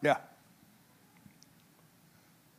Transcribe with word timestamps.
Yeah. 0.00 0.18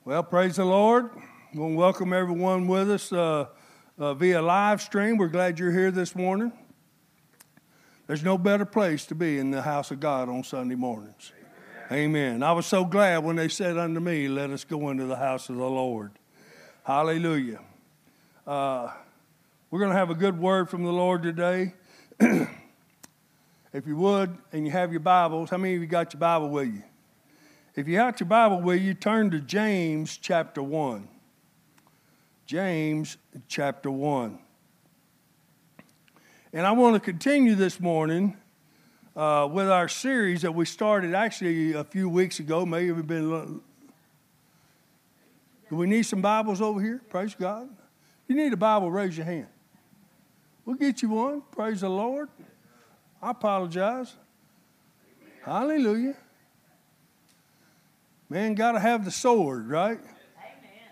Well, 0.03 0.23
praise 0.23 0.57
the 0.57 0.65
Lord. 0.65 1.11
We 1.53 1.61
want 1.61 1.73
to 1.73 1.77
welcome 1.77 2.11
everyone 2.11 2.67
with 2.67 2.91
us 2.91 3.13
uh, 3.13 3.45
uh, 3.97 4.13
via 4.15 4.41
live 4.41 4.81
stream. 4.81 5.15
We're 5.15 5.29
glad 5.29 5.57
you're 5.57 5.71
here 5.71 5.89
this 5.89 6.15
morning. 6.15 6.51
There's 8.07 8.25
no 8.25 8.37
better 8.37 8.65
place 8.65 9.05
to 9.05 9.15
be 9.15 9.37
in 9.37 9.51
the 9.51 9.61
house 9.61 9.89
of 9.89 10.01
God 10.01 10.27
on 10.27 10.43
Sunday 10.43 10.75
mornings. 10.75 11.31
Amen. 11.89 12.09
Amen. 12.09 12.43
I 12.43 12.51
was 12.51 12.65
so 12.65 12.83
glad 12.83 13.23
when 13.23 13.37
they 13.37 13.47
said 13.47 13.77
unto 13.77 14.01
me, 14.01 14.27
Let 14.27 14.49
us 14.49 14.65
go 14.65 14.89
into 14.89 15.05
the 15.05 15.15
house 15.15 15.47
of 15.47 15.55
the 15.55 15.63
Lord. 15.63 16.11
Hallelujah. 16.83 17.61
Uh, 18.45 18.91
we're 19.71 19.79
going 19.79 19.91
to 19.91 19.97
have 19.97 20.09
a 20.09 20.15
good 20.15 20.37
word 20.37 20.69
from 20.69 20.83
the 20.83 20.91
Lord 20.91 21.23
today. 21.23 21.73
if 22.19 23.87
you 23.87 23.95
would, 23.95 24.37
and 24.51 24.65
you 24.65 24.73
have 24.73 24.91
your 24.91 24.99
Bibles, 24.99 25.49
how 25.49 25.57
many 25.57 25.75
of 25.75 25.81
you 25.81 25.87
got 25.87 26.13
your 26.13 26.19
Bible 26.19 26.49
with 26.49 26.67
you? 26.67 26.83
If 27.79 27.87
you 27.87 27.97
have 27.99 28.19
your 28.19 28.27
Bible 28.27 28.59
will 28.59 28.75
you, 28.75 28.93
turn 28.93 29.31
to 29.31 29.39
James 29.39 30.17
chapter 30.17 30.61
1. 30.61 31.07
James 32.45 33.15
chapter 33.47 33.89
1. 33.89 34.37
And 36.51 36.67
I 36.67 36.73
want 36.73 36.95
to 36.95 36.99
continue 36.99 37.55
this 37.55 37.79
morning 37.79 38.35
uh, 39.15 39.47
with 39.49 39.69
our 39.69 39.87
series 39.87 40.41
that 40.41 40.53
we 40.53 40.65
started 40.65 41.15
actually 41.15 41.71
a 41.71 41.85
few 41.85 42.09
weeks 42.09 42.41
ago, 42.41 42.65
maybe 42.65 42.89
it's 42.89 43.01
been. 43.03 43.61
Do 45.69 45.75
we 45.77 45.87
need 45.87 46.03
some 46.03 46.19
Bibles 46.21 46.59
over 46.59 46.81
here? 46.81 47.01
Praise 47.07 47.33
God. 47.33 47.63
If 47.63 48.27
you 48.27 48.35
need 48.35 48.51
a 48.51 48.57
Bible, 48.57 48.91
raise 48.91 49.15
your 49.15 49.25
hand. 49.25 49.47
We'll 50.65 50.75
get 50.75 51.01
you 51.01 51.11
one. 51.11 51.43
Praise 51.49 51.79
the 51.79 51.89
Lord. 51.89 52.27
I 53.21 53.31
apologize. 53.31 54.17
Hallelujah. 55.45 56.17
Man, 58.31 58.53
got 58.53 58.73
to 58.73 58.79
have 58.79 59.05
the 59.05 59.11
sword, 59.11 59.67
right? 59.67 59.97
Amen. 59.97 60.89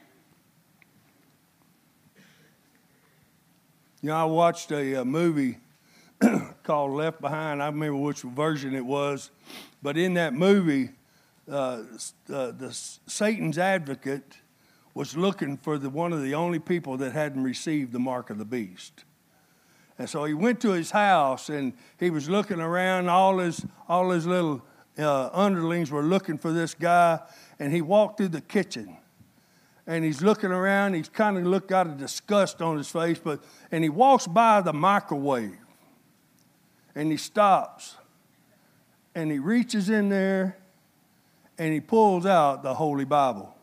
You 4.01 4.09
know, 4.09 4.15
I 4.15 4.23
watched 4.23 4.71
a, 4.71 5.01
a 5.01 5.05
movie 5.05 5.59
called 6.63 6.93
Left 6.93 7.21
Behind. 7.21 7.61
I 7.61 7.67
remember 7.67 7.97
which 7.97 8.21
version 8.21 8.73
it 8.73 8.83
was, 8.83 9.29
but 9.83 9.97
in 9.99 10.15
that 10.15 10.33
movie, 10.33 10.89
uh, 11.47 11.83
uh, 12.33 12.51
the 12.51 12.69
Satan's 12.71 13.59
advocate 13.59 14.39
was 14.95 15.15
looking 15.15 15.57
for 15.57 15.77
the, 15.77 15.91
one 15.91 16.13
of 16.13 16.23
the 16.23 16.33
only 16.33 16.57
people 16.57 16.97
that 16.97 17.11
hadn't 17.11 17.43
received 17.43 17.91
the 17.91 17.99
mark 17.99 18.31
of 18.31 18.39
the 18.39 18.45
beast. 18.45 19.05
And 19.99 20.09
so 20.09 20.25
he 20.25 20.33
went 20.33 20.59
to 20.61 20.71
his 20.71 20.89
house 20.89 21.49
and 21.49 21.73
he 21.99 22.09
was 22.09 22.27
looking 22.27 22.59
around. 22.59 23.09
All 23.09 23.37
his 23.37 23.63
all 23.87 24.09
his 24.09 24.25
little 24.25 24.63
uh, 24.97 25.29
underlings 25.33 25.91
were 25.91 26.03
looking 26.03 26.37
for 26.37 26.51
this 26.51 26.73
guy, 26.73 27.19
and 27.59 27.73
he 27.73 27.81
walked 27.81 28.17
through 28.17 28.29
the 28.29 28.41
kitchen. 28.41 28.97
And 29.85 30.03
he's 30.03 30.21
looking 30.21 30.51
around. 30.51 30.95
He's 30.95 31.07
kind 31.07 31.37
of 31.37 31.45
looked 31.45 31.71
out 31.71 31.87
of 31.87 31.97
disgust 31.97 32.61
on 32.61 32.77
his 32.77 32.89
face, 32.89 33.19
but 33.23 33.41
and 33.71 33.83
he 33.83 33.89
walks 33.89 34.27
by 34.27 34.61
the 34.61 34.73
microwave, 34.73 35.57
and 36.93 37.09
he 37.09 37.17
stops, 37.17 37.95
and 39.15 39.31
he 39.31 39.39
reaches 39.39 39.89
in 39.89 40.09
there, 40.09 40.57
and 41.57 41.73
he 41.73 41.79
pulls 41.79 42.25
out 42.25 42.63
the 42.63 42.73
Holy 42.73 43.05
Bible. 43.05 43.55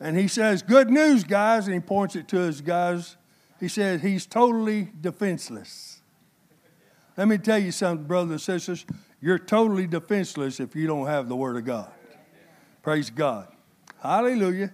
And 0.00 0.18
he 0.18 0.26
says, 0.26 0.62
"Good 0.62 0.90
news, 0.90 1.22
guys!" 1.22 1.66
And 1.66 1.74
he 1.74 1.80
points 1.80 2.16
it 2.16 2.26
to 2.28 2.38
his 2.38 2.60
guys. 2.60 3.16
He 3.60 3.68
says 3.68 4.00
he's 4.00 4.26
totally 4.26 4.90
defenseless. 5.00 6.00
Let 7.16 7.28
me 7.28 7.38
tell 7.38 7.58
you 7.58 7.70
something, 7.70 8.06
brothers 8.06 8.48
and 8.48 8.60
sisters. 8.60 8.86
You're 9.22 9.38
totally 9.38 9.86
defenseless 9.86 10.60
if 10.60 10.74
you 10.74 10.86
don't 10.86 11.06
have 11.06 11.28
the 11.28 11.36
Word 11.36 11.58
of 11.58 11.66
God. 11.66 11.90
Praise 12.82 13.10
God. 13.10 13.48
Hallelujah. 14.02 14.72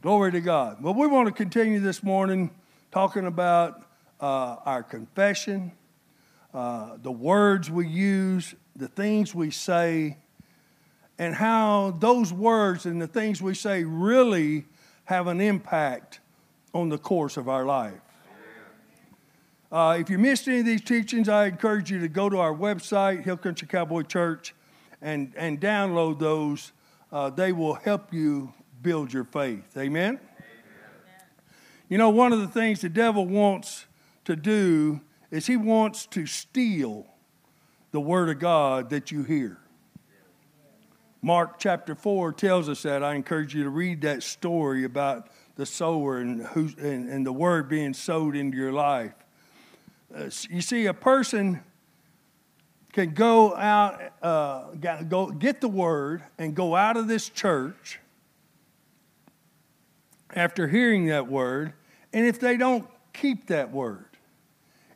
Glory 0.00 0.30
to 0.30 0.40
God. 0.40 0.80
Well, 0.80 0.94
we 0.94 1.08
want 1.08 1.26
to 1.26 1.32
continue 1.32 1.80
this 1.80 2.04
morning 2.04 2.52
talking 2.92 3.26
about 3.26 3.82
uh, 4.20 4.56
our 4.64 4.84
confession, 4.84 5.72
uh, 6.54 6.98
the 7.02 7.10
words 7.10 7.68
we 7.68 7.88
use, 7.88 8.54
the 8.76 8.86
things 8.86 9.34
we 9.34 9.50
say, 9.50 10.18
and 11.18 11.34
how 11.34 11.96
those 11.98 12.32
words 12.32 12.86
and 12.86 13.02
the 13.02 13.08
things 13.08 13.42
we 13.42 13.54
say 13.54 13.82
really 13.82 14.66
have 15.06 15.26
an 15.26 15.40
impact 15.40 16.20
on 16.72 16.90
the 16.90 16.98
course 16.98 17.36
of 17.36 17.48
our 17.48 17.64
life. 17.64 18.07
Uh, 19.70 19.98
if 20.00 20.08
you 20.08 20.16
missed 20.16 20.48
any 20.48 20.60
of 20.60 20.66
these 20.66 20.80
teachings, 20.80 21.28
I 21.28 21.46
encourage 21.46 21.90
you 21.90 22.00
to 22.00 22.08
go 22.08 22.30
to 22.30 22.38
our 22.38 22.54
website, 22.54 23.24
Hill 23.24 23.36
Country 23.36 23.68
Cowboy 23.68 24.02
Church, 24.02 24.54
and, 25.02 25.34
and 25.36 25.60
download 25.60 26.18
those. 26.18 26.72
Uh, 27.12 27.28
they 27.28 27.52
will 27.52 27.74
help 27.74 28.12
you 28.12 28.54
build 28.80 29.12
your 29.12 29.24
faith. 29.24 29.76
Amen? 29.76 30.14
Amen? 30.14 30.20
You 31.90 31.98
know, 31.98 32.08
one 32.08 32.32
of 32.32 32.40
the 32.40 32.48
things 32.48 32.80
the 32.80 32.88
devil 32.88 33.26
wants 33.26 33.84
to 34.24 34.36
do 34.36 35.02
is 35.30 35.46
he 35.46 35.58
wants 35.58 36.06
to 36.06 36.24
steal 36.24 37.06
the 37.90 38.00
word 38.00 38.30
of 38.30 38.38
God 38.38 38.88
that 38.88 39.10
you 39.10 39.22
hear. 39.22 39.58
Mark 41.20 41.58
chapter 41.58 41.94
4 41.94 42.32
tells 42.32 42.70
us 42.70 42.82
that. 42.84 43.02
I 43.02 43.14
encourage 43.14 43.54
you 43.54 43.64
to 43.64 43.70
read 43.70 44.00
that 44.02 44.22
story 44.22 44.84
about 44.84 45.28
the 45.56 45.66
sower 45.66 46.18
and, 46.18 46.40
who, 46.46 46.70
and, 46.78 47.08
and 47.10 47.26
the 47.26 47.32
word 47.32 47.68
being 47.68 47.92
sowed 47.92 48.34
into 48.34 48.56
your 48.56 48.72
life. 48.72 49.12
Uh, 50.14 50.30
you 50.48 50.60
see, 50.60 50.86
a 50.86 50.94
person 50.94 51.62
can 52.92 53.12
go 53.12 53.54
out, 53.54 54.00
uh, 54.22 54.72
go 55.08 55.30
get 55.30 55.60
the 55.60 55.68
word 55.68 56.22
and 56.38 56.54
go 56.54 56.74
out 56.74 56.96
of 56.96 57.08
this 57.08 57.28
church 57.28 58.00
after 60.34 60.68
hearing 60.68 61.06
that 61.06 61.28
word, 61.28 61.74
and 62.12 62.26
if 62.26 62.40
they 62.40 62.56
don't 62.56 62.86
keep 63.12 63.48
that 63.48 63.70
word, 63.70 64.06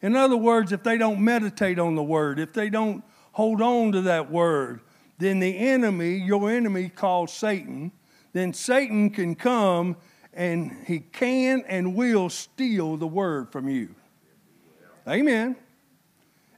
in 0.00 0.16
other 0.16 0.36
words, 0.36 0.72
if 0.72 0.82
they 0.82 0.98
don't 0.98 1.20
meditate 1.20 1.78
on 1.78 1.94
the 1.94 2.02
word, 2.02 2.38
if 2.38 2.52
they 2.52 2.70
don't 2.70 3.04
hold 3.32 3.62
on 3.62 3.92
to 3.92 4.02
that 4.02 4.30
word, 4.30 4.80
then 5.18 5.38
the 5.38 5.56
enemy, 5.56 6.16
your 6.16 6.50
enemy 6.50 6.88
called 6.88 7.30
Satan, 7.30 7.92
then 8.32 8.52
Satan 8.52 9.10
can 9.10 9.34
come 9.34 9.96
and 10.32 10.76
he 10.86 11.00
can 11.00 11.62
and 11.68 11.94
will 11.94 12.30
steal 12.30 12.96
the 12.96 13.06
word 13.06 13.52
from 13.52 13.68
you. 13.68 13.94
Amen. 15.08 15.56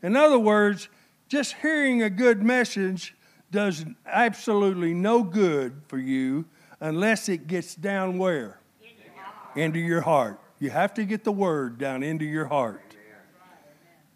In 0.03 0.17
other 0.17 0.39
words, 0.39 0.89
just 1.29 1.55
hearing 1.63 2.03
a 2.03 2.11
good 2.11 2.43
message 2.43 3.15
does 3.51 3.85
absolutely 4.07 4.93
no 4.93 5.23
good 5.23 5.81
for 5.87 5.99
you 5.99 6.45
unless 6.81 7.29
it 7.29 7.47
gets 7.47 7.75
down 7.75 8.19
where? 8.19 8.59
Into 9.57 9.79
your 9.79 10.01
heart. 10.01 10.41
You 10.59 10.71
have 10.71 10.95
to 10.95 11.05
get 11.05 11.25
the 11.25 11.33
word 11.33 11.79
down 11.79 12.03
into 12.03 12.25
your 12.25 12.47
heart. 12.47 12.83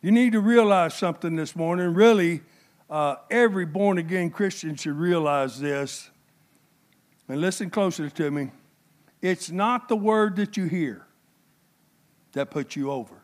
You 0.02 0.12
need 0.12 0.32
to 0.32 0.40
realize 0.40 0.94
something 0.94 1.36
this 1.36 1.56
morning. 1.56 1.94
Really, 1.94 2.42
uh, 2.90 3.16
every 3.30 3.64
born 3.64 3.98
again 3.98 4.30
Christian 4.30 4.74
should 4.74 4.96
realize 4.96 5.60
this. 5.60 6.10
And 7.28 7.40
listen 7.40 7.70
closer 7.70 8.08
to 8.08 8.30
me. 8.30 8.50
It's 9.20 9.50
not 9.50 9.88
the 9.88 9.96
word 9.96 10.36
that 10.36 10.56
you 10.56 10.66
hear 10.66 11.06
that 12.32 12.50
puts 12.50 12.76
you 12.76 12.90
over. 12.90 13.17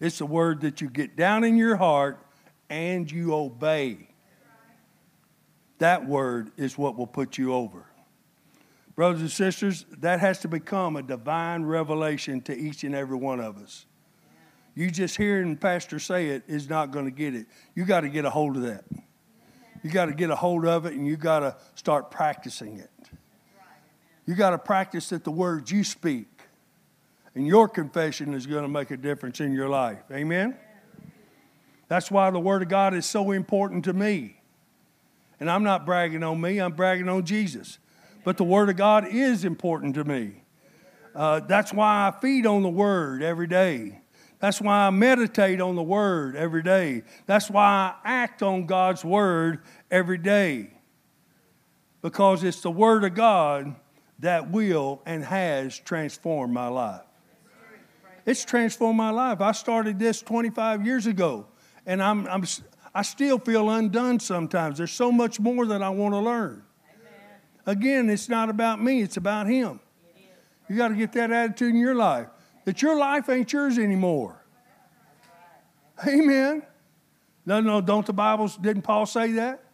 It's 0.00 0.20
a 0.20 0.26
word 0.26 0.60
that 0.60 0.80
you 0.80 0.88
get 0.88 1.16
down 1.16 1.44
in 1.44 1.56
your 1.56 1.76
heart 1.76 2.24
and 2.70 3.10
you 3.10 3.34
obey. 3.34 4.08
That 5.78 6.06
word 6.06 6.50
is 6.56 6.76
what 6.76 6.96
will 6.96 7.06
put 7.06 7.38
you 7.38 7.52
over. 7.54 7.84
Brothers 8.94 9.20
and 9.20 9.30
sisters, 9.30 9.86
that 9.98 10.20
has 10.20 10.40
to 10.40 10.48
become 10.48 10.96
a 10.96 11.02
divine 11.02 11.62
revelation 11.62 12.40
to 12.42 12.56
each 12.56 12.82
and 12.82 12.94
every 12.94 13.16
one 13.16 13.40
of 13.40 13.56
us. 13.56 13.86
You 14.74 14.90
just 14.90 15.16
hearing 15.16 15.56
Pastor 15.56 15.98
say 15.98 16.28
it 16.28 16.44
is 16.46 16.68
not 16.68 16.90
going 16.90 17.04
to 17.04 17.10
get 17.10 17.34
it. 17.34 17.46
You 17.74 17.84
got 17.84 18.00
to 18.00 18.08
get 18.08 18.24
a 18.24 18.30
hold 18.30 18.56
of 18.56 18.62
that. 18.62 18.84
You 19.82 19.90
got 19.90 20.06
to 20.06 20.14
get 20.14 20.30
a 20.30 20.36
hold 20.36 20.66
of 20.66 20.86
it 20.86 20.94
and 20.94 21.06
you 21.06 21.16
got 21.16 21.40
to 21.40 21.56
start 21.74 22.10
practicing 22.10 22.78
it. 22.78 22.90
You 24.26 24.34
got 24.34 24.50
to 24.50 24.58
practice 24.58 25.08
that 25.08 25.24
the 25.24 25.30
words 25.30 25.70
you 25.70 25.84
speak 25.84 26.37
and 27.38 27.46
your 27.46 27.68
confession 27.68 28.34
is 28.34 28.48
going 28.48 28.62
to 28.62 28.68
make 28.68 28.90
a 28.90 28.96
difference 28.96 29.38
in 29.38 29.52
your 29.52 29.68
life. 29.68 30.02
Amen? 30.10 30.56
That's 31.86 32.10
why 32.10 32.32
the 32.32 32.40
Word 32.40 32.62
of 32.62 32.68
God 32.68 32.94
is 32.94 33.06
so 33.06 33.30
important 33.30 33.84
to 33.84 33.92
me. 33.92 34.40
And 35.38 35.48
I'm 35.48 35.62
not 35.62 35.86
bragging 35.86 36.24
on 36.24 36.40
me, 36.40 36.58
I'm 36.58 36.72
bragging 36.72 37.08
on 37.08 37.24
Jesus. 37.24 37.78
But 38.24 38.38
the 38.38 38.44
Word 38.44 38.70
of 38.70 38.76
God 38.76 39.06
is 39.06 39.44
important 39.44 39.94
to 39.94 40.02
me. 40.02 40.42
Uh, 41.14 41.38
that's 41.38 41.72
why 41.72 42.08
I 42.08 42.20
feed 42.20 42.44
on 42.44 42.64
the 42.64 42.68
Word 42.68 43.22
every 43.22 43.46
day. 43.46 44.00
That's 44.40 44.60
why 44.60 44.88
I 44.88 44.90
meditate 44.90 45.60
on 45.60 45.76
the 45.76 45.82
Word 45.82 46.34
every 46.34 46.64
day. 46.64 47.04
That's 47.26 47.48
why 47.48 47.94
I 48.04 48.22
act 48.22 48.42
on 48.42 48.66
God's 48.66 49.04
Word 49.04 49.60
every 49.92 50.18
day. 50.18 50.72
Because 52.02 52.42
it's 52.42 52.62
the 52.62 52.70
Word 52.72 53.04
of 53.04 53.14
God 53.14 53.76
that 54.18 54.50
will 54.50 55.02
and 55.06 55.22
has 55.22 55.78
transformed 55.78 56.52
my 56.52 56.66
life. 56.66 57.02
It's 58.28 58.44
transformed 58.44 58.98
my 58.98 59.08
life. 59.08 59.40
I 59.40 59.52
started 59.52 59.98
this 59.98 60.20
25 60.20 60.84
years 60.84 61.06
ago, 61.06 61.46
and 61.86 62.02
I'm, 62.02 62.26
I'm, 62.26 62.44
I 62.94 63.00
still 63.00 63.38
feel 63.38 63.70
undone 63.70 64.20
sometimes. 64.20 64.76
There's 64.76 64.92
so 64.92 65.10
much 65.10 65.40
more 65.40 65.64
that 65.64 65.82
I 65.82 65.88
want 65.88 66.12
to 66.12 66.18
learn. 66.18 66.62
Amen. 66.94 67.40
Again, 67.64 68.10
it's 68.10 68.28
not 68.28 68.50
about 68.50 68.82
me, 68.82 69.00
it's 69.00 69.16
about 69.16 69.46
Him. 69.46 69.80
You 70.68 70.76
got 70.76 70.88
to 70.88 70.94
get 70.94 71.12
that 71.12 71.30
attitude 71.30 71.70
in 71.70 71.80
your 71.80 71.94
life 71.94 72.26
that 72.66 72.82
your 72.82 72.98
life 72.98 73.30
ain't 73.30 73.50
yours 73.50 73.78
anymore. 73.78 74.44
Amen. 76.06 76.62
No, 77.46 77.62
no, 77.62 77.80
don't 77.80 78.04
the 78.04 78.12
Bible, 78.12 78.48
didn't 78.60 78.82
Paul 78.82 79.06
say 79.06 79.32
that? 79.32 79.64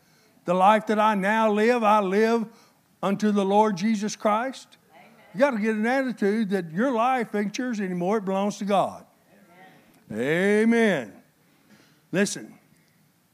The 0.44 0.54
life 0.54 0.86
that 0.86 1.00
I 1.00 1.16
now 1.16 1.50
live, 1.50 1.82
I 1.82 1.98
live 1.98 2.46
unto 3.02 3.32
the 3.32 3.44
Lord 3.44 3.76
Jesus 3.76 4.14
Christ. 4.14 4.78
You 5.34 5.40
got 5.40 5.50
to 5.50 5.58
get 5.58 5.74
an 5.74 5.84
attitude 5.84 6.50
that 6.50 6.70
your 6.70 6.92
life 6.92 7.34
ain't 7.34 7.58
yours 7.58 7.80
anymore, 7.80 8.18
it 8.18 8.24
belongs 8.24 8.58
to 8.58 8.64
God. 8.64 9.04
Amen. 10.12 10.62
Amen. 10.62 11.12
Listen, 12.12 12.54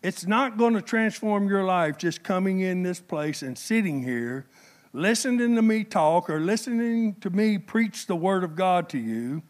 it's 0.03 0.27
not 0.27 0.57
going 0.57 0.73
to 0.73 0.81
transform 0.81 1.47
your 1.47 1.65
life 1.65 1.99
just 1.99 2.23
coming 2.23 2.61
in 2.61 2.83
this 2.83 3.01
place 3.01 3.43
and 3.43 3.59
sitting 3.59 4.03
here, 4.03 4.47
listening 4.95 5.55
to 5.57 5.63
me 5.63 5.85
talk 5.85 6.31
or 6.31 6.41
listening 6.41 7.17
to 7.17 7.29
me 7.29 7.59
preach 7.59 8.07
the 8.07 8.17
Word 8.17 8.45
of 8.45 8.57
God 8.57 8.89
to 8.91 8.99
you. 8.99 9.43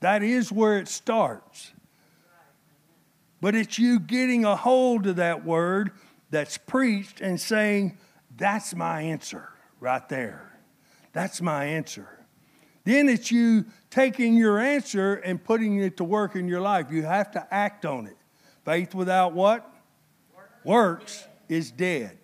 That 0.00 0.24
is 0.24 0.50
where 0.50 0.78
it 0.78 0.88
starts. 0.88 1.72
But 3.40 3.54
it's 3.54 3.78
you 3.78 4.00
getting 4.00 4.44
a 4.44 4.56
hold 4.56 5.06
of 5.06 5.16
that 5.16 5.44
Word 5.44 5.92
that's 6.30 6.58
preached 6.58 7.20
and 7.20 7.40
saying, 7.40 7.96
That's 8.36 8.74
my 8.74 9.02
answer 9.02 9.50
right 9.78 10.08
there. 10.08 10.55
That's 11.16 11.40
my 11.40 11.64
answer. 11.64 12.06
Then 12.84 13.08
it's 13.08 13.32
you 13.32 13.64
taking 13.88 14.36
your 14.36 14.58
answer 14.58 15.14
and 15.14 15.42
putting 15.42 15.78
it 15.80 15.96
to 15.96 16.04
work 16.04 16.36
in 16.36 16.46
your 16.46 16.60
life. 16.60 16.88
You 16.90 17.04
have 17.04 17.30
to 17.30 17.46
act 17.50 17.86
on 17.86 18.06
it. 18.06 18.18
Faith 18.66 18.94
without 18.94 19.32
what? 19.32 19.66
Works 20.62 21.26
is 21.48 21.70
dead. 21.70 22.18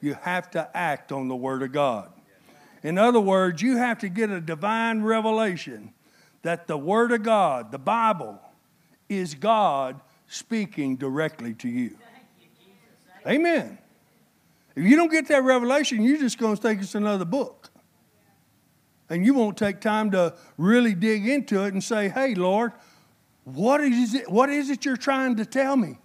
You 0.00 0.14
have 0.14 0.48
to 0.52 0.70
act 0.76 1.10
on 1.10 1.26
the 1.26 1.34
Word 1.34 1.64
of 1.64 1.72
God. 1.72 2.12
In 2.84 2.98
other 2.98 3.18
words, 3.18 3.60
you 3.60 3.78
have 3.78 3.98
to 3.98 4.08
get 4.08 4.30
a 4.30 4.40
divine 4.40 5.02
revelation 5.02 5.92
that 6.42 6.68
the 6.68 6.78
Word 6.78 7.10
of 7.10 7.24
God, 7.24 7.72
the 7.72 7.80
Bible, 7.80 8.38
is 9.08 9.34
God 9.34 10.00
speaking 10.28 10.94
directly 10.94 11.52
to 11.54 11.68
you. 11.68 11.98
Amen. 13.26 13.76
If 14.76 14.84
you 14.84 14.94
don't 14.94 15.10
get 15.10 15.26
that 15.26 15.42
revelation, 15.42 16.04
you're 16.04 16.18
just 16.18 16.38
going 16.38 16.54
to 16.54 16.62
think 16.62 16.80
it's 16.80 16.94
another 16.94 17.24
book. 17.24 17.72
And 19.10 19.24
you 19.24 19.34
won't 19.34 19.56
take 19.56 19.80
time 19.80 20.10
to 20.12 20.34
really 20.56 20.94
dig 20.94 21.28
into 21.28 21.64
it 21.64 21.72
and 21.72 21.84
say, 21.84 22.08
hey, 22.08 22.34
Lord, 22.34 22.72
what 23.44 23.80
is 23.80 24.14
it, 24.14 24.30
what 24.30 24.48
is 24.48 24.70
it 24.70 24.84
you're 24.84 24.96
trying 24.96 25.36
to 25.36 25.44
tell 25.44 25.76
me? 25.76 25.98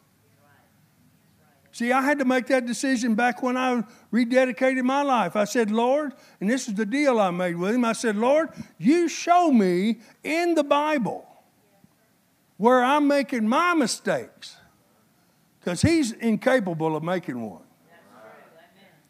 See, 1.71 1.93
I 1.93 2.01
had 2.01 2.19
to 2.19 2.25
make 2.25 2.47
that 2.47 2.65
decision 2.65 3.15
back 3.15 3.41
when 3.41 3.55
I 3.55 3.83
rededicated 4.11 4.83
my 4.83 5.01
life. 5.01 5.35
I 5.37 5.45
said, 5.45 5.71
Lord, 5.71 6.13
and 6.41 6.49
this 6.49 6.67
is 6.67 6.73
the 6.73 6.85
deal 6.85 7.19
I 7.19 7.31
made 7.31 7.55
with 7.55 7.73
him. 7.73 7.85
I 7.85 7.93
said, 7.93 8.17
Lord, 8.17 8.49
you 8.77 9.07
show 9.07 9.51
me 9.51 9.99
in 10.23 10.55
the 10.55 10.63
Bible 10.63 11.25
where 12.57 12.83
I'm 12.83 13.07
making 13.07 13.47
my 13.47 13.73
mistakes 13.75 14.57
because 15.59 15.81
he's 15.81 16.11
incapable 16.11 16.97
of 16.97 17.03
making 17.03 17.41
one. 17.41 17.63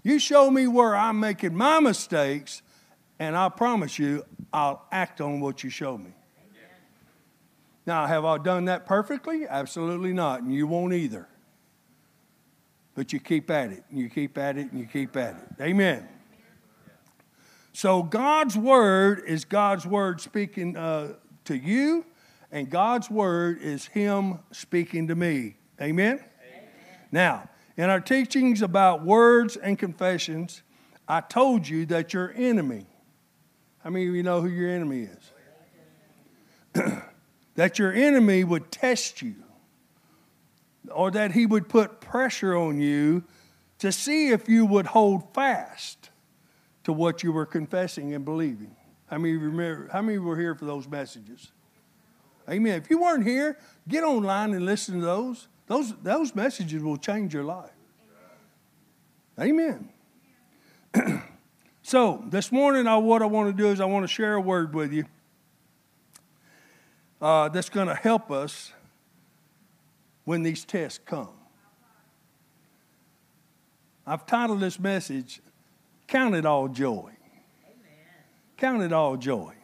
You 0.04 0.20
show 0.20 0.52
me 0.52 0.68
where 0.68 0.96
I'm 0.96 1.20
making 1.20 1.56
my 1.56 1.80
mistakes, 1.80 2.62
and 3.20 3.36
I 3.36 3.50
promise 3.50 4.00
you, 4.00 4.24
I'll 4.52 4.86
act 4.92 5.22
on 5.22 5.40
what 5.42 5.64
you 5.64 5.70
show 5.70 5.98
me. 5.98 6.12
Now, 7.86 8.06
have 8.06 8.24
I 8.24 8.38
done 8.38 8.66
that 8.66 8.86
perfectly? 8.86 9.48
Absolutely 9.48 10.14
not, 10.14 10.42
and 10.42 10.54
you 10.54 10.68
won't 10.68 10.94
either. 10.94 11.28
But 12.94 13.14
you 13.14 13.20
keep 13.20 13.50
at 13.50 13.72
it, 13.72 13.84
and 13.90 14.00
you 14.00 14.10
keep 14.10 14.38
at 14.38 14.58
it, 14.58 14.72
and 14.72 14.80
you 14.80 14.86
keep 14.86 15.18
at 15.18 15.36
it. 15.36 15.62
Amen. 15.64 16.08
So, 17.74 18.04
God's 18.04 18.58
word 18.58 19.24
is 19.26 19.46
God's 19.46 19.86
word 19.86 20.22
speaking 20.22 20.76
uh, 20.76 21.14
to 21.46 21.56
you, 21.56 22.06
and 22.52 22.70
God's 22.70 23.10
word 23.10 23.62
is 23.62 23.88
Him 23.88 24.40
speaking 24.52 25.08
to 25.08 25.16
me. 25.16 25.56
Amen? 25.82 26.16
Amen? 26.16 26.24
Now, 27.12 27.50
in 27.78 27.90
our 27.90 28.02
teachings 28.02 28.62
about 28.62 29.06
words 29.06 29.56
and 29.56 29.80
confessions, 29.80 30.62
I 31.08 31.22
told 31.22 31.68
you 31.68 31.86
that 31.88 32.14
your 32.14 32.34
enemy, 32.36 32.86
how 33.84 33.90
many 33.90 34.08
of 34.08 34.16
you 34.16 34.24
know 34.24 34.42
who 34.42 34.50
your 34.50 34.70
enemy 34.70 35.08
is? 36.76 36.84
that 37.56 37.80
your 37.80 37.94
enemy 37.94 38.44
would 38.44 38.72
test 38.72 39.22
you, 39.22 39.36
or 40.92 41.12
that 41.12 41.32
he 41.32 41.46
would 41.46 41.70
put 41.70 42.00
pressure 42.00 42.56
on 42.56 42.80
you 42.80 43.24
to 43.80 43.92
see 43.92 44.30
if 44.30 44.50
you 44.50 44.66
would 44.66 44.88
hold 44.88 45.34
fast 45.34 46.10
to 46.84 46.94
what 46.94 47.24
you 47.24 47.32
were 47.32 47.46
confessing 47.46 48.14
and 48.14 48.26
believing. 48.26 48.76
How 49.08 49.18
many 49.18 49.36
remember? 49.36 49.90
How 49.92 50.02
many 50.02 50.20
were 50.20 50.38
here 50.38 50.56
for 50.56 50.66
those 50.66 50.88
messages? 50.88 51.52
Amen. 52.50 52.82
If 52.82 52.90
you 52.90 53.02
weren't 53.02 53.26
here, 53.26 53.58
get 53.88 54.04
online 54.04 54.54
and 54.54 54.66
listen 54.66 55.00
to 55.00 55.06
those. 55.06 55.48
Those, 55.68 55.94
those 56.02 56.36
messages 56.36 56.84
will 56.84 56.98
change 56.98 57.34
your 57.34 57.44
life. 57.44 57.70
Amen. 59.40 59.90
so, 61.90 62.24
this 62.28 62.52
morning, 62.52 62.86
I, 62.86 62.98
what 62.98 63.24
I 63.24 63.26
want 63.26 63.50
to 63.50 63.64
do 63.64 63.72
is 63.72 63.82
I 63.82 63.86
want 63.86 64.04
to 64.04 64.08
share 64.08 64.36
a 64.36 64.40
word 64.40 64.76
with 64.76 64.94
you 64.94 65.06
uh, 67.20 67.50
that's 67.50 67.72
going 67.72 67.88
to 67.88 67.96
help 67.96 68.30
us 68.30 68.74
when 70.24 70.44
these 70.44 70.64
tests 70.66 71.00
come. 71.04 71.32
I've 74.06 74.28
titled 74.28 74.60
this 74.60 74.80
message, 74.80 75.42
Count 76.06 76.36
It 76.36 76.46
All 76.46 76.68
Joy. 76.68 77.10
Amen. 77.66 77.78
Count 78.56 78.84
it 78.84 78.94
all 78.94 79.18
joy. 79.18 79.56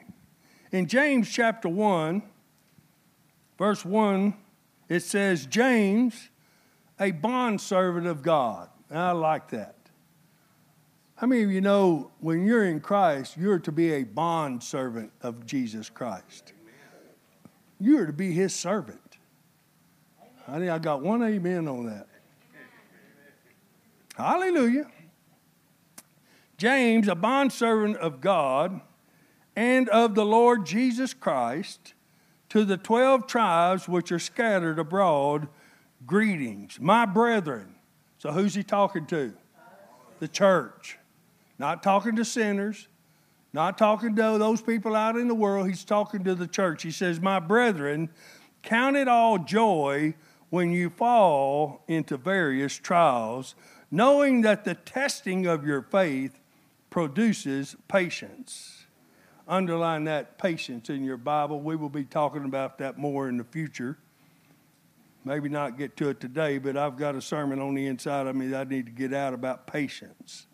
In 0.71 0.87
James 0.87 1.29
chapter 1.31 1.69
1, 1.69 2.23
verse 3.59 3.85
1, 3.85 4.33
it 4.89 5.01
says, 5.01 5.45
James, 5.45 6.29
a 6.99 7.11
bondservant 7.11 8.07
of 8.07 8.23
God. 8.23 8.69
And 8.89 8.97
I 8.97 9.11
like 9.11 9.51
that. 9.51 9.74
How 11.15 11.27
many 11.27 11.43
of 11.43 11.51
you 11.51 11.61
know 11.61 12.11
when 12.19 12.45
you're 12.45 12.65
in 12.65 12.81
Christ, 12.81 13.37
you're 13.37 13.59
to 13.59 13.71
be 13.71 13.93
a 13.93 14.03
bond 14.03 14.61
servant 14.61 15.13
of 15.21 15.45
Jesus 15.45 15.89
Christ? 15.89 16.51
You're 17.79 18.05
to 18.05 18.13
be 18.13 18.33
his 18.33 18.53
servant. 18.53 18.99
I 20.47 20.59
think 20.59 20.69
I 20.69 20.77
got 20.77 21.01
one 21.01 21.23
amen 21.23 21.67
on 21.67 21.85
that. 21.85 22.07
Hallelujah. 24.15 24.89
James, 26.57 27.07
a 27.07 27.15
bondservant 27.15 27.97
of 27.97 28.21
God 28.21 28.81
and 29.55 29.87
of 29.89 30.15
the 30.15 30.25
Lord 30.25 30.65
Jesus 30.65 31.13
Christ, 31.13 31.93
to 32.49 32.65
the 32.65 32.77
12 32.77 33.25
tribes 33.25 33.87
which 33.87 34.11
are 34.11 34.19
scattered 34.19 34.79
abroad, 34.79 35.47
greetings. 36.05 36.77
My 36.79 37.05
brethren. 37.05 37.75
So 38.17 38.31
who's 38.31 38.53
he 38.53 38.63
talking 38.63 39.05
to? 39.07 39.33
The 40.19 40.27
church. 40.27 40.97
Not 41.57 41.83
talking 41.83 42.15
to 42.17 42.25
sinners, 42.25 42.87
not 43.53 43.77
talking 43.77 44.15
to 44.15 44.37
those 44.37 44.61
people 44.61 44.95
out 44.95 45.15
in 45.15 45.27
the 45.27 45.35
world. 45.35 45.67
He's 45.67 45.85
talking 45.85 46.23
to 46.25 46.35
the 46.35 46.47
church. 46.47 46.83
He 46.83 46.91
says, 46.91 47.19
My 47.19 47.39
brethren, 47.39 48.09
count 48.61 48.97
it 48.97 49.07
all 49.07 49.37
joy 49.37 50.15
when 50.49 50.71
you 50.71 50.89
fall 50.89 51.83
into 51.87 52.17
various 52.17 52.75
trials, 52.75 53.55
knowing 53.89 54.41
that 54.41 54.65
the 54.65 54.75
testing 54.75 55.45
of 55.45 55.65
your 55.65 55.81
faith 55.81 56.39
produces 56.89 57.75
patience 57.87 58.85
underline 59.47 60.05
that 60.05 60.37
patience 60.37 60.89
in 60.89 61.03
your 61.03 61.17
Bible. 61.17 61.59
We 61.59 61.75
will 61.75 61.89
be 61.89 62.03
talking 62.03 62.45
about 62.45 62.77
that 62.79 62.97
more 62.97 63.29
in 63.29 63.37
the 63.37 63.43
future. 63.43 63.97
Maybe 65.23 65.49
not 65.49 65.77
get 65.77 65.97
to 65.97 66.09
it 66.09 66.19
today, 66.19 66.57
but 66.57 66.77
I've 66.77 66.97
got 66.97 67.15
a 67.15 67.21
sermon 67.21 67.59
on 67.59 67.73
the 67.73 67.87
inside 67.87 68.27
of 68.27 68.35
me 68.35 68.47
that 68.47 68.67
I 68.67 68.69
need 68.69 68.85
to 68.85 68.91
get 68.91 69.13
out 69.13 69.33
about 69.33 69.67
patience. 69.67 70.47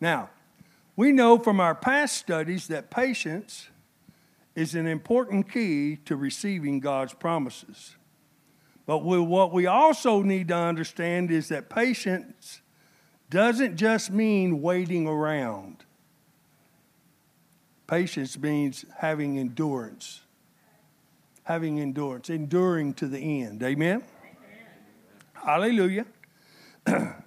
Now, 0.00 0.30
we 0.94 1.12
know 1.12 1.38
from 1.38 1.60
our 1.60 1.74
past 1.74 2.16
studies 2.16 2.68
that 2.68 2.90
patience 2.90 3.68
is 4.54 4.74
an 4.74 4.86
important 4.86 5.52
key 5.52 5.96
to 6.06 6.16
receiving 6.16 6.80
God's 6.80 7.12
promises. 7.12 7.96
But 8.86 8.98
what 8.98 9.52
we 9.52 9.66
also 9.66 10.22
need 10.22 10.48
to 10.48 10.56
understand 10.56 11.30
is 11.30 11.48
that 11.48 11.68
patience 11.68 12.62
doesn't 13.28 13.76
just 13.76 14.10
mean 14.10 14.62
waiting 14.62 15.06
around. 15.06 15.84
Patience 17.86 18.38
means 18.38 18.84
having 18.98 19.38
endurance. 19.38 20.20
Having 21.42 21.80
endurance, 21.80 22.30
enduring 22.30 22.94
to 22.94 23.06
the 23.06 23.42
end. 23.42 23.62
Amen? 23.62 24.02
Amen. 24.02 24.66
Hallelujah. 25.34 26.06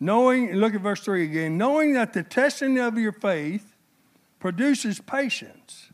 knowing, 0.00 0.52
look 0.54 0.74
at 0.74 0.80
verse 0.80 1.00
3 1.00 1.24
again, 1.24 1.58
knowing 1.58 1.94
that 1.94 2.12
the 2.12 2.22
testing 2.22 2.78
of 2.78 2.98
your 2.98 3.12
faith 3.12 3.74
produces 4.38 5.00
patience. 5.00 5.90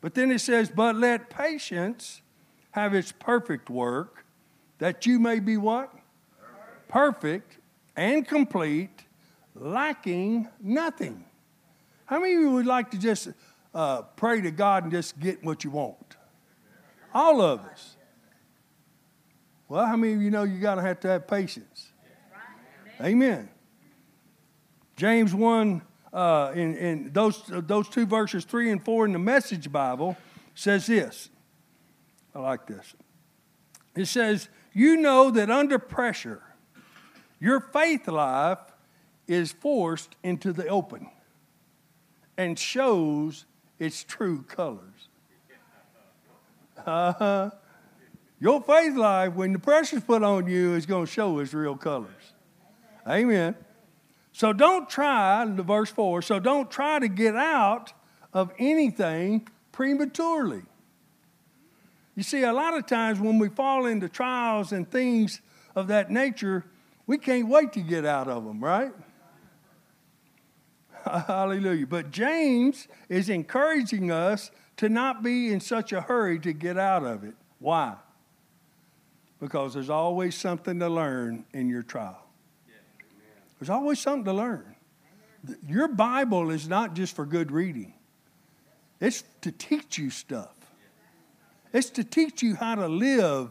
But 0.00 0.14
then 0.14 0.30
it 0.30 0.40
says, 0.40 0.70
but 0.70 0.96
let 0.96 1.30
patience 1.30 2.22
have 2.72 2.94
its 2.94 3.12
perfect 3.12 3.70
work, 3.70 4.24
that 4.78 5.06
you 5.06 5.18
may 5.18 5.40
be 5.40 5.56
what? 5.56 5.92
Perfect 6.88 7.58
and 7.96 8.26
complete, 8.26 9.04
lacking 9.54 10.48
nothing. 10.60 11.24
How 12.06 12.18
many 12.18 12.34
of 12.34 12.40
you 12.40 12.50
would 12.50 12.66
like 12.66 12.90
to 12.90 12.98
just 12.98 13.28
uh, 13.74 14.02
pray 14.02 14.40
to 14.40 14.50
God 14.50 14.84
and 14.84 14.92
just 14.92 15.18
get 15.18 15.42
what 15.44 15.64
you 15.64 15.70
want? 15.70 16.16
All 17.14 17.40
of 17.40 17.60
us. 17.60 17.96
Well, 19.68 19.86
how 19.86 19.96
many 19.96 20.12
of 20.14 20.22
you 20.22 20.30
know 20.30 20.42
you 20.42 20.58
got 20.58 20.74
to 20.74 20.82
have 20.82 21.00
to 21.00 21.08
have 21.08 21.26
patience? 21.26 21.92
Amen. 23.00 23.48
James 24.96 25.34
1, 25.34 25.82
uh, 26.12 26.52
in, 26.54 26.76
in 26.76 27.10
those, 27.12 27.42
those 27.48 27.88
two 27.88 28.06
verses, 28.06 28.44
3 28.44 28.70
and 28.70 28.84
4 28.84 29.06
in 29.06 29.12
the 29.12 29.18
Message 29.18 29.70
Bible, 29.70 30.16
says 30.54 30.86
this. 30.86 31.28
I 32.34 32.38
like 32.38 32.66
this. 32.66 32.94
It 33.96 34.06
says, 34.06 34.48
You 34.72 34.96
know 34.96 35.30
that 35.30 35.50
under 35.50 35.78
pressure, 35.78 36.42
your 37.40 37.60
faith 37.60 38.06
life 38.08 38.58
is 39.26 39.52
forced 39.52 40.16
into 40.22 40.52
the 40.52 40.68
open 40.68 41.08
and 42.36 42.58
shows 42.58 43.46
its 43.78 44.04
true 44.04 44.42
colors. 44.42 44.80
Uh-huh. 46.86 47.50
Your 48.40 48.60
faith 48.60 48.94
life, 48.94 49.32
when 49.32 49.54
the 49.54 49.58
pressure's 49.58 50.02
put 50.02 50.22
on 50.22 50.46
you, 50.46 50.74
is 50.74 50.84
going 50.84 51.06
to 51.06 51.10
show 51.10 51.38
its 51.38 51.54
real 51.54 51.76
colors. 51.76 52.33
Amen. 53.08 53.54
So 54.32 54.52
don't 54.52 54.88
try, 54.88 55.44
verse 55.46 55.90
4, 55.90 56.22
so 56.22 56.40
don't 56.40 56.70
try 56.70 56.98
to 56.98 57.08
get 57.08 57.36
out 57.36 57.92
of 58.32 58.52
anything 58.58 59.46
prematurely. 59.70 60.62
You 62.16 62.22
see, 62.22 62.42
a 62.42 62.52
lot 62.52 62.76
of 62.76 62.86
times 62.86 63.20
when 63.20 63.38
we 63.38 63.48
fall 63.48 63.86
into 63.86 64.08
trials 64.08 64.72
and 64.72 64.90
things 64.90 65.40
of 65.74 65.88
that 65.88 66.10
nature, 66.10 66.64
we 67.06 67.18
can't 67.18 67.48
wait 67.48 67.72
to 67.74 67.80
get 67.80 68.04
out 68.04 68.28
of 68.28 68.44
them, 68.44 68.62
right? 68.62 68.92
Hallelujah. 71.26 71.86
But 71.86 72.10
James 72.10 72.88
is 73.08 73.28
encouraging 73.28 74.10
us 74.10 74.50
to 74.78 74.88
not 74.88 75.22
be 75.22 75.52
in 75.52 75.60
such 75.60 75.92
a 75.92 76.00
hurry 76.00 76.38
to 76.40 76.52
get 76.52 76.78
out 76.78 77.04
of 77.04 77.24
it. 77.24 77.34
Why? 77.58 77.94
Because 79.40 79.74
there's 79.74 79.90
always 79.90 80.34
something 80.34 80.78
to 80.78 80.88
learn 80.88 81.44
in 81.52 81.68
your 81.68 81.82
trial. 81.82 82.23
There's 83.58 83.70
always 83.70 83.98
something 83.98 84.24
to 84.24 84.32
learn. 84.32 84.74
Your 85.66 85.88
Bible 85.88 86.50
is 86.50 86.68
not 86.68 86.94
just 86.94 87.14
for 87.14 87.26
good 87.26 87.50
reading, 87.50 87.94
it's 89.00 89.24
to 89.42 89.52
teach 89.52 89.98
you 89.98 90.10
stuff. 90.10 90.54
It's 91.72 91.90
to 91.90 92.04
teach 92.04 92.42
you 92.42 92.54
how 92.54 92.76
to 92.76 92.86
live 92.86 93.50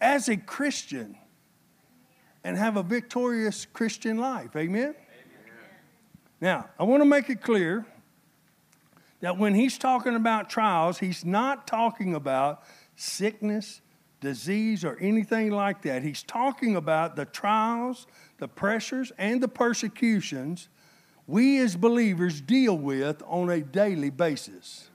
as 0.00 0.28
a 0.28 0.36
Christian 0.36 1.16
and 2.42 2.56
have 2.56 2.76
a 2.76 2.82
victorious 2.82 3.64
Christian 3.64 4.18
life. 4.18 4.56
Amen? 4.56 4.82
Amen? 4.82 4.94
Now, 6.40 6.68
I 6.78 6.82
want 6.82 7.02
to 7.02 7.08
make 7.08 7.30
it 7.30 7.40
clear 7.42 7.86
that 9.20 9.38
when 9.38 9.54
he's 9.54 9.78
talking 9.78 10.16
about 10.16 10.50
trials, 10.50 10.98
he's 10.98 11.24
not 11.24 11.66
talking 11.66 12.14
about 12.14 12.62
sickness, 12.96 13.80
disease, 14.20 14.84
or 14.84 14.96
anything 15.00 15.50
like 15.50 15.82
that. 15.82 16.02
He's 16.02 16.22
talking 16.22 16.76
about 16.76 17.16
the 17.16 17.24
trials, 17.24 18.06
the 18.38 18.48
pressures, 18.48 19.12
and 19.18 19.42
the 19.42 19.48
persecutions 19.48 20.68
we 21.26 21.58
as 21.60 21.76
believers 21.76 22.40
deal 22.40 22.76
with 22.76 23.22
on 23.26 23.50
a 23.50 23.60
daily 23.60 24.10
basis. 24.10 24.90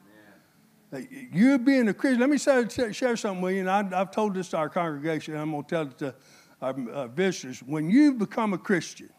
You 1.09 1.57
being 1.57 1.87
a 1.87 1.93
Christian, 1.93 2.19
let 2.19 2.29
me 2.29 2.37
share 2.37 3.17
something 3.17 3.41
with 3.41 3.53
you, 3.55 3.61
and 3.61 3.69
I, 3.69 3.97
have 3.97 4.11
told 4.11 4.33
this 4.33 4.49
to 4.49 4.57
our 4.57 4.69
congregation, 4.69 5.35
I'm 5.35 5.51
going 5.51 5.63
to 5.63 5.69
tell 5.69 5.81
it 5.83 5.97
to 5.99 6.15
our 6.61 6.75
uh, 6.91 7.07
visitors. 7.07 7.61
When 7.63 7.89
you 7.89 8.13
become 8.13 8.53
a 8.53 8.57
Christian, 8.57 9.09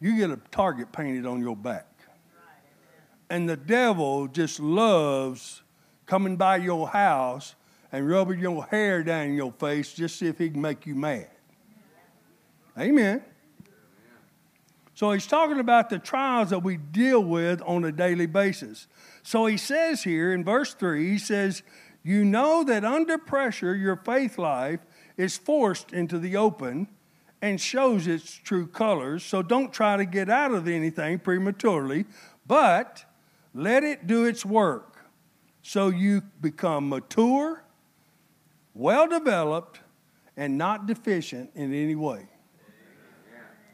you 0.00 0.16
get 0.16 0.30
a 0.30 0.38
target 0.50 0.90
painted 0.92 1.26
on 1.26 1.40
your 1.40 1.56
back. 1.56 1.86
And 3.28 3.48
the 3.48 3.56
devil 3.56 4.26
just 4.26 4.58
loves 4.58 5.62
coming 6.06 6.36
by 6.36 6.56
your 6.56 6.88
house 6.88 7.54
and 7.92 8.08
rubbing 8.08 8.40
your 8.40 8.64
hair 8.66 9.02
down 9.02 9.34
your 9.34 9.52
face 9.52 9.92
just 9.92 10.18
see 10.18 10.26
if 10.26 10.38
he 10.38 10.50
can 10.50 10.60
make 10.60 10.86
you 10.86 10.94
mad. 10.94 11.28
Amen. 12.78 13.22
So 14.94 15.12
he's 15.12 15.26
talking 15.26 15.58
about 15.58 15.88
the 15.88 15.98
trials 15.98 16.50
that 16.50 16.62
we 16.62 16.76
deal 16.76 17.20
with 17.22 17.62
on 17.62 17.84
a 17.84 17.92
daily 17.92 18.26
basis. 18.26 18.86
So 19.22 19.46
he 19.46 19.56
says 19.56 20.02
here 20.02 20.32
in 20.32 20.44
verse 20.44 20.74
3, 20.74 21.08
he 21.08 21.18
says, 21.18 21.62
You 22.02 22.24
know 22.24 22.62
that 22.64 22.84
under 22.84 23.16
pressure, 23.16 23.74
your 23.74 23.96
faith 23.96 24.36
life 24.38 24.80
is 25.16 25.36
forced 25.36 25.92
into 25.92 26.18
the 26.18 26.36
open 26.36 26.88
and 27.42 27.60
shows 27.60 28.06
its 28.06 28.30
true 28.30 28.66
colors. 28.66 29.24
So 29.24 29.42
don't 29.42 29.72
try 29.72 29.96
to 29.96 30.04
get 30.04 30.28
out 30.28 30.52
of 30.52 30.68
anything 30.68 31.18
prematurely, 31.18 32.04
but 32.46 33.04
let 33.54 33.84
it 33.84 34.06
do 34.06 34.26
its 34.26 34.44
work 34.44 34.90
so 35.62 35.88
you 35.88 36.22
become 36.40 36.88
mature, 36.88 37.62
well 38.80 39.06
developed, 39.06 39.80
and 40.38 40.56
not 40.56 40.86
deficient 40.86 41.50
in 41.54 41.74
any 41.74 41.94
way. 41.94 42.26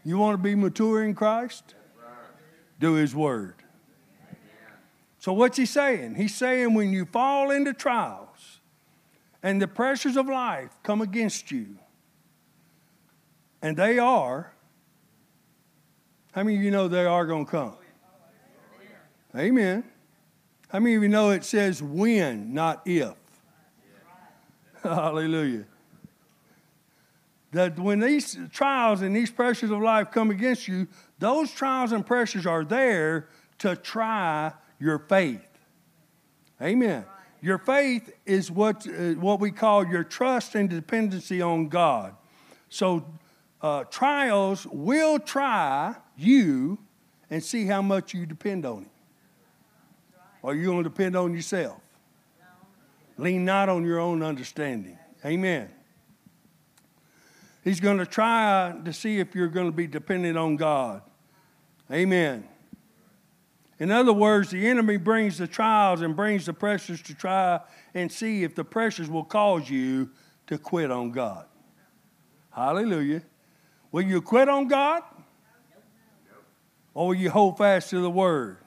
You 0.04 0.18
want 0.18 0.34
to 0.34 0.42
be 0.42 0.56
mature 0.56 1.04
in 1.04 1.14
Christ? 1.14 1.76
Do 2.80 2.94
His 2.94 3.14
Word. 3.14 3.54
So, 5.20 5.32
what's 5.32 5.56
He 5.56 5.64
saying? 5.64 6.16
He's 6.16 6.34
saying 6.34 6.74
when 6.74 6.92
you 6.92 7.04
fall 7.04 7.52
into 7.52 7.72
trials 7.72 8.60
and 9.44 9.62
the 9.62 9.68
pressures 9.68 10.16
of 10.16 10.26
life 10.26 10.70
come 10.82 11.00
against 11.00 11.52
you, 11.52 11.78
and 13.62 13.76
they 13.76 13.98
are. 14.00 14.52
How 16.32 16.42
many 16.42 16.56
of 16.56 16.62
you 16.62 16.70
know 16.72 16.88
they 16.88 17.06
are 17.06 17.26
going 17.26 17.46
to 17.46 17.50
come? 17.50 17.76
Amen. 19.36 19.84
How 20.68 20.80
many 20.80 20.96
of 20.96 21.02
you 21.02 21.08
know 21.08 21.30
it 21.30 21.44
says 21.44 21.80
when, 21.80 22.52
not 22.52 22.82
if? 22.84 23.14
Hallelujah. 24.82 25.64
That 27.52 27.78
when 27.78 28.00
these 28.00 28.36
trials 28.52 29.02
and 29.02 29.14
these 29.14 29.30
pressures 29.30 29.70
of 29.70 29.80
life 29.80 30.10
come 30.10 30.30
against 30.30 30.68
you, 30.68 30.88
those 31.18 31.50
trials 31.50 31.92
and 31.92 32.04
pressures 32.04 32.46
are 32.46 32.64
there 32.64 33.28
to 33.58 33.76
try 33.76 34.52
your 34.78 34.98
faith. 34.98 35.48
Amen. 36.60 37.04
Your 37.40 37.58
faith 37.58 38.12
is 38.24 38.50
what, 38.50 38.86
uh, 38.86 39.12
what 39.12 39.40
we 39.40 39.50
call 39.50 39.86
your 39.86 40.04
trust 40.04 40.54
and 40.54 40.68
dependency 40.68 41.40
on 41.40 41.68
God. 41.68 42.14
So 42.68 43.06
uh, 43.62 43.84
trials 43.84 44.66
will 44.66 45.18
try 45.18 45.94
you 46.16 46.78
and 47.30 47.42
see 47.42 47.66
how 47.66 47.82
much 47.82 48.14
you 48.14 48.26
depend 48.26 48.64
on 48.66 48.82
Him. 48.82 48.90
Or 50.42 50.54
you 50.54 50.66
going 50.66 50.84
to 50.84 50.88
depend 50.88 51.16
on 51.16 51.34
yourself. 51.34 51.80
Lean 53.18 53.44
not 53.44 53.68
on 53.68 53.84
your 53.84 53.98
own 53.98 54.22
understanding. 54.22 54.98
Amen. 55.24 55.70
He's 57.64 57.80
going 57.80 57.98
to 57.98 58.06
try 58.06 58.74
to 58.84 58.92
see 58.92 59.18
if 59.18 59.34
you're 59.34 59.48
going 59.48 59.66
to 59.66 59.76
be 59.76 59.86
dependent 59.86 60.38
on 60.38 60.56
God. 60.56 61.02
Amen. 61.90 62.46
In 63.78 63.90
other 63.90 64.12
words, 64.12 64.50
the 64.50 64.66
enemy 64.66 64.96
brings 64.96 65.38
the 65.38 65.46
trials 65.46 66.00
and 66.00 66.16
brings 66.16 66.46
the 66.46 66.52
pressures 66.52 67.02
to 67.02 67.14
try 67.14 67.60
and 67.94 68.10
see 68.10 68.44
if 68.44 68.54
the 68.54 68.64
pressures 68.64 69.10
will 69.10 69.24
cause 69.24 69.68
you 69.68 70.10
to 70.46 70.58
quit 70.58 70.90
on 70.90 71.10
God. 71.10 71.46
Hallelujah. 72.50 73.22
Will 73.92 74.02
you 74.02 74.22
quit 74.22 74.48
on 74.48 74.68
God? 74.68 75.02
Or 76.94 77.08
will 77.08 77.14
you 77.14 77.30
hold 77.30 77.58
fast 77.58 77.90
to 77.90 78.00
the 78.00 78.10
word? 78.10 78.58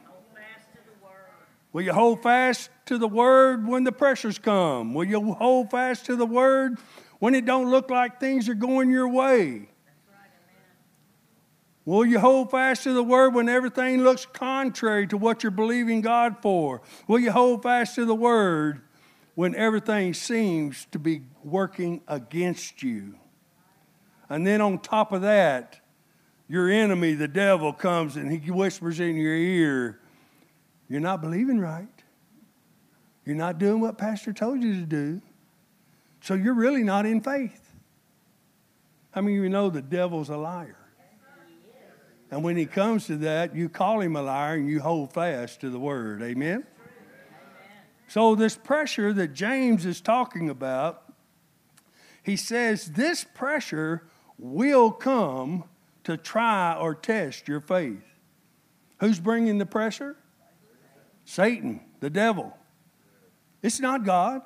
Will 1.72 1.84
you 1.84 1.94
hold 1.94 2.24
fast 2.24 2.70
to 2.86 2.98
the 2.98 3.08
word 3.08 3.68
when 3.68 3.84
the 3.84 3.92
pressures 3.92 4.40
come? 4.40 4.94
Will 4.94 5.06
you 5.06 5.34
hold 5.34 5.70
fast 5.70 6.06
to 6.08 6.16
the 6.16 6.26
word 6.26 6.80
when 7.20 7.36
it 7.36 7.46
don't 7.46 7.70
look 7.70 7.90
like 7.90 8.20
things 8.20 8.50
are 8.50 8.56
going 8.56 8.90
your 8.90 9.08
way? 9.08 9.70
Will 11.86 12.06
you 12.06 12.20
hold 12.20 12.52
fast 12.52 12.84
to 12.84 12.94
the 12.94 13.04
word 13.04 13.34
when 13.34 13.50
everything 13.50 14.04
looks 14.04 14.26
contrary 14.26 15.08
to 15.08 15.18
what 15.18 15.44
you're 15.44 15.52
believing 15.52 16.02
God 16.02 16.38
for? 16.42 16.82
Will 17.08 17.20
you 17.20 17.32
hold 17.32 17.64
fast 17.64 17.96
to 17.96 18.06
the 18.06 18.16
word 18.16 18.82
when 19.36 19.56
everything 19.56 20.14
seems 20.14 20.86
to 20.92 21.00
be 21.00 21.24
working 21.44 22.02
against 22.08 22.84
you? 22.84 23.16
And 24.30 24.46
then 24.46 24.62
on 24.62 24.80
top 24.80 25.12
of 25.12 25.22
that, 25.22 25.80
your 26.48 26.70
enemy, 26.70 27.14
the 27.14 27.28
devil, 27.28 27.74
comes 27.74 28.16
and 28.16 28.32
he 28.32 28.52
whispers 28.52 29.00
in 29.00 29.16
your 29.16 29.36
ear, 29.36 29.99
You're 30.89 31.00
not 31.00 31.22
believing 31.22 31.60
right. 31.60 31.88
You're 33.25 33.36
not 33.36 33.60
doing 33.60 33.79
what 33.79 33.98
Pastor 33.98 34.34
told 34.34 34.63
you 34.63 34.74
to 34.74 34.86
do. 34.86 35.22
So 36.22 36.34
you're 36.34 36.55
really 36.55 36.84
not 36.84 37.05
in 37.05 37.22
faith. 37.22 37.74
Many 39.15 39.38
of 39.38 39.43
you 39.43 39.50
know 39.50 39.69
the 39.69 39.81
devil's 39.81 40.29
a 40.29 40.38
liar? 40.38 40.75
And 42.31 42.43
when 42.43 42.58
he 42.58 42.65
comes 42.65 43.08
to 43.08 43.17
that, 43.17 43.55
you 43.55 43.69
call 43.69 44.01
him 44.01 44.15
a 44.15 44.22
liar 44.22 44.55
and 44.55 44.69
you 44.69 44.81
hold 44.81 45.13
fast 45.13 45.62
to 45.62 45.69
the 45.69 45.79
word. 45.79 46.22
Amen? 46.22 46.65
So, 48.08 48.34
this 48.34 48.55
pressure 48.55 49.13
that 49.13 49.34
James 49.34 49.86
is 49.86 50.01
talking 50.01 50.50
about, 50.50 51.13
he 52.24 52.36
says 52.36 52.86
this 52.86 53.24
pressure 53.24 54.03
will 54.39 54.91
come 54.91 55.65
to 56.05 56.17
try 56.17 56.75
or 56.75 56.96
test 56.96 57.48
your 57.48 57.62
faith. 57.62 58.03
Who's 59.00 59.19
bringing 59.19 59.60
the 59.60 59.65
pressure? 59.65 60.17
Satan, 61.30 61.80
the 62.00 62.10
devil. 62.10 62.58
It's 63.62 63.80
not 63.80 64.04
God. 64.04 64.42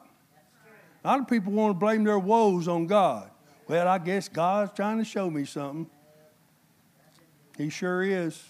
A 1.02 1.08
lot 1.08 1.22
of 1.22 1.30
people 1.30 1.54
want 1.54 1.70
to 1.70 1.80
blame 1.80 2.04
their 2.04 2.20
woes 2.20 2.68
on 2.68 2.88
God. 2.88 3.30
Well, 3.70 3.88
I 3.88 4.00
guess 4.00 4.28
God's 4.28 4.74
trying 4.74 4.98
to 4.98 5.06
show 5.06 5.30
me 5.30 5.46
something. 5.46 5.90
He 7.58 7.70
sure 7.70 8.04
is. 8.04 8.44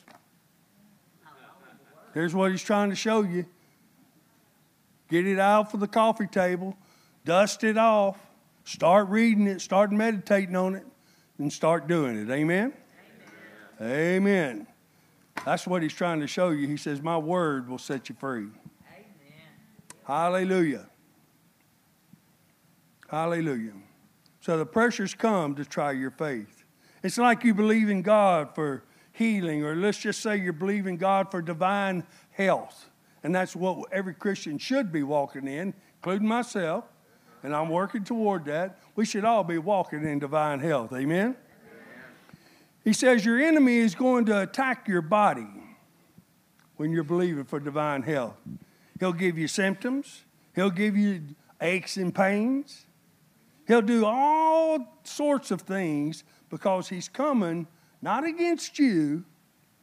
Here's 2.16 2.34
what 2.34 2.50
he's 2.50 2.64
trying 2.64 2.90
to 2.90 2.96
show 2.96 3.22
you. 3.22 3.46
Get 5.12 5.28
it 5.28 5.38
out 5.38 5.70
for 5.70 5.78
the 5.78 5.88
coffee 5.88 6.26
table, 6.26 6.76
dust 7.26 7.64
it 7.64 7.78
off, 7.78 8.18
start 8.64 9.10
reading 9.10 9.46
it, 9.46 9.62
start 9.62 9.92
meditating 9.92 10.56
on 10.56 10.74
it, 10.74 10.88
and 11.38 11.54
start 11.54 11.88
doing 11.88 12.18
it. 12.18 12.32
Amen? 12.32 12.74
Amen. 13.80 13.92
Amen. 13.92 14.68
That's 15.46 15.68
what 15.68 15.82
he's 15.82 15.94
trying 15.94 16.22
to 16.22 16.28
show 16.28 16.50
you. 16.50 16.68
He 16.68 16.78
says, 16.78 17.02
My 17.02 17.18
word 17.18 17.70
will 17.70 17.78
set 17.78 18.10
you 18.10 18.16
free. 18.18 18.48
Amen. 18.48 18.54
Hallelujah. 20.06 20.88
Hallelujah. 23.10 23.74
So 24.40 24.58
the 24.58 24.66
pressures 24.66 25.14
come 25.14 25.56
to 25.56 25.66
try 25.66 25.92
your 25.92 26.12
faith. 26.12 26.64
It's 27.04 27.18
like 27.18 27.44
you 27.44 27.54
believe 27.54 27.90
in 27.90 28.02
God 28.02 28.56
for 28.56 28.84
healing, 29.12 29.64
or 29.64 29.76
let's 29.76 30.00
just 30.00 30.22
say 30.22 30.38
you're 30.38 30.54
believing 30.54 30.98
God 30.98 31.30
for 31.30 31.42
divine 31.42 32.04
health. 32.32 32.90
And 33.24 33.34
that's 33.34 33.56
what 33.56 33.88
every 33.92 34.14
Christian 34.14 34.58
should 34.58 34.92
be 34.92 35.04
walking 35.04 35.48
in, 35.48 35.74
including 35.98 36.28
myself. 36.28 36.86
And 37.44 37.54
I'm 37.54 37.70
working 37.70 38.04
toward 38.04 38.46
that. 38.46 38.80
We 38.96 39.06
should 39.06 39.26
all 39.26 39.44
be 39.44 39.58
walking 39.58 40.04
in 40.06 40.20
divine 40.20 40.60
health. 40.60 40.94
Amen? 40.94 41.36
He 42.84 42.94
says 42.94 43.26
your 43.26 43.42
enemy 43.42 43.78
is 43.78 43.96
going 43.96 44.26
to 44.26 44.42
attack 44.42 44.88
your 44.88 45.02
body 45.02 45.48
when 46.76 46.92
you're 46.92 47.04
believing 47.04 47.46
for 47.46 47.60
divine 47.60 48.02
health. 48.02 48.36
He'll 49.00 49.14
give 49.14 49.38
you 49.38 49.48
symptoms, 49.48 50.24
he'll 50.56 50.70
give 50.70 50.98
you 50.98 51.22
aches 51.62 51.98
and 51.98 52.14
pains. 52.14 52.86
He'll 53.66 53.82
do 53.82 54.06
all 54.06 55.00
sorts 55.04 55.50
of 55.50 55.62
things 55.62 56.26
because 56.50 56.90
he's 56.90 57.08
coming 57.08 57.66
not 58.02 58.26
against 58.26 58.78
you, 58.78 59.24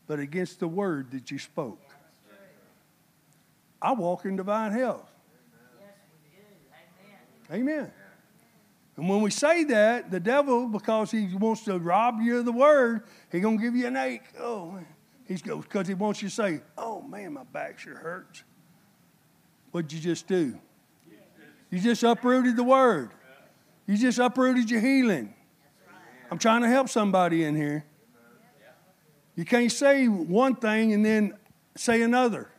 but 0.06 0.18
against 0.18 0.60
the 0.60 0.68
word 0.68 1.12
that 1.12 1.30
you 1.30 1.38
spoke. 1.38 1.80
I 3.80 3.92
walk 3.92 4.26
in 4.26 4.36
divine 4.36 4.72
health. 4.72 5.10
Amen. 7.50 7.90
And 9.00 9.08
when 9.08 9.22
we 9.22 9.30
say 9.30 9.64
that, 9.64 10.10
the 10.10 10.20
devil, 10.20 10.68
because 10.68 11.10
he 11.10 11.34
wants 11.34 11.64
to 11.64 11.78
rob 11.78 12.20
you 12.20 12.40
of 12.40 12.44
the 12.44 12.52
word, 12.52 13.04
he's 13.32 13.40
going 13.40 13.56
to 13.56 13.64
give 13.64 13.74
you 13.74 13.86
an 13.86 13.96
ache. 13.96 14.24
Oh, 14.38 14.72
man. 14.72 14.86
he's 15.26 15.40
goes 15.40 15.64
because 15.64 15.88
he 15.88 15.94
wants 15.94 16.20
you 16.20 16.28
to 16.28 16.34
say, 16.34 16.60
"Oh 16.76 17.00
man, 17.00 17.32
my 17.32 17.44
back 17.44 17.78
sure 17.78 17.96
hurts." 17.96 18.44
What'd 19.70 19.90
you 19.90 20.00
just 20.00 20.26
do? 20.26 20.58
You 21.70 21.80
just 21.80 22.02
uprooted 22.02 22.56
the 22.56 22.62
word. 22.62 23.12
You 23.86 23.96
just 23.96 24.18
uprooted 24.18 24.70
your 24.70 24.82
healing. 24.82 25.32
I'm 26.30 26.38
trying 26.38 26.60
to 26.60 26.68
help 26.68 26.90
somebody 26.90 27.44
in 27.44 27.56
here. 27.56 27.86
You 29.34 29.46
can't 29.46 29.72
say 29.72 30.08
one 30.08 30.56
thing 30.56 30.92
and 30.92 31.02
then 31.02 31.32
say 31.74 32.02
another. 32.02 32.50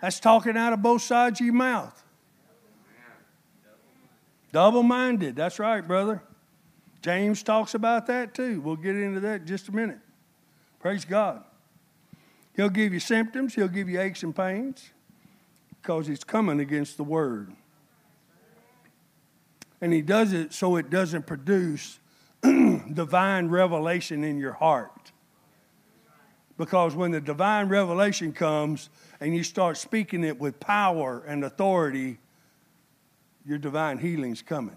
That's 0.00 0.18
talking 0.18 0.56
out 0.56 0.72
of 0.72 0.80
both 0.80 1.02
sides 1.02 1.40
of 1.40 1.44
your 1.44 1.54
mouth. 1.54 2.02
Double 4.52 4.82
minded. 4.82 5.36
That's 5.36 5.58
right, 5.58 5.86
brother. 5.86 6.22
James 7.02 7.42
talks 7.42 7.74
about 7.74 8.06
that 8.06 8.34
too. 8.34 8.60
We'll 8.60 8.76
get 8.76 8.96
into 8.96 9.20
that 9.20 9.42
in 9.42 9.46
just 9.46 9.68
a 9.68 9.72
minute. 9.72 9.98
Praise 10.80 11.04
God. 11.04 11.44
He'll 12.54 12.68
give 12.68 12.92
you 12.92 13.00
symptoms, 13.00 13.54
he'll 13.54 13.68
give 13.68 13.88
you 13.88 14.00
aches 14.00 14.22
and 14.22 14.34
pains 14.34 14.90
because 15.80 16.06
he's 16.06 16.24
coming 16.24 16.60
against 16.60 16.96
the 16.96 17.04
word. 17.04 17.52
And 19.80 19.92
he 19.92 20.02
does 20.02 20.32
it 20.32 20.52
so 20.52 20.76
it 20.76 20.90
doesn't 20.90 21.26
produce 21.26 22.00
divine 22.42 23.48
revelation 23.48 24.24
in 24.24 24.38
your 24.38 24.54
heart. 24.54 25.12
Because 26.56 26.96
when 26.96 27.12
the 27.12 27.20
divine 27.20 27.68
revelation 27.68 28.32
comes 28.32 28.90
and 29.20 29.34
you 29.36 29.44
start 29.44 29.76
speaking 29.76 30.24
it 30.24 30.40
with 30.40 30.58
power 30.58 31.22
and 31.28 31.44
authority, 31.44 32.18
your 33.48 33.56
divine 33.56 33.96
healing's 33.96 34.42
coming. 34.42 34.76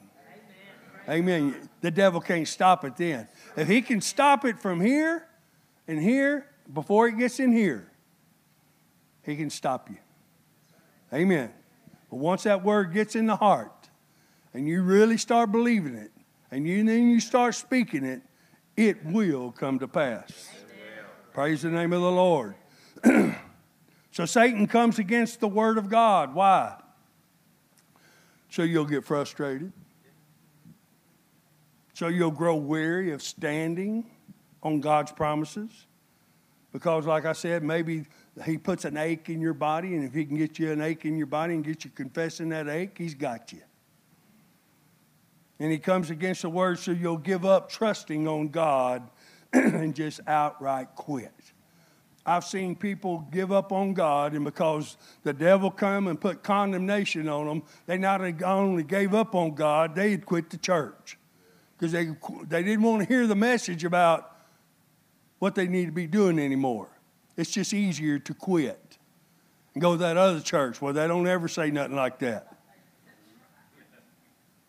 Amen. 1.09 1.51
Amen. 1.51 1.69
The 1.81 1.91
devil 1.91 2.21
can't 2.21 2.47
stop 2.47 2.85
it 2.85 2.95
then. 2.95 3.27
If 3.57 3.67
he 3.67 3.81
can 3.81 3.99
stop 3.99 4.45
it 4.45 4.59
from 4.59 4.79
here 4.79 5.27
and 5.89 6.01
here 6.01 6.47
before 6.73 7.09
it 7.09 7.17
gets 7.17 7.41
in 7.41 7.51
here, 7.51 7.91
he 9.23 9.35
can 9.35 9.49
stop 9.49 9.89
you. 9.89 9.97
Amen. 11.13 11.51
But 12.09 12.15
once 12.15 12.43
that 12.43 12.63
word 12.63 12.93
gets 12.93 13.13
in 13.13 13.25
the 13.25 13.35
heart 13.35 13.89
and 14.53 14.65
you 14.65 14.83
really 14.83 15.17
start 15.17 15.51
believing 15.51 15.95
it 15.95 16.11
and 16.49 16.65
you, 16.65 16.81
then 16.85 17.09
you 17.09 17.19
start 17.19 17.55
speaking 17.55 18.05
it, 18.05 18.21
it 18.77 19.05
will 19.05 19.51
come 19.51 19.79
to 19.79 19.87
pass. 19.87 20.49
Praise 21.33 21.63
the 21.63 21.69
name 21.69 21.91
of 21.91 22.01
the 22.01 22.11
Lord. 22.11 22.55
so 24.11 24.25
Satan 24.25 24.65
comes 24.65 24.97
against 24.97 25.41
the 25.41 25.47
Word 25.49 25.77
of 25.77 25.89
God. 25.89 26.33
Why? 26.33 26.80
So 28.51 28.63
you'll 28.63 28.85
get 28.85 29.05
frustrated. 29.05 29.71
So 31.93 32.09
you'll 32.09 32.31
grow 32.31 32.57
weary 32.57 33.13
of 33.13 33.23
standing 33.23 34.05
on 34.61 34.81
God's 34.81 35.13
promises. 35.13 35.87
Because, 36.73 37.05
like 37.05 37.25
I 37.25 37.31
said, 37.31 37.63
maybe 37.63 38.05
He 38.45 38.57
puts 38.57 38.83
an 38.83 38.97
ache 38.97 39.29
in 39.29 39.39
your 39.39 39.53
body, 39.53 39.95
and 39.95 40.03
if 40.03 40.13
He 40.13 40.25
can 40.25 40.35
get 40.37 40.59
you 40.59 40.71
an 40.71 40.81
ache 40.81 41.05
in 41.05 41.17
your 41.17 41.27
body 41.27 41.53
and 41.53 41.63
get 41.63 41.85
you 41.85 41.91
confessing 41.91 42.49
that 42.49 42.67
ache, 42.67 42.97
He's 42.97 43.15
got 43.15 43.53
you. 43.53 43.61
And 45.57 45.71
He 45.71 45.77
comes 45.77 46.09
against 46.09 46.41
the 46.41 46.49
Word 46.49 46.77
so 46.77 46.91
you'll 46.91 47.17
give 47.17 47.45
up 47.45 47.69
trusting 47.69 48.27
on 48.27 48.49
God 48.49 49.09
and 49.53 49.95
just 49.95 50.19
outright 50.27 50.89
quit. 50.95 51.50
I've 52.25 52.45
seen 52.45 52.75
people 52.75 53.27
give 53.31 53.51
up 53.51 53.71
on 53.71 53.93
God, 53.93 54.33
and 54.33 54.45
because 54.45 54.97
the 55.23 55.33
devil 55.33 55.71
come 55.71 56.07
and 56.07 56.21
put 56.21 56.43
condemnation 56.43 57.27
on 57.27 57.47
them, 57.47 57.63
they 57.87 57.97
not 57.97 58.21
only 58.43 58.83
gave 58.83 59.15
up 59.15 59.33
on 59.33 59.55
God, 59.55 59.95
they 59.95 60.11
had 60.11 60.25
quit 60.25 60.51
the 60.51 60.57
church 60.57 61.17
because 61.77 61.91
they, 61.91 62.09
they 62.47 62.61
didn't 62.61 62.83
want 62.83 63.01
to 63.01 63.07
hear 63.07 63.25
the 63.25 63.35
message 63.35 63.83
about 63.83 64.37
what 65.39 65.55
they 65.55 65.67
need 65.67 65.87
to 65.87 65.91
be 65.91 66.05
doing 66.05 66.37
anymore. 66.37 66.89
It's 67.35 67.49
just 67.49 67.73
easier 67.73 68.19
to 68.19 68.33
quit 68.35 68.99
and 69.73 69.81
go 69.81 69.93
to 69.93 69.97
that 69.97 70.15
other 70.15 70.41
church 70.41 70.79
where 70.79 70.93
they 70.93 71.07
don't 71.07 71.25
ever 71.25 71.47
say 71.47 71.71
nothing 71.71 71.95
like 71.95 72.19
that. 72.19 72.55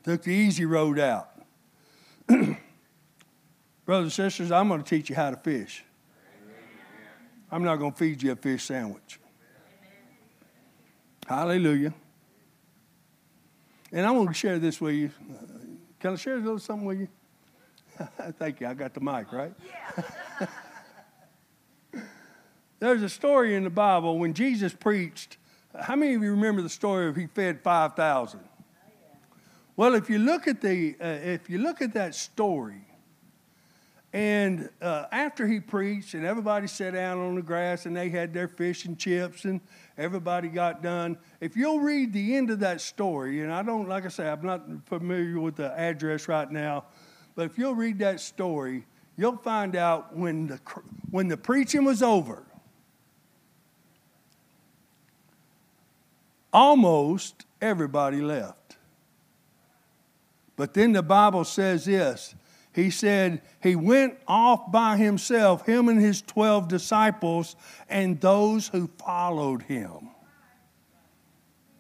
Took 0.05 0.23
the 0.23 0.33
easy 0.33 0.65
road 0.65 0.99
out. 0.99 1.29
Brothers 2.27 2.59
and 3.87 4.12
sisters, 4.12 4.51
I'm 4.51 4.69
going 4.69 4.83
to 4.83 4.88
teach 4.88 5.11
you 5.11 5.17
how 5.17 5.31
to 5.31 5.37
fish. 5.37 5.85
I'm 7.53 7.62
not 7.62 7.77
going 7.77 7.93
to 7.93 7.99
feed 7.99 8.23
you 8.23 8.33
a 8.33 8.37
fish 8.37 8.65
sandwich. 8.65 9.21
Hallelujah. 11.29 11.93
And 13.93 14.07
I 14.07 14.11
want 14.11 14.31
to 14.31 14.35
share 14.35 14.59
this 14.59 14.81
with 14.81 14.95
you. 14.95 15.11
Can 16.01 16.15
I 16.15 16.17
share 16.17 16.37
a 16.37 16.41
little 16.41 16.59
something 16.59 16.87
with 16.87 17.01
you? 17.01 17.09
Thank 18.38 18.62
you. 18.62 18.69
I 18.69 18.75
got 18.75 18.95
the 18.95 19.01
mic, 19.01 19.31
right? 19.33 19.53
There's 22.81 23.03
a 23.03 23.09
story 23.09 23.55
in 23.55 23.65
the 23.65 23.71
Bible 23.71 24.19
when 24.19 24.33
Jesus 24.33 24.73
preached. 24.73 25.37
How 25.79 25.95
many 25.95 26.15
of 26.15 26.23
you 26.23 26.31
remember 26.31 26.62
the 26.62 26.71
story 26.71 27.09
of 27.09 27.17
he 27.17 27.27
fed 27.27 27.61
5,000? 27.61 28.41
Well, 29.77 29.95
if 29.95 30.09
you 30.09 30.19
look 30.19 30.49
at 30.49 30.62
the 30.62 30.97
uh, 31.01 31.07
if 31.07 31.49
you 31.49 31.59
look 31.59 31.81
at 31.83 31.95
that 31.95 32.15
story, 32.15 32.83
and 34.12 34.68
uh, 34.83 35.07
after 35.11 35.46
he 35.46 35.59
preached, 35.59 36.12
and 36.12 36.27
everybody 36.27 36.66
sat 36.66 36.92
down 36.92 37.18
on 37.18 37.35
the 37.35 37.42
grass 37.42 37.87
and 37.87 37.96
they 37.96 38.11
had 38.11 38.35
their 38.35 38.48
fish 38.48 38.85
and 38.85 38.98
chips, 38.98 39.46
and 39.46 39.61
everybody 39.96 40.48
got 40.48 40.83
done. 40.83 41.16
If 41.40 41.57
you'll 41.57 41.81
read 41.81 42.12
the 42.12 42.37
end 42.37 42.51
of 42.51 42.61
that 42.61 42.83
story, 42.83 43.40
and 43.40 43.51
I 43.51 43.62
don't, 43.62 43.88
like 43.88 44.05
I 44.05 44.09
say, 44.09 44.29
I'm 44.29 44.44
not 44.44 44.62
familiar 44.85 45.40
with 45.40 45.57
the 45.57 45.72
address 45.79 46.29
right 46.29 46.51
now, 46.51 46.85
but 47.35 47.46
if 47.46 47.57
you'll 47.57 47.75
read 47.75 47.98
that 48.01 48.20
story, 48.20 48.85
you'll 49.16 49.38
find 49.38 49.77
out 49.77 50.14
when 50.14 50.46
the, 50.46 50.61
when 51.11 51.29
the 51.29 51.38
preaching 51.38 51.85
was 51.85 52.03
over, 52.03 52.42
almost 56.53 57.46
everybody 57.62 58.20
left. 58.20 58.77
But 60.55 60.75
then 60.75 60.92
the 60.92 61.03
Bible 61.03 61.44
says 61.44 61.87
this 61.87 62.35
he 62.75 62.91
said 62.91 63.43
he 63.63 63.77
went 63.77 64.19
off 64.27 64.73
by 64.73 64.97
himself, 64.97 65.67
him 65.67 65.89
and 65.89 66.01
his 66.01 66.23
12 66.23 66.69
disciples, 66.69 67.57
and 67.89 68.21
those 68.21 68.69
who 68.69 68.89
followed 68.99 69.63
him. 69.63 70.11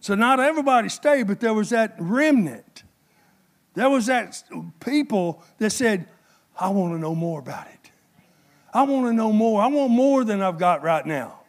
So 0.00 0.14
not 0.14 0.40
everybody 0.40 0.88
stayed, 0.88 1.28
but 1.28 1.40
there 1.40 1.54
was 1.54 1.70
that 1.70 1.94
remnant. 1.98 2.82
There 3.74 3.88
was 3.88 4.06
that 4.06 4.42
people 4.80 5.42
that 5.58 5.70
said, 5.70 6.08
I 6.58 6.68
want 6.68 6.92
to 6.92 6.98
know 6.98 7.14
more 7.14 7.40
about 7.40 7.68
it. 7.68 7.90
I 8.74 8.82
want 8.82 9.06
to 9.06 9.12
know 9.12 9.32
more. 9.32 9.62
I 9.62 9.68
want 9.68 9.92
more 9.92 10.24
than 10.24 10.42
I've 10.42 10.58
got 10.58 10.82
right 10.82 11.06
now. 11.06 11.40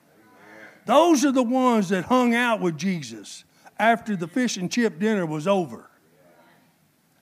Those 0.85 1.23
are 1.25 1.31
the 1.31 1.43
ones 1.43 1.89
that 1.89 2.05
hung 2.05 2.35
out 2.35 2.61
with 2.61 2.77
Jesus 2.77 3.43
after 3.79 4.15
the 4.15 4.27
fish 4.27 4.57
and 4.57 4.71
chip 4.71 4.99
dinner 4.99 5.25
was 5.25 5.47
over. 5.47 5.89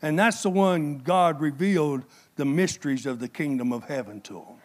And 0.02 0.18
that's 0.18 0.42
the 0.42 0.50
one 0.50 1.00
God 1.00 1.40
revealed 1.40 2.06
the 2.36 2.46
mysteries 2.46 3.06
of 3.06 3.20
the 3.20 3.28
kingdom 3.28 3.72
of 3.72 3.84
heaven 3.84 4.22
to 4.22 4.34
them. 4.34 4.58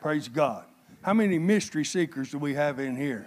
Praise 0.00 0.28
God. 0.28 0.64
How 1.02 1.12
many 1.12 1.38
mystery 1.38 1.84
seekers 1.84 2.30
do 2.30 2.38
we 2.38 2.54
have 2.54 2.78
in 2.78 2.96
here? 2.96 3.26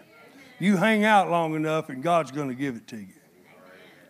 You 0.60 0.78
hang 0.78 1.04
out 1.04 1.30
long 1.30 1.56
enough 1.56 1.90
and 1.90 2.02
God's 2.02 2.32
going 2.32 2.48
to 2.48 2.56
give 2.56 2.76
it 2.76 2.88
to 2.88 2.98
you. 2.98 3.14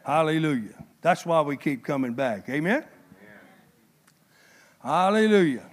Hallelujah. 0.06 0.86
That's 1.02 1.26
why 1.26 1.42
we 1.42 1.58
keep 1.58 1.84
coming 1.84 2.14
back. 2.14 2.48
Amen? 2.50 2.86
Hallelujah. 4.82 5.70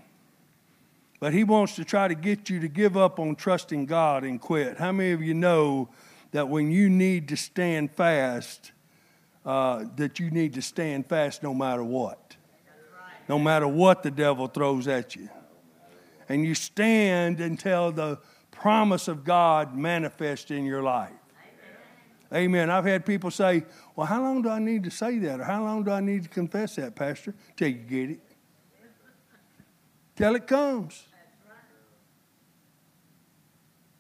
But 1.21 1.33
he 1.33 1.45
wants 1.45 1.77
to 1.77 1.85
try 1.85 2.09
to 2.09 2.15
get 2.15 2.51
you 2.51 2.61
to 2.61 2.69
give 2.69 2.97
up 2.97 3.19
on 3.21 3.37
trusting 3.37 3.87
God 3.87 4.25
and 4.25 4.41
quit. 4.41 4.79
How 4.79 4.93
many 4.93 5.13
of 5.13 5.23
you 5.23 5.35
know 5.35 5.89
that 6.33 6.49
when 6.49 6.71
you 6.71 6.91
need 6.91 7.29
to 7.29 7.37
stand 7.37 7.93
fast, 7.93 8.73
uh, 9.45 9.85
that 9.97 10.19
you 10.19 10.31
need 10.31 10.55
to 10.55 10.63
stand 10.63 11.07
fast 11.07 11.43
no 11.43 11.53
matter 11.53 11.85
what? 11.85 12.37
No 13.29 13.39
matter 13.39 13.69
what 13.69 14.03
the 14.03 14.11
devil 14.11 14.47
throws 14.47 14.89
at 14.89 15.17
you. 15.17 15.29
And 16.29 16.45
you 16.45 16.55
stand 16.55 17.41
until 17.41 17.93
the 17.93 18.19
promise 18.51 19.09
of 19.09 19.25
God 19.25 19.77
manifests 19.77 20.51
in 20.51 20.65
your 20.65 20.83
life. 20.83 21.13
Amen. 22.33 22.45
Amen. 22.45 22.71
I've 22.71 22.85
had 22.85 23.05
people 23.05 23.31
say, 23.31 23.65
Well, 23.95 24.07
how 24.07 24.23
long 24.23 24.43
do 24.43 24.49
I 24.49 24.59
need 24.59 24.85
to 24.85 24.91
say 24.91 25.19
that? 25.19 25.41
Or 25.41 25.45
how 25.45 25.63
long 25.63 25.85
do 25.85 25.91
I 25.91 26.01
need 26.01 26.23
to 26.25 26.29
confess 26.29 26.77
that, 26.77 26.95
Pastor? 26.95 27.35
Till 27.57 27.69
you 27.69 27.75
get 27.75 28.11
it. 28.11 28.21
Till 30.17 30.35
it 30.35 30.47
comes. 30.47 31.05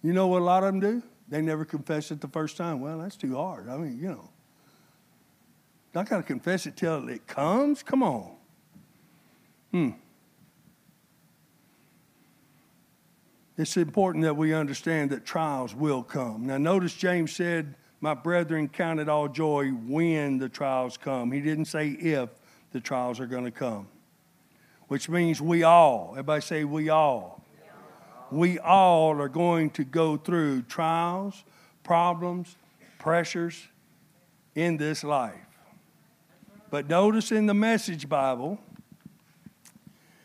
You 0.02 0.12
know 0.12 0.26
what 0.26 0.42
a 0.42 0.44
lot 0.44 0.62
of 0.62 0.72
them 0.72 0.80
do? 0.80 1.02
They 1.28 1.40
never 1.40 1.64
confess 1.64 2.10
it 2.10 2.20
the 2.20 2.28
first 2.28 2.56
time. 2.56 2.80
Well, 2.80 2.98
that's 2.98 3.16
too 3.16 3.36
hard. 3.36 3.68
I 3.68 3.76
mean, 3.78 3.98
you 3.98 4.08
know. 4.08 4.30
I 5.96 6.04
got 6.04 6.16
to 6.18 6.22
confess 6.22 6.66
it 6.66 6.76
till 6.76 7.08
it 7.08 7.26
comes? 7.26 7.82
Come 7.82 8.02
on. 8.02 8.32
Hmm. 9.70 9.90
It's 13.56 13.76
important 13.76 14.24
that 14.24 14.36
we 14.36 14.52
understand 14.52 15.10
that 15.10 15.24
trials 15.24 15.74
will 15.74 16.02
come. 16.02 16.46
Now, 16.46 16.58
notice 16.58 16.94
James 16.94 17.32
said, 17.32 17.76
My 18.00 18.14
brethren, 18.14 18.68
count 18.68 18.98
it 18.98 19.08
all 19.08 19.28
joy 19.28 19.68
when 19.68 20.38
the 20.38 20.48
trials 20.48 20.96
come. 20.96 21.30
He 21.30 21.40
didn't 21.40 21.66
say 21.66 21.90
if 21.90 22.30
the 22.72 22.80
trials 22.80 23.20
are 23.20 23.26
going 23.26 23.44
to 23.44 23.52
come, 23.52 23.86
which 24.88 25.08
means 25.08 25.40
we 25.40 25.62
all, 25.62 26.10
everybody 26.12 26.40
say, 26.40 26.64
we 26.64 26.88
all 26.88 27.44
we 28.34 28.58
all 28.58 29.20
are 29.20 29.28
going 29.28 29.70
to 29.70 29.84
go 29.84 30.16
through 30.16 30.62
trials, 30.62 31.44
problems, 31.82 32.56
pressures 32.98 33.68
in 34.54 34.76
this 34.76 35.04
life. 35.04 35.34
But 36.74 36.88
notice 36.88 37.30
in 37.30 37.46
the 37.46 37.54
Message 37.54 38.08
Bible, 38.08 38.58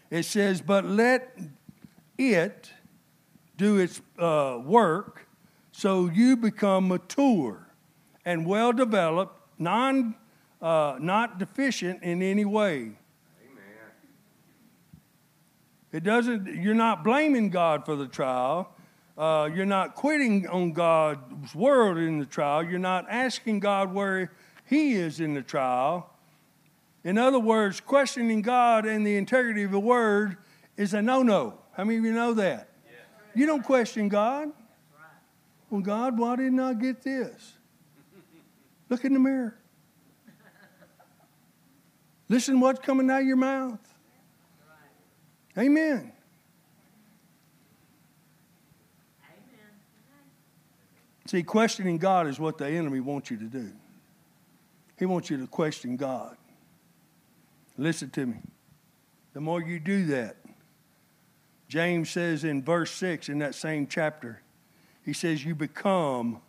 it 0.09 0.23
says, 0.23 0.61
But 0.61 0.83
let 0.83 1.37
it 2.17 2.71
do 3.55 3.77
its 3.77 4.01
uh, 4.17 4.59
work 4.65 5.27
so 5.71 6.09
you 6.09 6.35
become 6.35 6.87
mature 6.87 7.67
and 8.25 8.47
well 8.47 8.73
developed, 8.73 9.39
non, 9.59 10.15
uh, 10.59 10.97
not 10.99 11.37
deficient 11.37 12.01
in 12.01 12.23
any 12.23 12.45
way. 12.45 12.93
It 15.91 16.03
doesn't, 16.03 16.47
you're 16.47 16.73
not 16.73 17.03
blaming 17.03 17.51
God 17.51 17.85
for 17.85 17.95
the 17.95 18.07
trial. 18.07 18.73
Uh, 19.15 19.51
you're 19.53 19.67
not 19.67 19.93
quitting 19.93 20.47
on 20.47 20.73
God's 20.73 21.53
word 21.53 21.99
in 21.99 22.17
the 22.17 22.25
trial. 22.25 22.63
You're 22.63 22.79
not 22.79 23.05
asking 23.07 23.59
God 23.59 23.93
where 23.93 24.31
He 24.65 24.93
is 24.93 25.19
in 25.19 25.35
the 25.35 25.43
trial. 25.43 26.09
In 27.09 27.17
other 27.17 27.39
words, 27.39 27.81
questioning 27.81 28.43
God 28.43 28.85
and 28.85 29.03
the 29.03 29.17
integrity 29.17 29.63
of 29.63 29.71
the 29.71 29.79
word 29.79 30.37
is 30.77 30.93
a 30.93 31.01
no 31.01 31.23
no. 31.23 31.57
How 31.71 31.83
many 31.83 31.97
of 31.97 32.05
you 32.05 32.13
know 32.13 32.35
that? 32.35 32.69
You 33.33 33.47
don't 33.47 33.63
question 33.63 34.09
God. 34.09 34.51
Well, 35.71 35.81
God, 35.81 36.19
why 36.19 36.35
didn't 36.35 36.59
I 36.59 36.75
get 36.75 37.01
this? 37.01 37.53
Look 38.89 39.03
in 39.05 39.13
the 39.13 39.19
mirror. 39.19 39.57
Listen 42.27 42.59
what's 42.59 42.77
coming 42.77 43.09
out 43.09 43.21
of 43.21 43.27
your 43.27 43.37
mouth. 43.37 43.79
Amen. 45.57 46.11
See, 51.25 51.41
questioning 51.41 51.97
God 51.97 52.27
is 52.27 52.39
what 52.39 52.59
the 52.59 52.67
enemy 52.67 52.99
wants 52.99 53.31
you 53.31 53.37
to 53.37 53.45
do. 53.45 53.71
He 54.99 55.07
wants 55.07 55.31
you 55.31 55.37
to 55.37 55.47
question 55.47 55.97
God. 55.97 56.37
Listen 57.79 58.09
to 58.09 58.25
me. 58.25 58.35
The 59.31 59.39
more 59.39 59.61
you 59.61 59.79
do 59.79 60.07
that, 60.07 60.35
James 61.69 62.09
says 62.09 62.43
in 62.43 62.61
verse 62.61 62.91
6 62.91 63.29
in 63.29 63.39
that 63.39 63.55
same 63.55 63.87
chapter, 63.87 64.41
he 65.05 65.13
says, 65.13 65.45
You 65.45 65.55
become 65.55 66.41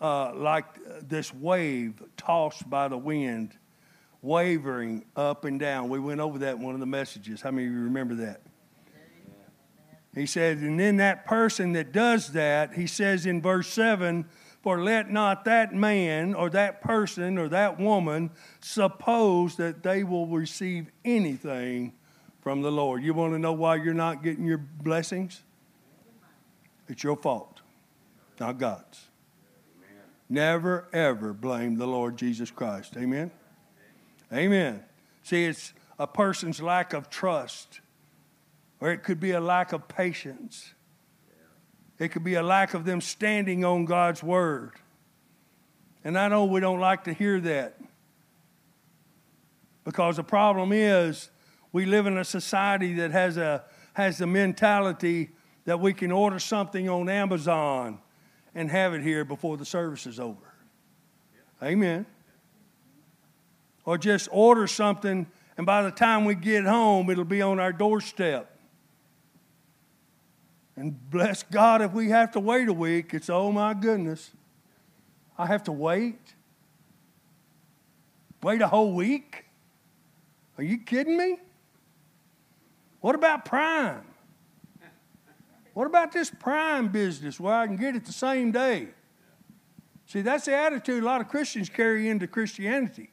uh, 0.00 0.32
like 0.34 0.64
this 1.02 1.34
wave 1.34 2.00
tossed 2.16 2.70
by 2.70 2.86
the 2.86 2.96
wind 2.96 3.56
wavering 4.22 5.04
up 5.16 5.44
and 5.44 5.58
down. 5.58 5.88
We 5.88 5.98
went 5.98 6.20
over 6.20 6.38
that 6.38 6.56
in 6.56 6.62
one 6.62 6.74
of 6.74 6.80
the 6.80 6.86
messages. 6.86 7.40
How 7.40 7.50
many 7.50 7.66
of 7.66 7.72
you 7.72 7.80
remember 7.80 8.14
that? 8.16 8.42
He 10.14 10.26
said, 10.26 10.58
and 10.58 10.78
then 10.78 10.96
that 10.96 11.26
person 11.26 11.72
that 11.72 11.92
does 11.92 12.32
that, 12.32 12.74
he 12.74 12.86
says 12.86 13.26
in 13.26 13.42
verse 13.42 13.68
7 13.68 14.24
For 14.68 14.82
let 14.82 15.10
not 15.10 15.46
that 15.46 15.72
man 15.72 16.34
or 16.34 16.50
that 16.50 16.82
person 16.82 17.38
or 17.38 17.48
that 17.48 17.80
woman 17.80 18.28
suppose 18.60 19.56
that 19.56 19.82
they 19.82 20.04
will 20.04 20.26
receive 20.26 20.90
anything 21.06 21.94
from 22.42 22.60
the 22.60 22.70
Lord. 22.70 23.02
You 23.02 23.14
want 23.14 23.32
to 23.32 23.38
know 23.38 23.54
why 23.54 23.76
you're 23.76 23.94
not 23.94 24.22
getting 24.22 24.44
your 24.44 24.58
blessings? 24.58 25.40
It's 26.86 27.02
your 27.02 27.16
fault, 27.16 27.62
not 28.38 28.58
God's. 28.58 29.06
Never, 30.28 30.86
ever 30.92 31.32
blame 31.32 31.78
the 31.78 31.86
Lord 31.86 32.18
Jesus 32.18 32.50
Christ. 32.50 32.94
Amen? 32.98 33.30
Amen. 34.30 34.84
See, 35.22 35.46
it's 35.46 35.72
a 35.98 36.06
person's 36.06 36.60
lack 36.60 36.92
of 36.92 37.08
trust, 37.08 37.80
or 38.80 38.92
it 38.92 39.02
could 39.02 39.18
be 39.18 39.30
a 39.30 39.40
lack 39.40 39.72
of 39.72 39.88
patience. 39.88 40.74
It 41.98 42.08
could 42.08 42.24
be 42.24 42.34
a 42.34 42.42
lack 42.42 42.74
of 42.74 42.84
them 42.84 43.00
standing 43.00 43.64
on 43.64 43.84
God's 43.84 44.22
word. 44.22 44.72
And 46.04 46.18
I 46.18 46.28
know 46.28 46.44
we 46.44 46.60
don't 46.60 46.80
like 46.80 47.04
to 47.04 47.12
hear 47.12 47.40
that 47.40 47.80
because 49.84 50.16
the 50.16 50.24
problem 50.24 50.72
is 50.72 51.30
we 51.72 51.86
live 51.86 52.06
in 52.06 52.16
a 52.16 52.24
society 52.24 52.94
that 52.94 53.10
has 53.10 53.36
a 53.36 53.64
has 53.94 54.18
the 54.18 54.26
mentality 54.26 55.30
that 55.64 55.80
we 55.80 55.92
can 55.92 56.12
order 56.12 56.38
something 56.38 56.88
on 56.88 57.08
Amazon 57.08 57.98
and 58.54 58.70
have 58.70 58.94
it 58.94 59.02
here 59.02 59.24
before 59.24 59.56
the 59.56 59.64
service 59.64 60.06
is 60.06 60.20
over. 60.20 60.54
Amen 61.60 62.06
or 63.88 63.96
just 63.96 64.28
order 64.30 64.66
something, 64.66 65.26
and 65.56 65.64
by 65.64 65.80
the 65.80 65.90
time 65.90 66.26
we 66.26 66.34
get 66.34 66.66
home, 66.66 67.08
it'll 67.08 67.24
be 67.24 67.40
on 67.40 67.58
our 67.58 67.72
doorstep. 67.72 68.57
And 70.78 71.10
bless 71.10 71.42
God 71.42 71.82
if 71.82 71.92
we 71.92 72.10
have 72.10 72.30
to 72.32 72.40
wait 72.40 72.68
a 72.68 72.72
week, 72.72 73.12
it's 73.12 73.28
oh 73.28 73.50
my 73.50 73.74
goodness. 73.74 74.30
I 75.36 75.46
have 75.46 75.64
to 75.64 75.72
wait? 75.72 76.20
Wait 78.44 78.62
a 78.62 78.68
whole 78.68 78.92
week? 78.92 79.46
Are 80.56 80.62
you 80.62 80.78
kidding 80.78 81.18
me? 81.18 81.38
What 83.00 83.16
about 83.16 83.44
Prime? 83.44 84.04
What 85.74 85.88
about 85.88 86.12
this 86.12 86.30
Prime 86.30 86.92
business 86.92 87.40
where 87.40 87.54
I 87.54 87.66
can 87.66 87.74
get 87.74 87.96
it 87.96 88.04
the 88.04 88.12
same 88.12 88.52
day? 88.52 88.86
See, 90.06 90.20
that's 90.20 90.44
the 90.44 90.54
attitude 90.54 91.02
a 91.02 91.06
lot 91.06 91.20
of 91.20 91.26
Christians 91.26 91.68
carry 91.68 92.08
into 92.08 92.28
Christianity. 92.28 93.10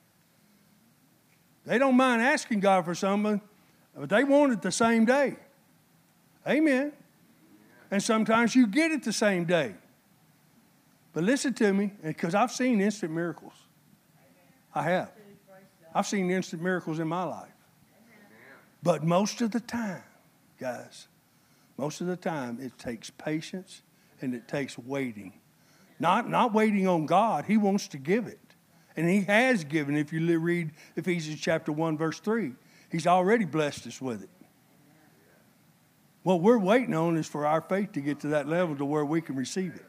They 1.65 1.79
don't 1.79 1.97
mind 1.97 2.21
asking 2.21 2.59
God 2.59 2.85
for 2.85 2.93
something, 2.93 3.41
but 3.97 4.09
they 4.09 4.23
want 4.23 4.53
it 4.53 4.61
the 4.61 4.71
same 4.71 5.05
day. 5.05 5.37
Amen. 6.47 6.93
And 7.95 8.03
sometimes 8.03 8.53
you 8.53 8.67
get 8.67 8.91
it 8.91 9.03
the 9.03 9.13
same 9.13 9.45
day. 9.45 9.73
But 11.13 11.23
listen 11.23 11.53
to 11.53 11.71
me, 11.71 11.93
because 12.03 12.35
I've 12.35 12.51
seen 12.51 12.81
instant 12.81 13.13
miracles. 13.13 13.53
I 14.73 14.81
have. 14.81 15.11
I've 15.93 16.05
seen 16.05 16.29
instant 16.29 16.61
miracles 16.61 16.99
in 16.99 17.07
my 17.07 17.23
life. 17.23 17.53
But 18.83 19.05
most 19.05 19.39
of 19.39 19.51
the 19.51 19.61
time, 19.61 20.03
guys, 20.59 21.07
most 21.77 22.01
of 22.01 22.07
the 22.07 22.17
time 22.17 22.59
it 22.59 22.77
takes 22.77 23.09
patience 23.11 23.81
and 24.19 24.35
it 24.35 24.49
takes 24.49 24.77
waiting 24.77 25.31
Not, 25.97 26.29
not 26.29 26.53
waiting 26.53 26.89
on 26.89 27.05
God. 27.05 27.45
He 27.45 27.55
wants 27.55 27.87
to 27.87 27.97
give 27.97 28.27
it. 28.27 28.55
And 28.97 29.07
He 29.07 29.21
has 29.21 29.63
given, 29.63 29.95
if 29.95 30.11
you 30.11 30.37
read 30.37 30.71
Ephesians 30.97 31.39
chapter 31.39 31.71
1, 31.71 31.97
verse 31.97 32.19
3. 32.19 32.55
He's 32.91 33.07
already 33.07 33.45
blessed 33.45 33.87
us 33.87 34.01
with 34.01 34.21
it. 34.21 34.29
What 36.25 36.41
we're 36.41 36.57
waiting 36.57 36.95
on 36.95 37.17
is 37.17 37.27
for 37.27 37.45
our 37.45 37.61
faith 37.61 37.91
to 37.91 38.01
get 38.01 38.21
to 38.21 38.29
that 38.29 38.47
level 38.47 38.75
to 38.77 38.83
where 38.83 39.05
we 39.05 39.21
can 39.21 39.35
receive 39.35 39.75
it. 39.75 39.85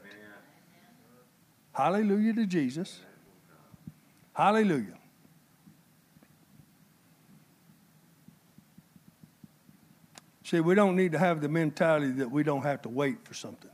Hallelujah 1.72 2.34
to 2.34 2.44
Jesus. 2.44 3.00
Hallelujah. 4.34 4.98
See, 10.44 10.60
we 10.60 10.74
don't 10.74 10.94
need 10.94 11.12
to 11.12 11.18
have 11.18 11.40
the 11.40 11.48
mentality 11.48 12.12
that 12.12 12.30
we 12.30 12.42
don't 12.42 12.64
have 12.64 12.82
to 12.82 12.90
wait 12.90 13.26
for 13.26 13.32
something. 13.32 13.70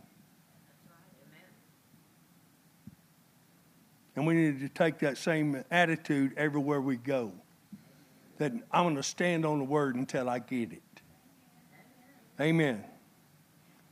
And 4.14 4.24
we 4.24 4.34
need 4.34 4.60
to 4.60 4.68
take 4.68 5.00
that 5.00 5.18
same 5.18 5.64
attitude 5.72 6.34
everywhere 6.36 6.80
we 6.80 6.96
go. 6.96 7.32
That 8.38 8.52
I'm 8.70 8.84
going 8.84 8.94
to 8.94 9.02
stand 9.02 9.44
on 9.44 9.58
the 9.58 9.64
word 9.64 9.96
until 9.96 10.28
I 10.28 10.38
get 10.38 10.72
it. 10.72 10.91
Amen. 12.40 12.84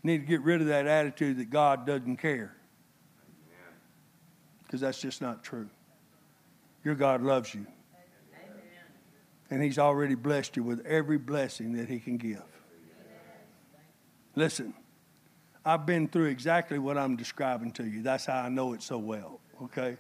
Need 0.03 0.18
to 0.18 0.26
get 0.26 0.40
rid 0.42 0.61
of 0.61 0.68
that 0.68 0.87
attitude 0.87 1.38
that 1.38 1.50
God 1.50 1.87
doesn't 1.87 2.16
care. 2.16 2.57
Because 4.64 4.81
that's 4.81 5.00
just 5.00 5.20
not 5.20 5.42
true. 5.42 5.68
Your 6.85 6.94
God 6.94 7.22
loves 7.22 7.55
you. 7.55 7.66
Amen. 8.42 8.61
And 9.50 9.62
He's 9.62 9.79
already 9.79 10.14
blessed 10.14 10.57
you 10.57 10.62
with 10.62 10.87
every 10.87 11.18
blessing 11.18 11.72
that 11.74 11.88
He 11.88 11.98
can 11.98 12.16
give. 12.16 12.42
Listen, 14.37 14.74
I've 15.64 15.85
been 15.85 16.09
through 16.09 16.26
exactly 16.26 16.79
what 16.79 16.96
I'm 16.96 17.16
describing 17.16 17.72
to 17.72 17.85
you. 17.85 18.03
That's 18.03 18.26
how 18.26 18.40
I 18.40 18.48
know 18.48 18.72
it 18.72 18.83
so 18.83 18.96
well, 18.96 19.40
okay? 19.62 19.96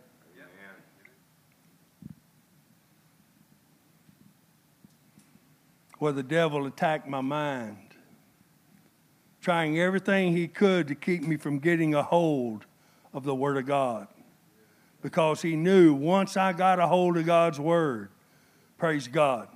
Where 5.98 6.12
the 6.12 6.22
devil 6.22 6.64
attacked 6.64 7.06
my 7.06 7.20
mind, 7.20 7.89
trying 9.40 9.78
everything 9.78 10.36
he 10.36 10.46
could 10.48 10.88
to 10.88 10.94
keep 10.94 11.22
me 11.22 11.36
from 11.36 11.58
getting 11.58 11.94
a 11.94 12.02
hold 12.02 12.66
of 13.12 13.24
the 13.24 13.34
Word 13.34 13.56
of 13.56 13.66
God. 13.66 14.06
Because 15.02 15.40
he 15.40 15.56
knew 15.56 15.94
once 15.94 16.36
I 16.36 16.52
got 16.52 16.78
a 16.78 16.86
hold 16.86 17.16
of 17.16 17.24
God's 17.24 17.58
Word, 17.58 18.10
praise 18.76 19.08
God, 19.08 19.48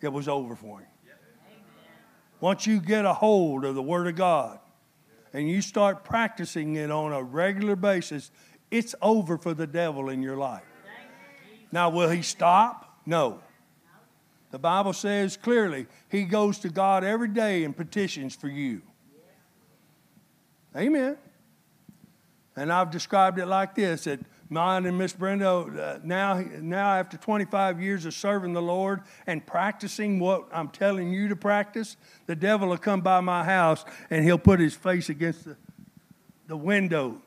it 0.00 0.12
was 0.12 0.28
over 0.28 0.54
for 0.54 0.80
him. 0.80 0.88
Once 2.40 2.66
you 2.66 2.78
get 2.78 3.04
a 3.04 3.14
hold 3.14 3.64
of 3.64 3.74
the 3.74 3.82
Word 3.82 4.06
of 4.06 4.16
God 4.16 4.58
and 5.32 5.48
you 5.48 5.62
start 5.62 6.04
practicing 6.04 6.76
it 6.76 6.90
on 6.90 7.12
a 7.12 7.22
regular 7.22 7.74
basis, 7.74 8.30
it's 8.70 8.94
over 9.00 9.38
for 9.38 9.54
the 9.54 9.66
devil 9.66 10.08
in 10.08 10.22
your 10.22 10.36
life. 10.36 10.62
Now, 11.72 11.88
will 11.88 12.10
he 12.10 12.22
stop? 12.22 13.00
No. 13.06 13.40
The 14.54 14.60
Bible 14.60 14.92
says 14.92 15.36
clearly 15.36 15.88
he 16.08 16.22
goes 16.22 16.60
to 16.60 16.68
God 16.68 17.02
every 17.02 17.26
day 17.26 17.64
and 17.64 17.76
petitions 17.76 18.36
for 18.36 18.46
you. 18.46 18.82
Amen. 20.76 21.16
And 22.54 22.72
I've 22.72 22.92
described 22.92 23.40
it 23.40 23.46
like 23.46 23.74
this 23.74 24.04
that 24.04 24.20
mine 24.48 24.86
and 24.86 24.96
Miss 24.96 25.12
Brenda, 25.12 25.48
uh, 25.48 25.98
now, 26.04 26.38
now 26.60 26.86
after 26.86 27.16
25 27.16 27.82
years 27.82 28.04
of 28.04 28.14
serving 28.14 28.52
the 28.52 28.62
Lord 28.62 29.00
and 29.26 29.44
practicing 29.44 30.20
what 30.20 30.46
I'm 30.52 30.68
telling 30.68 31.12
you 31.12 31.26
to 31.30 31.34
practice, 31.34 31.96
the 32.26 32.36
devil 32.36 32.68
will 32.68 32.78
come 32.78 33.00
by 33.00 33.18
my 33.22 33.42
house 33.42 33.84
and 34.08 34.24
he'll 34.24 34.38
put 34.38 34.60
his 34.60 34.74
face 34.74 35.08
against 35.08 35.46
the, 35.46 35.56
the 36.46 36.56
window. 36.56 37.20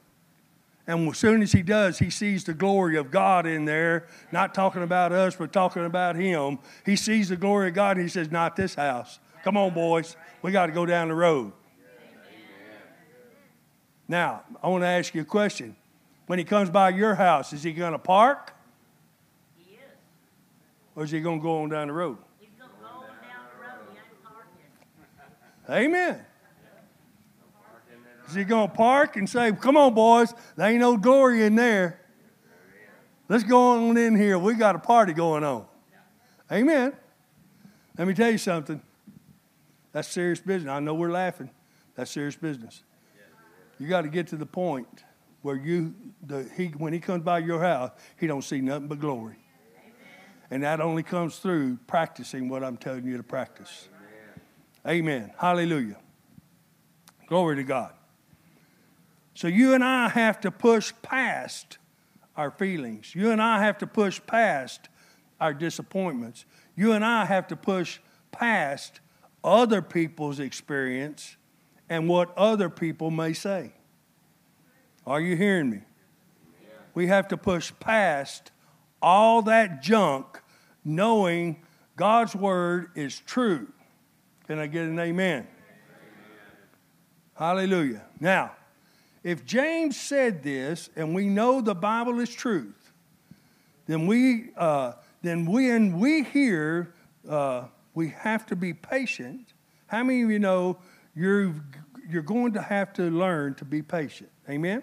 And 0.87 1.09
as 1.09 1.17
soon 1.17 1.41
as 1.41 1.51
he 1.51 1.61
does, 1.61 1.99
he 1.99 2.09
sees 2.09 2.45
the 2.45 2.53
glory 2.53 2.95
of 2.95 3.11
God 3.11 3.45
in 3.45 3.65
there, 3.65 4.07
not 4.31 4.53
talking 4.53 4.81
about 4.81 5.11
us, 5.11 5.35
but 5.35 5.51
talking 5.51 5.83
about 5.83 6.15
him. 6.15 6.59
He 6.85 6.95
sees 6.95 7.27
the 7.27 7.35
glory 7.35 7.67
of 7.67 7.73
God 7.73 7.97
and 7.97 8.05
he 8.05 8.09
says, 8.09 8.31
Not 8.31 8.55
this 8.55 8.75
house. 8.75 9.19
Come 9.43 9.57
on, 9.57 9.73
boys. 9.73 10.15
We 10.41 10.53
got 10.53 10.67
to 10.67 10.71
go 10.71 10.85
down 10.85 11.09
the 11.09 11.13
road. 11.13 11.51
Now, 14.07 14.43
I 14.63 14.69
want 14.69 14.83
to 14.83 14.87
ask 14.87 15.13
you 15.13 15.21
a 15.21 15.25
question. 15.25 15.75
When 16.27 16.39
he 16.39 16.45
comes 16.45 16.69
by 16.69 16.89
your 16.89 17.15
house, 17.15 17.51
is 17.51 17.63
he 17.63 17.73
going 17.73 17.91
to 17.91 17.99
park? 17.99 18.53
He 19.57 19.73
is. 19.75 19.79
Or 20.95 21.03
is 21.03 21.11
he 21.11 21.19
going 21.19 21.39
to 21.39 21.43
go 21.43 21.63
on 21.63 21.69
down 21.69 21.87
the 21.87 21.93
road? 21.93 22.17
He's 22.39 22.49
gonna 22.57 22.71
go 22.81 22.87
on 22.87 23.03
down 23.03 23.45
the 23.53 23.65
road, 23.65 23.87
he 23.91 23.97
ain't 23.99 24.23
parking. 25.67 25.85
Amen. 25.85 26.25
Is 28.27 28.35
he 28.35 28.43
going 28.43 28.69
to 28.69 28.75
park 28.75 29.15
and 29.15 29.29
say, 29.29 29.51
Come 29.53 29.77
on, 29.77 29.93
boys, 29.93 30.33
there 30.55 30.69
ain't 30.69 30.79
no 30.79 30.97
glory 30.97 31.43
in 31.43 31.55
there. 31.55 32.01
Let's 33.29 33.43
go 33.43 33.71
on 33.71 33.97
in 33.97 34.15
here. 34.15 34.37
We 34.39 34.53
got 34.53 34.75
a 34.75 34.79
party 34.79 35.13
going 35.13 35.43
on. 35.43 35.65
Amen. 36.51 36.93
Let 37.97 38.07
me 38.07 38.13
tell 38.13 38.31
you 38.31 38.37
something. 38.37 38.81
That's 39.91 40.07
serious 40.07 40.39
business. 40.39 40.71
I 40.71 40.79
know 40.79 40.93
we're 40.93 41.11
laughing. 41.11 41.49
That's 41.95 42.11
serious 42.11 42.35
business. 42.35 42.83
You 43.79 43.87
got 43.87 44.03
to 44.03 44.07
get 44.07 44.27
to 44.27 44.37
the 44.37 44.45
point 44.45 45.03
where 45.41 45.55
you, 45.55 45.93
the, 46.25 46.49
he, 46.55 46.67
when 46.67 46.93
he 46.93 46.99
comes 46.99 47.23
by 47.23 47.39
your 47.39 47.59
house, 47.59 47.91
he 48.17 48.27
don't 48.27 48.43
see 48.43 48.61
nothing 48.61 48.87
but 48.87 48.99
glory. 48.99 49.35
And 50.49 50.63
that 50.63 50.79
only 50.79 51.03
comes 51.03 51.39
through 51.39 51.77
practicing 51.87 52.47
what 52.47 52.63
I'm 52.63 52.77
telling 52.77 53.05
you 53.05 53.17
to 53.17 53.23
practice. 53.23 53.89
Amen. 54.87 55.31
Hallelujah. 55.37 55.97
Glory 57.27 57.57
to 57.57 57.63
God. 57.63 57.93
So 59.37 59.47
you 59.47 59.75
and 59.75 59.83
I 59.83 60.09
have 60.09 60.39
to 60.41 60.49
push 60.49 60.91
past 61.03 61.77
our 62.35 62.49
feelings. 62.49 63.13
You 63.13 63.29
and 63.29 63.39
I 63.39 63.59
have 63.59 63.77
to 63.77 63.85
push 63.85 64.19
past 64.25 64.89
our 65.39 65.53
disappointments. 65.53 66.45
You 66.75 66.93
and 66.93 67.05
I 67.05 67.25
have 67.25 67.45
to 67.49 67.55
push 67.55 67.99
past 68.31 68.99
other 69.43 69.83
people's 69.83 70.39
experience 70.39 71.35
and 71.87 72.09
what 72.09 72.35
other 72.35 72.67
people 72.67 73.11
may 73.11 73.31
say. 73.31 73.73
Are 75.05 75.21
you 75.21 75.35
hearing 75.35 75.69
me? 75.69 75.81
We 76.95 77.05
have 77.05 77.27
to 77.27 77.37
push 77.37 77.71
past 77.79 78.49
all 79.03 79.43
that 79.43 79.83
junk 79.83 80.41
knowing 80.83 81.61
God's 81.95 82.35
word 82.35 82.89
is 82.95 83.19
true. 83.19 83.67
Can 84.47 84.57
I 84.57 84.65
get 84.65 84.85
an 84.85 84.97
amen? 84.97 85.45
Hallelujah. 87.35 88.01
Now, 88.19 88.53
if 89.27 89.43
James 89.43 89.99
said 89.99 90.41
this 90.41 90.89
and 90.95 91.13
we 91.13 91.27
know 91.27 91.59
the 91.59 91.75
Bible 91.75 92.21
is 92.21 92.33
truth, 92.33 92.93
then 93.85 94.07
we, 94.07 94.51
uh, 94.55 94.93
then 95.21 95.45
when 95.45 95.99
we 95.99 96.23
hear, 96.23 96.93
uh, 97.27 97.65
we 97.93 98.07
have 98.07 98.45
to 98.45 98.55
be 98.55 98.73
patient. 98.73 99.51
How 99.87 100.01
many 100.01 100.21
of 100.21 100.31
you 100.31 100.39
know 100.39 100.77
you're, 101.13 101.53
you're 102.09 102.21
going 102.21 102.53
to 102.53 102.61
have 102.61 102.93
to 102.93 103.11
learn 103.11 103.55
to 103.55 103.65
be 103.65 103.81
patient? 103.81 104.29
Amen? 104.49 104.81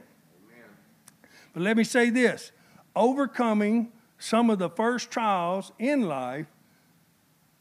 But 1.54 1.62
let 1.62 1.78
me 1.78 1.84
say 1.84 2.10
this 2.10 2.52
overcoming 2.94 3.92
some 4.18 4.50
of 4.50 4.58
the 4.58 4.68
first 4.68 5.10
trials 5.10 5.72
in 5.78 6.02
life 6.02 6.48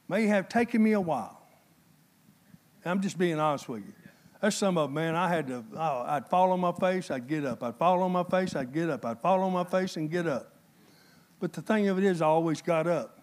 may 0.09 0.25
have 0.25 0.49
taken 0.49 0.83
me 0.83 0.91
a 0.91 0.99
while. 0.99 1.47
I'm 2.83 2.99
just 2.99 3.17
being 3.17 3.39
honest 3.39 3.69
with 3.69 3.85
you. 3.85 4.02
There's 4.43 4.55
some 4.55 4.77
of 4.77 4.89
them, 4.89 4.95
man, 4.95 5.15
I 5.15 5.29
had 5.29 5.47
to, 5.47 5.63
oh, 5.73 6.03
I'd 6.05 6.27
fall 6.27 6.51
on 6.51 6.59
my 6.59 6.73
face, 6.73 7.09
I'd 7.09 7.29
get 7.29 7.45
up. 7.45 7.63
I'd 7.63 7.77
fall 7.77 8.03
on 8.03 8.11
my 8.11 8.25
face, 8.25 8.57
I'd 8.57 8.73
get 8.73 8.89
up. 8.89 9.05
I'd 9.05 9.21
fall 9.21 9.41
on 9.41 9.53
my 9.53 9.63
face 9.63 9.95
and 9.95 10.11
get 10.11 10.27
up. 10.27 10.51
But 11.39 11.53
the 11.53 11.61
thing 11.61 11.87
of 11.87 11.97
it 11.97 12.03
is, 12.03 12.21
I 12.21 12.25
always 12.25 12.61
got 12.61 12.85
up. 12.85 13.21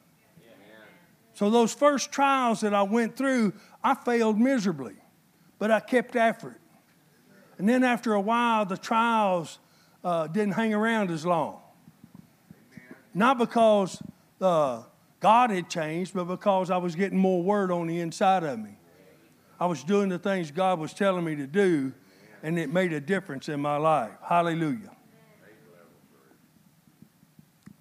So 1.34 1.50
those 1.50 1.74
first 1.74 2.10
trials 2.10 2.62
that 2.62 2.72
I 2.72 2.84
went 2.84 3.18
through, 3.18 3.52
I 3.84 3.96
failed 3.96 4.40
miserably, 4.40 4.94
but 5.58 5.70
I 5.70 5.80
kept 5.80 6.16
after 6.16 6.52
it. 6.52 6.60
And 7.58 7.68
then 7.68 7.84
after 7.84 8.14
a 8.14 8.20
while, 8.20 8.64
the 8.64 8.78
trials 8.78 9.58
uh, 10.02 10.26
didn't 10.26 10.54
hang 10.54 10.72
around 10.72 11.10
as 11.10 11.26
long. 11.26 11.60
Not 13.12 13.36
because 13.36 14.02
uh, 14.40 14.84
God 15.20 15.50
had 15.50 15.68
changed, 15.68 16.14
but 16.14 16.24
because 16.24 16.70
I 16.70 16.78
was 16.78 16.94
getting 16.94 17.18
more 17.18 17.42
word 17.42 17.70
on 17.70 17.88
the 17.88 18.00
inside 18.00 18.42
of 18.42 18.58
me. 18.58 18.78
I 19.60 19.66
was 19.66 19.84
doing 19.84 20.08
the 20.08 20.18
things 20.18 20.50
God 20.50 20.78
was 20.78 20.94
telling 20.94 21.24
me 21.24 21.36
to 21.36 21.46
do, 21.46 21.92
and 22.42 22.58
it 22.58 22.72
made 22.72 22.94
a 22.94 23.00
difference 23.00 23.50
in 23.50 23.60
my 23.60 23.76
life. 23.76 24.12
Hallelujah. 24.26 24.96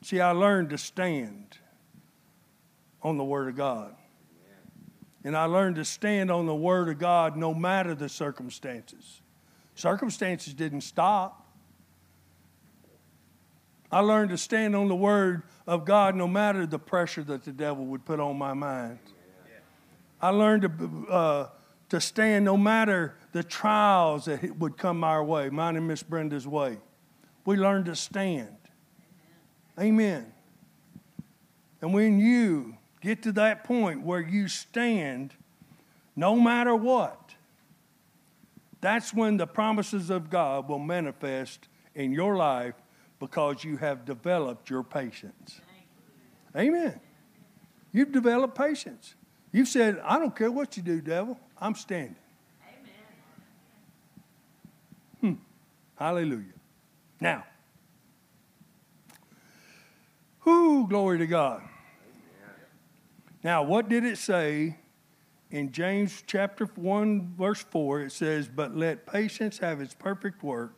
See, 0.01 0.19
I 0.19 0.31
learned 0.31 0.71
to 0.71 0.77
stand 0.77 1.57
on 3.01 3.17
the 3.17 3.23
Word 3.23 3.47
of 3.47 3.55
God. 3.55 3.95
And 5.23 5.35
I 5.35 5.45
learned 5.45 5.75
to 5.77 5.85
stand 5.85 6.31
on 6.31 6.45
the 6.45 6.55
Word 6.55 6.89
of 6.89 6.97
God 6.97 7.35
no 7.35 7.53
matter 7.53 7.95
the 7.95 8.09
circumstances. 8.09 9.21
Circumstances 9.75 10.53
didn't 10.53 10.81
stop. 10.81 11.45
I 13.91 14.01
learned 14.01 14.29
to 14.31 14.37
stand 14.37 14.75
on 14.75 14.87
the 14.87 14.95
Word 14.95 15.43
of 15.65 15.85
God 15.85 16.15
no 16.15 16.27
matter 16.27 16.65
the 16.65 16.79
pressure 16.79 17.23
that 17.23 17.43
the 17.43 17.51
devil 17.51 17.85
would 17.85 18.05
put 18.05 18.19
on 18.19 18.37
my 18.37 18.53
mind. 18.53 18.99
I 20.21 20.29
learned 20.29 20.63
to, 20.63 21.07
uh, 21.09 21.49
to 21.89 21.99
stand 21.99 22.45
no 22.45 22.55
matter 22.55 23.15
the 23.31 23.43
trials 23.43 24.25
that 24.25 24.57
would 24.57 24.77
come 24.77 25.03
our 25.03 25.23
way, 25.23 25.49
mine 25.49 25.75
and 25.75 25.87
Miss 25.87 26.03
Brenda's 26.03 26.47
way. 26.47 26.77
we 27.45 27.57
learn 27.57 27.83
to 27.85 27.95
stand. 27.95 28.55
Amen. 29.79 30.31
And 31.81 31.93
when 31.93 32.19
you 32.19 32.77
get 33.01 33.23
to 33.23 33.31
that 33.33 33.63
point 33.63 34.03
where 34.03 34.19
you 34.19 34.47
stand, 34.47 35.33
no 36.15 36.35
matter 36.35 36.75
what, 36.75 37.35
that's 38.81 39.13
when 39.13 39.37
the 39.37 39.47
promises 39.47 40.09
of 40.09 40.29
God 40.29 40.69
will 40.69 40.79
manifest 40.79 41.67
in 41.95 42.11
your 42.11 42.35
life 42.35 42.75
because 43.19 43.63
you 43.63 43.77
have 43.77 44.05
developed 44.05 44.69
your 44.69 44.83
patience. 44.83 45.59
Amen. 46.55 46.99
You've 47.91 48.11
developed 48.11 48.57
patience. 48.57 49.15
You've 49.51 49.67
said, 49.67 49.99
I 50.03 50.19
don't 50.19 50.35
care 50.35 50.51
what 50.51 50.77
you 50.77 50.83
do, 50.83 51.01
devil, 51.01 51.39
I'm 51.59 51.75
standing. 51.75 52.15
Hmm. 55.21 55.33
Hallelujah. 55.95 56.53
Now, 57.19 57.43
whoo, 60.43 60.87
glory 60.87 61.17
to 61.19 61.27
God. 61.27 61.61
Now, 63.43 63.63
what 63.63 63.87
did 63.87 64.03
it 64.03 64.17
say 64.17 64.77
in 65.49 65.71
James 65.71 66.23
chapter 66.25 66.65
1, 66.65 67.35
verse 67.37 67.63
4? 67.69 68.01
It 68.01 68.11
says, 68.11 68.49
But 68.49 68.75
let 68.75 69.05
patience 69.05 69.57
have 69.59 69.79
its 69.81 69.93
perfect 69.93 70.43
work, 70.43 70.73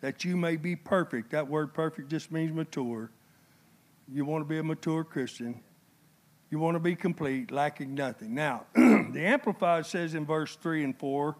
that 0.00 0.24
you 0.24 0.36
may 0.36 0.56
be 0.56 0.76
perfect. 0.76 1.30
That 1.30 1.48
word 1.48 1.74
perfect 1.74 2.10
just 2.10 2.32
means 2.32 2.52
mature. 2.52 3.10
You 4.10 4.24
want 4.24 4.42
to 4.42 4.48
be 4.48 4.58
a 4.58 4.62
mature 4.62 5.04
Christian. 5.04 5.60
You 6.50 6.58
want 6.58 6.76
to 6.76 6.80
be 6.80 6.96
complete, 6.96 7.50
lacking 7.50 7.94
nothing. 7.94 8.34
Now, 8.34 8.64
the 8.74 9.20
Amplified 9.22 9.84
says 9.84 10.14
in 10.14 10.24
verse 10.24 10.56
3 10.56 10.84
and 10.84 10.98
4, 10.98 11.36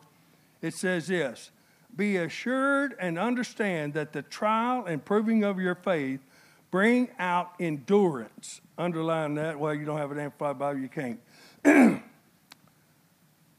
it 0.61 0.75
says 0.75 1.09
this 1.09 1.51
Be 1.97 2.19
assured 2.19 2.95
and 3.01 3.19
understand 3.19 3.95
that 3.95 4.13
the 4.13 4.23
trial 4.23 4.85
and 4.85 5.03
proving 5.03 5.45
of 5.45 5.59
your 5.59 5.75
faith 5.75 6.21
bring 6.71 7.09
out 7.19 7.53
endurance. 7.59 8.61
Underline 8.77 9.35
that. 9.37 9.59
Well, 9.59 9.75
you 9.75 9.87
don't 9.87 9.99
have 9.99 10.13
an 10.13 10.19
Amplified 10.19 10.59
Bible, 10.59 10.81
you 10.81 10.89
can't. 10.89 11.21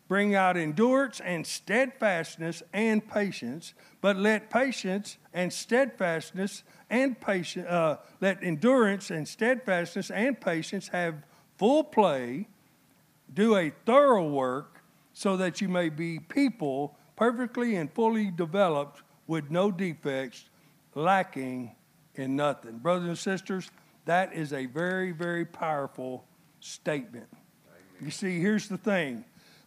bring 0.07 0.33
out 0.35 0.57
endurance 0.57 1.19
and 1.19 1.45
steadfastness 1.45 2.63
and 2.73 3.07
patience, 3.07 3.73
but 4.01 4.17
let 4.17 4.49
patience 4.49 5.17
and 5.33 5.53
steadfastness 5.53 6.63
and 6.89 7.19
patience, 7.21 7.67
uh, 7.67 7.97
let 8.19 8.43
endurance 8.43 9.11
and 9.11 9.27
steadfastness 9.27 10.09
and 10.09 10.41
patience 10.41 10.87
have 10.89 11.23
full 11.59 11.83
play, 11.83 12.47
do 13.31 13.55
a 13.57 13.71
thorough 13.85 14.27
work, 14.27 14.81
so 15.13 15.35
that 15.37 15.59
you 15.59 15.67
may 15.67 15.89
be 15.89 16.17
people 16.17 16.95
perfectly 17.17 17.75
and 17.75 17.91
fully 17.91 18.31
developed 18.31 19.01
with 19.27 19.51
no 19.51 19.69
defects, 19.69 20.45
lacking 20.95 21.75
in 22.15 22.37
nothing. 22.37 22.77
Brothers 22.77 23.07
and 23.09 23.17
sisters, 23.17 23.69
that 24.05 24.33
is 24.33 24.53
a 24.53 24.65
very, 24.65 25.11
very 25.11 25.45
powerful 25.45 26.23
statement. 26.61 27.27
Amen. 27.31 28.05
You 28.05 28.11
see, 28.11 28.39
here's 28.39 28.69
the 28.69 28.77
thing 28.77 29.25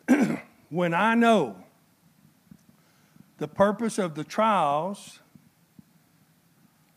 when 0.70 0.94
I 0.94 1.14
know 1.14 1.56
the 3.36 3.48
purpose 3.48 3.98
of 3.98 4.14
the 4.14 4.24
trials, 4.24 5.20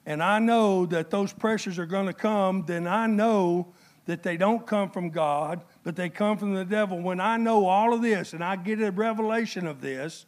and 0.06 0.24
I 0.24 0.40
know 0.40 0.86
that 0.86 1.10
those 1.10 1.34
pressures 1.34 1.78
are 1.78 1.86
going 1.86 2.06
to 2.06 2.14
come, 2.14 2.64
then 2.66 2.88
I 2.88 3.08
know 3.08 3.74
that 4.06 4.24
they 4.24 4.38
don't 4.38 4.66
come 4.66 4.90
from 4.90 5.10
God, 5.10 5.62
but 5.84 5.96
they 5.96 6.10
come 6.10 6.38
from 6.38 6.54
the 6.54 6.66
devil. 6.66 7.00
When 7.00 7.20
I 7.20 7.38
know 7.38 7.66
all 7.66 7.94
of 7.94 8.02
this 8.02 8.34
and 8.34 8.44
I 8.44 8.56
get 8.56 8.82
a 8.82 8.92
revelation 8.92 9.66
of 9.66 9.82
this, 9.82 10.26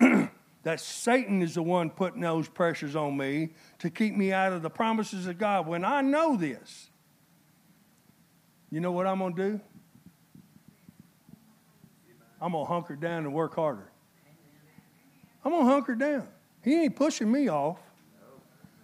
that 0.64 0.80
Satan 0.80 1.42
is 1.42 1.54
the 1.54 1.62
one 1.62 1.90
putting 1.90 2.20
those 2.20 2.48
pressures 2.48 2.96
on 2.96 3.16
me 3.16 3.50
to 3.78 3.90
keep 3.90 4.16
me 4.16 4.32
out 4.32 4.52
of 4.52 4.62
the 4.62 4.70
promises 4.70 5.26
of 5.26 5.38
God. 5.38 5.66
When 5.66 5.84
I 5.84 6.00
know 6.00 6.36
this, 6.36 6.90
you 8.70 8.80
know 8.80 8.92
what 8.92 9.06
I'm 9.06 9.20
going 9.20 9.36
to 9.36 9.50
do? 9.50 9.60
I'm 12.40 12.52
going 12.52 12.66
to 12.66 12.72
hunker 12.72 12.96
down 12.96 13.24
and 13.24 13.32
work 13.32 13.54
harder. 13.54 13.90
I'm 15.44 15.52
going 15.52 15.64
to 15.64 15.70
hunker 15.70 15.94
down. 15.94 16.26
He 16.62 16.82
ain't 16.82 16.96
pushing 16.96 17.30
me 17.30 17.48
off. 17.48 17.78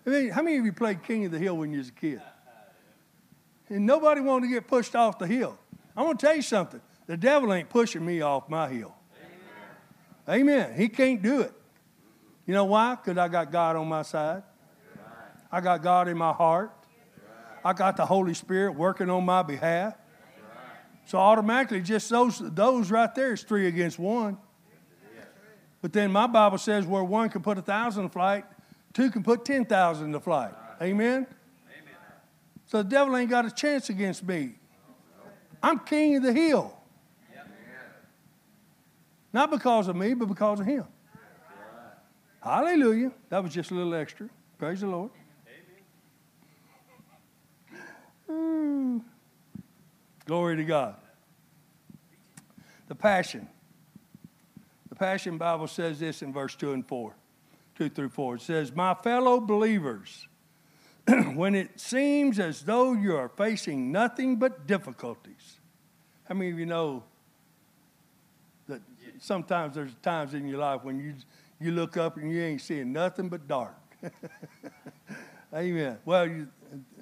I 0.07 0.11
mean, 0.11 0.31
how 0.31 0.43
many 0.43 0.59
of 0.59 0.65
you 0.65 0.73
played 0.73 1.03
King 1.03 1.25
of 1.27 1.33
the 1.33 1.39
Hill 1.39 1.57
when 1.57 1.73
you 1.73 1.79
was 1.79 1.89
a 1.89 1.93
kid? 1.93 2.23
And 3.71 3.87
nobody 3.87 4.21
wanted 4.21 4.49
to 4.49 4.53
get 4.53 4.67
pushed 4.67 4.95
off 4.95 5.19
the 5.19 5.27
hill. 5.27 5.57
I'm 5.97 6.05
going 6.05 6.17
to 6.17 6.27
tell 6.27 6.37
you 6.37 6.43
something. 6.43 6.81
The 7.07 7.17
devil 7.17 7.53
ain't 7.53 7.69
pushing 7.69 8.05
me 8.05 8.21
off 8.21 8.49
my 8.49 8.69
hill. 8.69 8.95
Amen. 10.29 10.59
Amen. 10.69 10.75
He 10.77 10.89
can't 10.89 11.23
do 11.23 11.41
it. 11.41 11.53
You 12.47 12.55
know 12.55 12.65
why? 12.65 12.97
Because 12.97 13.17
I 13.17 13.29
got 13.29 13.53
God 13.53 13.77
on 13.77 13.89
my 13.89 14.03
side. 14.03 14.43
I 15.53 15.61
got 15.61 15.83
God 15.83 16.09
in 16.09 16.19
my 16.19 16.33
heart. 16.33 16.73
I 17.65 17.73
got 17.73 17.97
the 17.97 18.07
Holy 18.07 18.35
Spirit 18.35 18.73
working 18.73 19.11
on 19.11 19.25
my 19.25 19.43
behalf. 19.43 19.95
So 21.07 21.19
automatically, 21.19 21.81
just 21.81 22.09
those, 22.09 22.39
those 22.39 22.91
right 22.91 23.13
there 23.15 23.33
is 23.33 23.43
three 23.43 23.67
against 23.67 23.99
one. 23.99 24.39
But 25.83 25.93
then 25.93 26.13
my 26.13 26.27
Bible 26.27 26.59
says 26.59 26.87
where 26.87 27.03
one 27.03 27.31
can 27.31 27.43
put 27.43 27.59
a 27.59 27.63
thousand 27.63 28.05
to 28.05 28.09
flight, 28.11 28.45
two 28.93 29.11
can 29.11 29.23
put 29.23 29.45
10,000 29.45 30.13
to 30.13 30.21
flight. 30.21 30.53
Amen? 30.81 31.27
So 32.71 32.85
the 32.85 32.89
devil 32.89 33.17
ain't 33.17 33.29
got 33.29 33.45
a 33.45 33.51
chance 33.51 33.91
against 33.91 34.23
me. 34.23 34.53
I'm 35.61 35.81
king 35.81 36.15
of 36.15 36.23
the 36.23 36.33
hill. 36.33 36.73
Not 39.33 39.51
because 39.51 39.89
of 39.89 39.97
me, 39.97 40.15
but 40.15 40.27
because 40.27 40.61
of 40.61 40.67
him. 40.67 40.85
Hallelujah. 42.41 43.11
That 43.29 43.43
was 43.43 43.53
just 43.53 43.73
a 43.73 43.75
little 43.75 43.93
extra. 43.93 44.29
Praise 44.57 44.83
the 44.83 44.87
Lord. 44.87 45.11
Ooh. 48.31 49.03
Glory 50.25 50.57
to 50.57 50.65
God. 50.65 50.95
The 52.87 52.95
Passion. 52.95 53.49
The 54.91 54.95
Passion 54.95 55.39
Bible 55.39 55.67
says 55.67 55.99
this 55.99 56.23
in 56.23 56.33
verse 56.33 56.55
2 56.55 56.73
and 56.73 56.87
4. 56.87 57.17
2 57.75 57.89
through 57.89 58.11
4. 58.11 58.37
It 58.37 58.43
says, 58.43 58.73
My 58.73 58.95
fellow 58.95 59.41
believers, 59.41 60.29
when 61.35 61.55
it 61.55 61.81
seems 61.81 62.39
as 62.39 62.63
though 62.63 62.93
you 62.93 63.17
are 63.17 63.29
facing 63.29 63.93
nothing 63.93 64.37
but 64.37 64.67
difficulties. 64.67 65.59
How 66.25 66.35
many 66.35 66.51
of 66.51 66.59
you 66.59 66.67
know 66.67 67.03
that 68.69 68.81
sometimes 69.19 69.75
there's 69.75 69.95
times 70.03 70.35
in 70.35 70.47
your 70.47 70.59
life 70.59 70.85
when 70.85 71.01
you, 71.01 71.15
you 71.59 71.73
look 71.73 71.97
up 71.97 72.17
and 72.17 72.31
you 72.31 72.43
ain't 72.43 72.61
seeing 72.61 72.93
nothing 72.93 73.29
but 73.29 73.49
dark? 73.49 73.75
Amen. 75.55 75.99
Well, 76.05 76.27
you, 76.29 76.49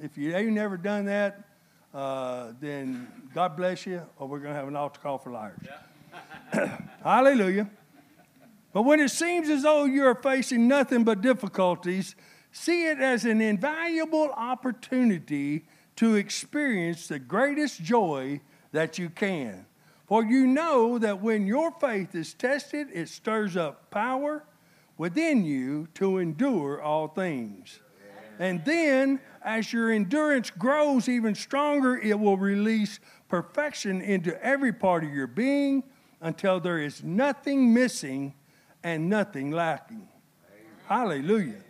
if 0.03 0.17
you 0.17 0.35
ain't 0.35 0.53
never 0.53 0.77
done 0.77 1.05
that, 1.07 1.45
uh, 1.93 2.53
then 2.61 3.09
God 3.35 3.57
bless 3.57 3.87
you, 3.87 4.03
or 4.19 4.27
we're 4.27 4.39
going 4.39 4.53
to 4.53 4.59
have 4.59 4.69
an 4.69 4.77
altar 4.77 5.01
call 5.01 5.19
for 5.19 5.31
liars. 5.31 5.61
Yeah. 5.65 6.79
Hallelujah. 7.03 7.71
But 8.73 8.83
when 8.83 9.01
it 9.01 9.11
seems 9.11 9.49
as 9.49 9.63
though 9.63 9.85
you're 9.85 10.15
facing 10.15 10.69
nothing 10.69 11.05
but 11.05 11.21
difficulties, 11.21 12.15
See 12.53 12.87
it 12.87 12.99
as 12.99 13.25
an 13.25 13.41
invaluable 13.41 14.31
opportunity 14.37 15.67
to 15.97 16.15
experience 16.17 17.07
the 17.09 17.19
greatest 17.19 17.83
joy 17.83 18.41
that 18.73 18.99
you 18.99 19.11
can. 19.11 19.67
For 20.07 20.25
you 20.25 20.47
know 20.47 20.99
that 20.99 21.21
when 21.21 21.47
your 21.47 21.71
faith 21.73 22.15
is 22.15 22.33
tested, 22.33 22.89
it 22.93 23.09
stirs 23.09 23.57
up 23.57 23.91
power 23.91 24.45
within 24.97 25.45
you 25.45 25.89
to 25.95 26.19
endure 26.19 26.81
all 26.81 27.09
things. 27.09 27.81
And 28.39 28.65
then, 28.65 29.21
as 29.43 29.73
your 29.73 29.91
endurance 29.91 30.51
grows 30.51 31.09
even 31.09 31.35
stronger, 31.35 31.97
it 31.99 32.19
will 32.19 32.37
release 32.37 33.01
perfection 33.29 34.01
into 34.01 34.41
every 34.45 34.73
part 34.73 35.05
of 35.05 35.13
your 35.13 35.27
being 35.27 35.83
until 36.21 36.61
there 36.61 36.79
is 36.79 37.03
nothing 37.03 37.75
missing 37.75 38.35
and 38.83 39.11
nothing 39.11 39.51
lacking. 39.51 40.09
Hallelujah. 40.87 41.65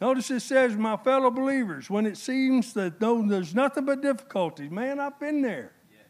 Notice 0.00 0.30
it 0.30 0.40
says, 0.40 0.76
my 0.76 0.96
fellow 0.96 1.30
believers, 1.30 1.90
when 1.90 2.06
it 2.06 2.16
seems 2.16 2.72
that 2.74 3.00
though 3.00 3.22
there's 3.22 3.54
nothing 3.54 3.84
but 3.84 4.00
difficulties, 4.00 4.70
man, 4.70 5.00
I've 5.00 5.18
been 5.18 5.42
there. 5.42 5.72
Yes. 5.90 6.02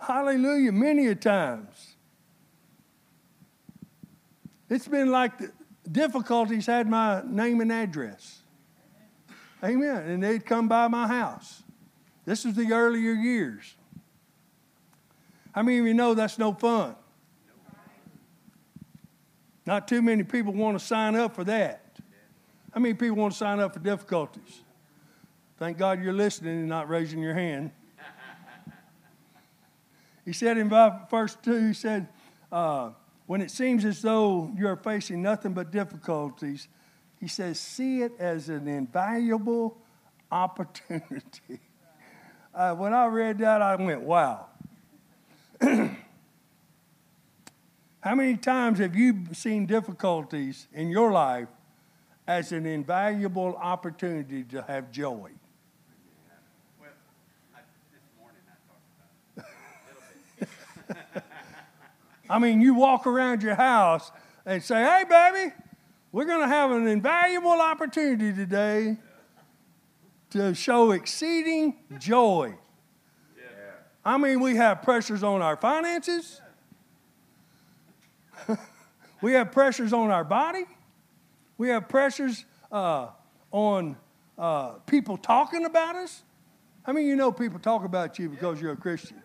Hallelujah, 0.00 0.72
many 0.72 1.08
a 1.08 1.14
times. 1.14 1.96
It's 4.70 4.88
been 4.88 5.10
like 5.10 5.36
the 5.36 5.52
difficulties 5.90 6.64
had 6.64 6.88
my 6.88 7.22
name 7.26 7.60
and 7.60 7.70
address. 7.70 8.42
Amen. 9.62 9.96
And 10.08 10.22
they'd 10.22 10.44
come 10.46 10.66
by 10.66 10.88
my 10.88 11.06
house. 11.06 11.62
This 12.24 12.46
was 12.46 12.54
the 12.54 12.72
earlier 12.72 13.12
years. 13.12 13.74
How 15.52 15.62
many 15.62 15.78
of 15.78 15.86
you 15.86 15.92
know 15.92 16.14
that's 16.14 16.38
no 16.38 16.54
fun? 16.54 16.96
Not 19.66 19.86
too 19.86 20.00
many 20.00 20.22
people 20.22 20.54
want 20.54 20.78
to 20.78 20.84
sign 20.84 21.14
up 21.14 21.34
for 21.34 21.44
that. 21.44 21.81
How 22.72 22.80
many 22.80 22.94
people 22.94 23.16
want 23.16 23.32
to 23.32 23.38
sign 23.38 23.60
up 23.60 23.74
for 23.74 23.80
difficulties? 23.80 24.62
Thank 25.58 25.78
God 25.78 26.02
you're 26.02 26.12
listening 26.12 26.58
and 26.58 26.68
not 26.68 26.88
raising 26.88 27.20
your 27.20 27.34
hand. 27.34 27.70
he 30.24 30.32
said 30.32 30.58
in 30.58 30.68
verse 30.68 31.36
2, 31.42 31.68
he 31.68 31.74
said, 31.74 32.08
uh, 32.50 32.90
when 33.26 33.40
it 33.40 33.50
seems 33.50 33.84
as 33.84 34.02
though 34.02 34.50
you're 34.56 34.76
facing 34.76 35.22
nothing 35.22 35.52
but 35.52 35.70
difficulties, 35.70 36.68
He 37.20 37.28
says, 37.28 37.60
see 37.60 38.02
it 38.02 38.12
as 38.18 38.48
an 38.48 38.66
invaluable 38.68 39.78
opportunity. 40.30 41.60
Uh, 42.54 42.74
when 42.74 42.92
I 42.92 43.06
read 43.06 43.38
that, 43.38 43.62
I 43.62 43.76
went, 43.76 44.02
wow. 44.02 44.48
How 45.62 45.96
many 48.14 48.36
times 48.36 48.78
have 48.78 48.94
you 48.94 49.24
seen 49.32 49.64
difficulties 49.64 50.68
in 50.74 50.90
your 50.90 51.12
life 51.12 51.48
as 52.26 52.52
an 52.52 52.66
invaluable 52.66 53.56
opportunity 53.56 54.44
to 54.44 54.62
have 54.62 54.90
joy? 54.90 55.30
Well, 56.80 56.90
I, 57.54 57.58
I 57.58 57.60
talked 58.66 58.86
about 59.36 59.44
it 59.44 59.44
a 60.38 60.46
little 60.88 61.04
bit. 61.14 61.22
I 62.30 62.38
mean, 62.38 62.60
you 62.60 62.74
walk 62.74 63.06
around 63.06 63.42
your 63.42 63.56
house 63.56 64.10
and 64.46 64.62
say, 64.62 64.82
hey, 64.82 65.04
baby, 65.08 65.54
we're 66.12 66.24
going 66.24 66.40
to 66.40 66.48
have 66.48 66.70
an 66.70 66.86
invaluable 66.86 67.60
opportunity 67.60 68.32
today 68.32 68.96
to 70.30 70.54
show 70.54 70.92
exceeding 70.92 71.76
joy. 71.98 72.54
I 74.04 74.16
mean, 74.18 74.40
we 74.40 74.56
have 74.56 74.82
pressures 74.82 75.22
on 75.22 75.42
our 75.42 75.56
finances. 75.56 76.40
we 79.22 79.32
have 79.34 79.52
pressures 79.52 79.92
on 79.92 80.10
our 80.10 80.24
body. 80.24 80.64
We 81.58 81.68
have 81.68 81.88
pressures 81.88 82.44
uh, 82.70 83.08
on 83.50 83.96
uh, 84.38 84.70
people 84.86 85.16
talking 85.16 85.64
about 85.64 85.96
us. 85.96 86.22
I 86.84 86.92
mean, 86.92 87.06
you 87.06 87.16
know 87.16 87.30
people 87.30 87.58
talk 87.58 87.84
about 87.84 88.18
you 88.18 88.28
because 88.28 88.60
you're 88.60 88.72
a 88.72 88.76
Christian. 88.76 89.22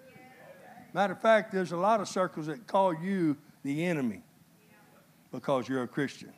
Matter 0.94 1.14
of 1.14 1.22
fact, 1.22 1.52
there's 1.52 1.72
a 1.72 1.78
lot 1.78 2.02
of 2.02 2.08
circles 2.08 2.48
that 2.48 2.68
call 2.68 2.94
you 2.94 3.38
the 3.64 3.86
enemy 3.86 4.24
because 5.32 5.68
you're 5.68 5.84
a 5.84 5.88
Christian. 5.88 6.34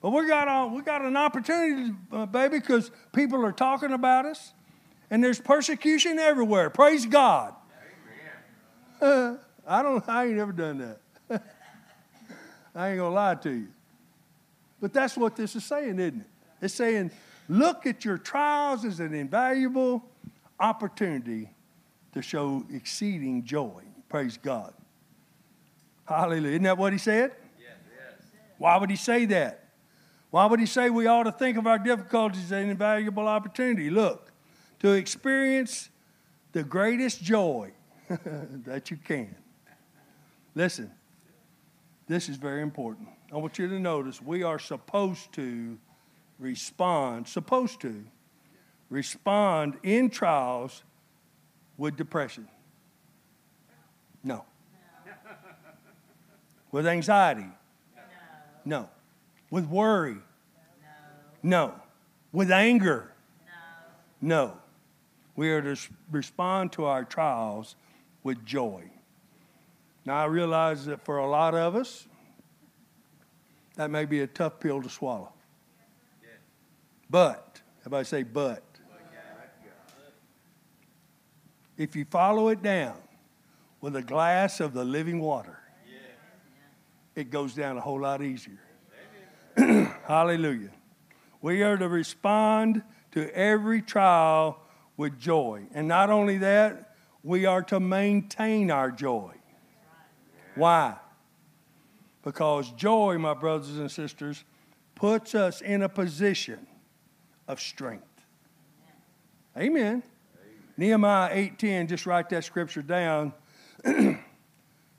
But 0.00 0.10
we 0.10 0.28
got, 0.28 0.46
a, 0.46 0.68
we 0.72 0.82
got 0.82 1.02
an 1.02 1.16
opportunity, 1.16 1.92
uh, 2.12 2.26
baby, 2.26 2.60
because 2.60 2.90
people 3.12 3.44
are 3.44 3.52
talking 3.52 3.92
about 3.92 4.26
us, 4.26 4.52
and 5.10 5.22
there's 5.24 5.40
persecution 5.40 6.18
everywhere. 6.18 6.70
Praise 6.70 7.04
God. 7.04 7.54
Uh, 9.00 9.36
I 9.66 9.82
don't. 9.82 10.08
I 10.08 10.26
ain't 10.26 10.38
ever 10.38 10.52
done 10.52 10.78
that. 10.78 11.00
I 12.74 12.90
ain't 12.90 12.98
gonna 12.98 13.14
lie 13.14 13.34
to 13.36 13.50
you. 13.50 13.68
But 14.80 14.92
that's 14.92 15.16
what 15.16 15.36
this 15.36 15.56
is 15.56 15.64
saying, 15.64 15.98
isn't 15.98 16.20
it? 16.20 16.26
It's 16.60 16.74
saying, 16.74 17.10
look 17.48 17.86
at 17.86 18.04
your 18.04 18.18
trials 18.18 18.84
as 18.84 19.00
an 19.00 19.14
invaluable 19.14 20.04
opportunity 20.58 21.50
to 22.12 22.22
show 22.22 22.64
exceeding 22.72 23.44
joy. 23.44 23.82
Praise 24.08 24.36
God. 24.36 24.72
Hallelujah. 26.06 26.52
Isn't 26.52 26.62
that 26.62 26.78
what 26.78 26.92
he 26.92 26.98
said? 26.98 27.32
Yes. 27.58 27.76
Why 28.56 28.76
would 28.76 28.90
he 28.90 28.96
say 28.96 29.24
that? 29.26 29.64
Why 30.30 30.46
would 30.46 30.60
he 30.60 30.66
say 30.66 30.90
we 30.90 31.06
ought 31.06 31.24
to 31.24 31.32
think 31.32 31.56
of 31.58 31.66
our 31.66 31.78
difficulties 31.78 32.44
as 32.44 32.52
an 32.52 32.70
invaluable 32.70 33.26
opportunity? 33.26 33.90
Look, 33.90 34.30
to 34.80 34.92
experience 34.92 35.88
the 36.52 36.62
greatest 36.62 37.22
joy 37.22 37.72
that 38.08 38.90
you 38.90 38.96
can. 38.96 39.34
Listen, 40.54 40.90
this 42.06 42.28
is 42.28 42.36
very 42.36 42.62
important. 42.62 43.08
I 43.30 43.36
want 43.36 43.58
you 43.58 43.68
to 43.68 43.78
notice 43.78 44.22
we 44.22 44.42
are 44.42 44.58
supposed 44.58 45.32
to 45.34 45.76
respond, 46.38 47.28
supposed 47.28 47.80
to 47.82 48.04
respond 48.88 49.76
in 49.82 50.08
trials 50.08 50.82
with 51.76 51.96
depression. 51.96 52.48
No. 54.24 54.44
With 56.72 56.86
anxiety? 56.86 57.48
No. 58.64 58.88
With 59.50 59.66
worry? 59.66 60.16
No. 61.42 61.74
With 62.32 62.50
anger? 62.50 63.12
No. 64.20 64.56
We 65.36 65.50
are 65.50 65.62
to 65.62 65.80
respond 66.10 66.72
to 66.72 66.86
our 66.86 67.04
trials 67.04 67.76
with 68.22 68.44
joy. 68.44 68.90
Now, 70.04 70.16
I 70.16 70.24
realize 70.24 70.86
that 70.86 71.04
for 71.04 71.18
a 71.18 71.28
lot 71.28 71.54
of 71.54 71.76
us, 71.76 72.07
that 73.78 73.92
may 73.92 74.04
be 74.04 74.22
a 74.22 74.26
tough 74.26 74.58
pill 74.58 74.82
to 74.82 74.90
swallow. 74.90 75.32
But, 77.08 77.62
everybody 77.80 78.04
say, 78.04 78.24
but. 78.24 78.64
If 81.76 81.94
you 81.94 82.04
follow 82.04 82.48
it 82.48 82.60
down 82.60 82.96
with 83.80 83.94
a 83.94 84.02
glass 84.02 84.58
of 84.58 84.74
the 84.74 84.84
living 84.84 85.20
water, 85.20 85.60
it 87.14 87.30
goes 87.30 87.54
down 87.54 87.78
a 87.78 87.80
whole 87.80 88.00
lot 88.00 88.20
easier. 88.20 88.58
Hallelujah. 89.56 90.70
We 91.40 91.62
are 91.62 91.76
to 91.76 91.88
respond 91.88 92.82
to 93.12 93.32
every 93.32 93.80
trial 93.80 94.60
with 94.96 95.20
joy. 95.20 95.68
And 95.72 95.86
not 95.86 96.10
only 96.10 96.38
that, 96.38 96.96
we 97.22 97.46
are 97.46 97.62
to 97.62 97.78
maintain 97.78 98.72
our 98.72 98.90
joy. 98.90 99.34
Why? 100.56 100.96
Because 102.28 102.70
joy, 102.72 103.16
my 103.16 103.32
brothers 103.32 103.78
and 103.78 103.90
sisters, 103.90 104.44
puts 104.94 105.34
us 105.34 105.62
in 105.62 105.80
a 105.80 105.88
position 105.88 106.66
of 107.48 107.58
strength. 107.58 108.04
Amen. 109.56 110.02
Nehemiah 110.76 111.34
8:10, 111.34 111.88
just 111.88 112.04
write 112.04 112.28
that 112.28 112.44
scripture 112.44 112.82
down. 112.82 113.32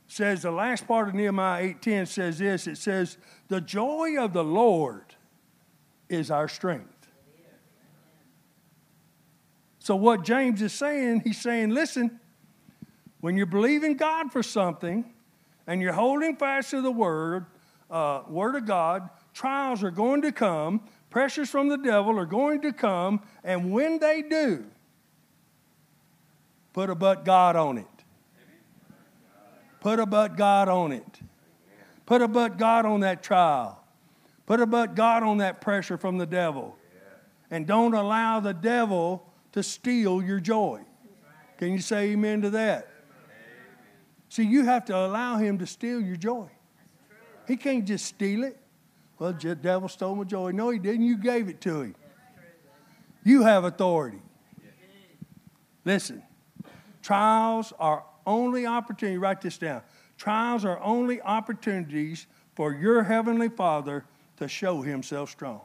says 0.08 0.42
the 0.42 0.50
last 0.50 0.88
part 0.88 1.08
of 1.08 1.14
Nehemiah 1.14 1.76
8:10 1.76 2.08
says 2.08 2.40
this. 2.40 2.66
It 2.66 2.80
says, 2.80 3.20
"The 3.48 3.62
joy 3.62 4.18
of 4.18 4.34
the 4.34 4.44
Lord 4.44 5.14
is 6.10 6.32
our 6.32 6.48
strength." 6.48 7.12
So 9.78 9.96
what 9.96 10.24
James 10.24 10.64
is 10.64 10.74
saying, 10.74 11.22
he's 11.26 11.40
saying, 11.40 11.70
listen, 11.70 12.20
when 13.22 13.38
you're 13.38 13.46
believing 13.46 13.98
God 13.98 14.32
for 14.32 14.42
something 14.42 15.14
and 15.70 15.84
you're 15.84 15.94
holding 15.94 16.36
fast 16.36 16.72
to 16.72 16.82
the 16.82 16.92
word, 16.92 17.46
uh, 17.92 18.24
word 18.28 18.56
of 18.56 18.66
God, 18.66 19.08
trials 19.36 19.84
are 19.84 19.92
going 19.92 20.24
to 20.24 20.32
come, 20.32 20.82
pressures 21.12 21.48
from 21.48 21.70
the 21.70 21.78
devil 21.78 22.18
are 22.18 22.26
going 22.26 22.60
to 22.64 22.74
come, 22.74 23.22
and 23.44 23.72
when 23.72 24.00
they 24.00 24.24
do, 24.24 24.66
put 26.74 26.90
a 26.90 26.96
but 26.96 27.24
God 27.24 27.56
on 27.56 27.78
it. 27.78 27.86
Put 29.80 30.00
a 30.00 30.08
but 30.08 30.36
God 30.36 30.70
on 30.70 30.92
it. 30.92 31.20
Put 32.08 32.24
a 32.24 32.28
but 32.28 32.58
God 32.58 32.88
on 32.88 33.02
that 33.02 33.22
trial. 33.22 33.80
Put 34.48 34.60
a 34.62 34.66
but 34.66 34.96
God 34.96 35.22
on 35.22 35.38
that 35.38 35.62
pressure 35.62 36.00
from 36.00 36.18
the 36.18 36.26
devil. 36.26 36.76
And 37.52 37.68
don't 37.68 37.94
allow 37.94 38.40
the 38.40 38.56
devil 38.56 39.32
to 39.52 39.62
steal 39.62 40.24
your 40.24 40.40
joy. 40.40 40.82
Can 41.60 41.74
you 41.74 41.80
say 41.80 42.10
amen 42.10 42.42
to 42.42 42.50
that? 42.50 42.89
See, 44.30 44.44
you 44.44 44.64
have 44.66 44.86
to 44.86 44.96
allow 44.96 45.38
him 45.38 45.58
to 45.58 45.66
steal 45.66 46.00
your 46.00 46.16
joy. 46.16 46.48
He 47.48 47.58
can't 47.58 47.86
just 47.86 48.06
steal 48.06 48.44
it. 48.44 48.58
Well, 49.18 49.34
the 49.34 49.56
devil 49.56 49.90
stole 49.90 50.16
my 50.16 50.24
joy. 50.24 50.52
No, 50.52 50.70
he 50.70 50.78
didn't. 50.78 51.02
You 51.02 51.18
gave 51.18 51.50
it 51.50 51.60
to 51.62 51.82
him. 51.82 51.96
You 53.24 53.42
have 53.42 53.64
authority. 53.66 54.22
Listen, 55.84 56.22
trials 57.02 57.74
are 57.80 58.06
only 58.26 58.68
opportunity. 58.68 59.18
Write 59.18 59.42
this 59.42 59.58
down. 59.58 59.82
Trials 60.18 60.64
are 60.64 60.80
only 60.82 61.22
opportunities 61.22 62.28
for 62.56 62.74
your 62.74 63.04
heavenly 63.04 63.50
Father 63.50 64.06
to 64.38 64.48
show 64.48 64.82
himself 64.82 65.32
strong. 65.32 65.62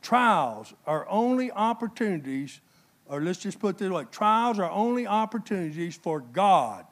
Trials 0.00 0.74
are 0.86 1.08
only 1.08 1.50
opportunities, 1.50 2.60
or 3.06 3.20
let's 3.20 3.38
just 3.38 3.58
put 3.58 3.78
this 3.78 3.90
way 3.90 4.04
trials 4.10 4.58
are 4.58 4.70
only 4.70 5.06
opportunities 5.06 5.96
for 5.96 6.20
God 6.20 6.86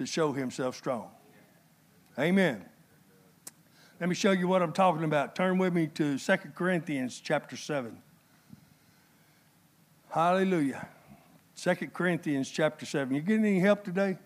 to 0.00 0.06
show 0.06 0.32
himself 0.32 0.76
strong. 0.76 1.10
Amen. 2.18 2.64
Let 4.00 4.08
me 4.08 4.14
show 4.14 4.30
you 4.30 4.48
what 4.48 4.62
I'm 4.62 4.72
talking 4.72 5.04
about. 5.04 5.36
Turn 5.36 5.58
with 5.58 5.74
me 5.74 5.88
to 5.88 6.18
2 6.18 6.36
Corinthians 6.54 7.20
chapter 7.22 7.54
7. 7.54 7.98
Hallelujah. 10.08 10.88
2 11.54 11.74
Corinthians 11.92 12.50
chapter 12.50 12.86
7. 12.86 13.14
You 13.14 13.20
getting 13.20 13.44
any 13.44 13.60
help 13.60 13.84
today? 13.84 14.16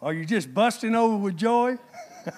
Are 0.00 0.12
you 0.12 0.24
just 0.24 0.54
busting 0.54 0.94
over 0.94 1.16
with 1.16 1.36
joy? 1.36 1.78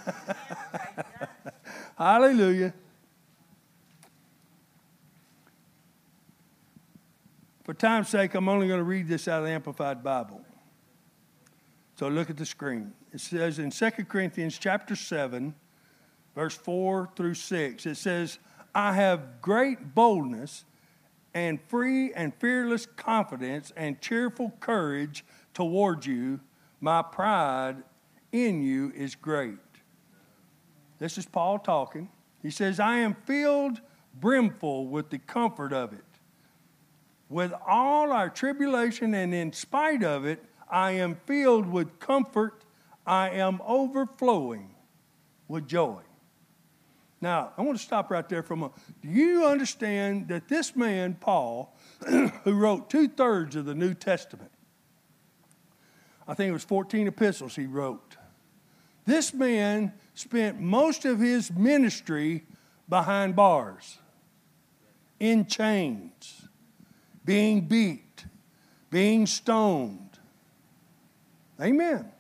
Hallelujah. 1.99 2.73
For 7.73 7.79
time's 7.79 8.11
sake, 8.11 8.35
I'm 8.35 8.51
only 8.51 8.69
going 8.69 8.81
to 8.81 8.85
read 8.85 9.09
this 9.09 9.27
out 9.27 9.39
of 9.39 9.47
the 9.47 9.51
Amplified 9.51 10.05
Bible. 10.05 10.43
So 11.95 12.07
look 12.09 12.29
at 12.29 12.37
the 12.37 12.45
screen. 12.45 12.93
It 13.15 13.21
says 13.21 13.59
in 13.59 13.71
2 13.71 13.91
Corinthians 14.11 14.59
chapter 14.59 14.95
7, 14.95 15.55
verse 16.35 16.55
4 16.55 17.09
through 17.17 17.33
6, 17.33 17.87
it 17.87 17.95
says, 17.95 18.39
I 18.75 18.93
have 18.93 19.41
great 19.41 19.95
boldness 19.95 20.67
and 21.33 21.59
free 21.69 22.13
and 22.13 22.35
fearless 22.35 22.85
confidence 22.85 23.73
and 23.75 23.99
cheerful 24.03 24.53
courage 24.61 25.25
toward 25.55 26.05
you. 26.05 26.41
My 26.79 27.01
pride 27.01 27.83
in 28.33 28.61
you 28.61 28.93
is 28.95 29.15
great. 29.15 29.57
This 30.99 31.17
is 31.17 31.25
Paul 31.25 31.59
talking. 31.59 32.11
He 32.43 32.51
says, 32.51 32.79
I 32.79 32.99
am 32.99 33.15
filled 33.25 33.81
brimful 34.21 34.89
with 34.89 35.09
the 35.09 35.21
comfort 35.21 35.73
of 35.73 35.95
it. 35.95 36.05
With 37.33 37.55
all 37.67 38.13
our 38.13 38.29
tribulation 38.29 39.15
and 39.15 39.33
in 39.33 39.55
spite 39.55 40.05
of 40.05 40.27
it, 40.27 40.45
I 40.71 40.91
am 40.93 41.15
filled 41.25 41.67
with 41.67 41.99
comfort. 41.99 42.63
I 43.07 43.31
am 43.31 43.63
overflowing 43.65 44.75
with 45.49 45.67
joy. 45.67 46.03
Now, 47.23 47.53
I 47.57 47.63
want 47.63 47.79
to 47.79 47.83
stop 47.83 48.11
right 48.11 48.29
there 48.29 48.43
for 48.43 48.53
a 48.53 48.57
moment. 48.59 48.75
Do 49.01 49.09
you 49.09 49.47
understand 49.47 50.29
that 50.29 50.47
this 50.47 50.77
man, 50.77 51.15
Paul, 51.15 51.75
who 52.07 52.53
wrote 52.53 52.91
two 52.91 53.09
thirds 53.09 53.57
of 53.57 53.65
the 53.65 53.75
New 53.75 53.95
Testament, 53.95 54.51
I 56.29 56.35
think 56.35 56.51
it 56.51 56.53
was 56.53 56.65
14 56.65 57.07
epistles 57.07 57.57
he 57.57 57.65
wrote, 57.65 58.19
this 59.07 59.33
man 59.33 59.95
spent 60.13 60.61
most 60.61 61.07
of 61.07 61.19
his 61.19 61.51
ministry 61.51 62.45
behind 62.91 63.35
bars, 63.35 63.97
in 65.19 65.47
chains, 65.47 66.42
being 67.25 67.63
beat, 67.63 68.25
being 68.91 69.27
stoned. 69.27 70.19
Amen. 71.61 72.11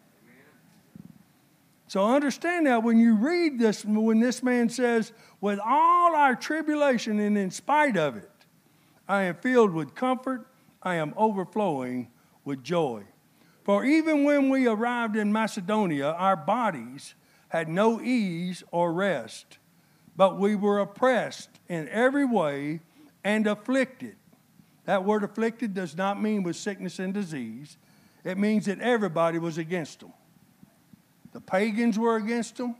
So 1.88 2.06
understand 2.06 2.66
that 2.66 2.82
when 2.82 2.98
you 2.98 3.16
read 3.16 3.58
this, 3.58 3.84
when 3.84 4.18
this 4.18 4.42
man 4.42 4.70
says, 4.70 5.12
with 5.42 5.58
all 5.62 6.14
our 6.14 6.34
tribulation 6.34 7.20
and 7.20 7.36
in 7.36 7.50
spite 7.50 7.96
of 7.96 8.16
it, 8.16 8.30
I 9.06 9.24
am 9.24 9.34
filled 9.34 9.72
with 9.72 9.94
comfort, 9.94 10.46
I 10.82 10.94
am 10.94 11.12
overflowing 11.16 12.08
with 12.44 12.62
joy. 12.62 13.02
For 13.64 13.84
even 13.84 14.24
when 14.24 14.48
we 14.48 14.66
arrived 14.66 15.16
in 15.16 15.32
Macedonia, 15.32 16.12
our 16.12 16.36
bodies 16.36 17.14
had 17.48 17.68
no 17.68 18.00
ease 18.00 18.64
or 18.70 18.92
rest, 18.92 19.58
but 20.16 20.38
we 20.38 20.56
were 20.56 20.80
oppressed 20.80 21.50
in 21.68 21.88
every 21.88 22.24
way 22.24 22.80
and 23.22 23.46
afflicted. 23.46 24.16
That 24.84 25.04
word 25.04 25.22
afflicted 25.22 25.74
does 25.74 25.96
not 25.96 26.20
mean 26.20 26.42
with 26.42 26.56
sickness 26.56 26.98
and 26.98 27.14
disease, 27.14 27.76
it 28.24 28.38
means 28.38 28.66
that 28.66 28.80
everybody 28.80 29.38
was 29.38 29.58
against 29.58 30.00
them. 30.00 30.12
The 31.32 31.40
pagans 31.40 31.98
were 31.98 32.16
against 32.16 32.56
them. 32.56 32.76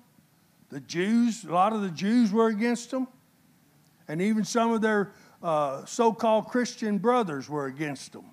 The 0.69 0.81
Jews, 0.81 1.45
a 1.45 1.53
lot 1.53 1.73
of 1.73 1.83
the 1.83 1.91
Jews 1.91 2.33
were 2.33 2.47
against 2.49 2.91
them. 2.91 3.09
And 4.09 4.21
even 4.21 4.45
some 4.45 4.73
of 4.73 4.81
their 4.81 5.13
uh, 5.43 5.85
so 5.85 6.13
called 6.13 6.49
Christian 6.49 6.99
brothers 6.99 7.49
were 7.49 7.67
against 7.67 8.13
them 8.13 8.27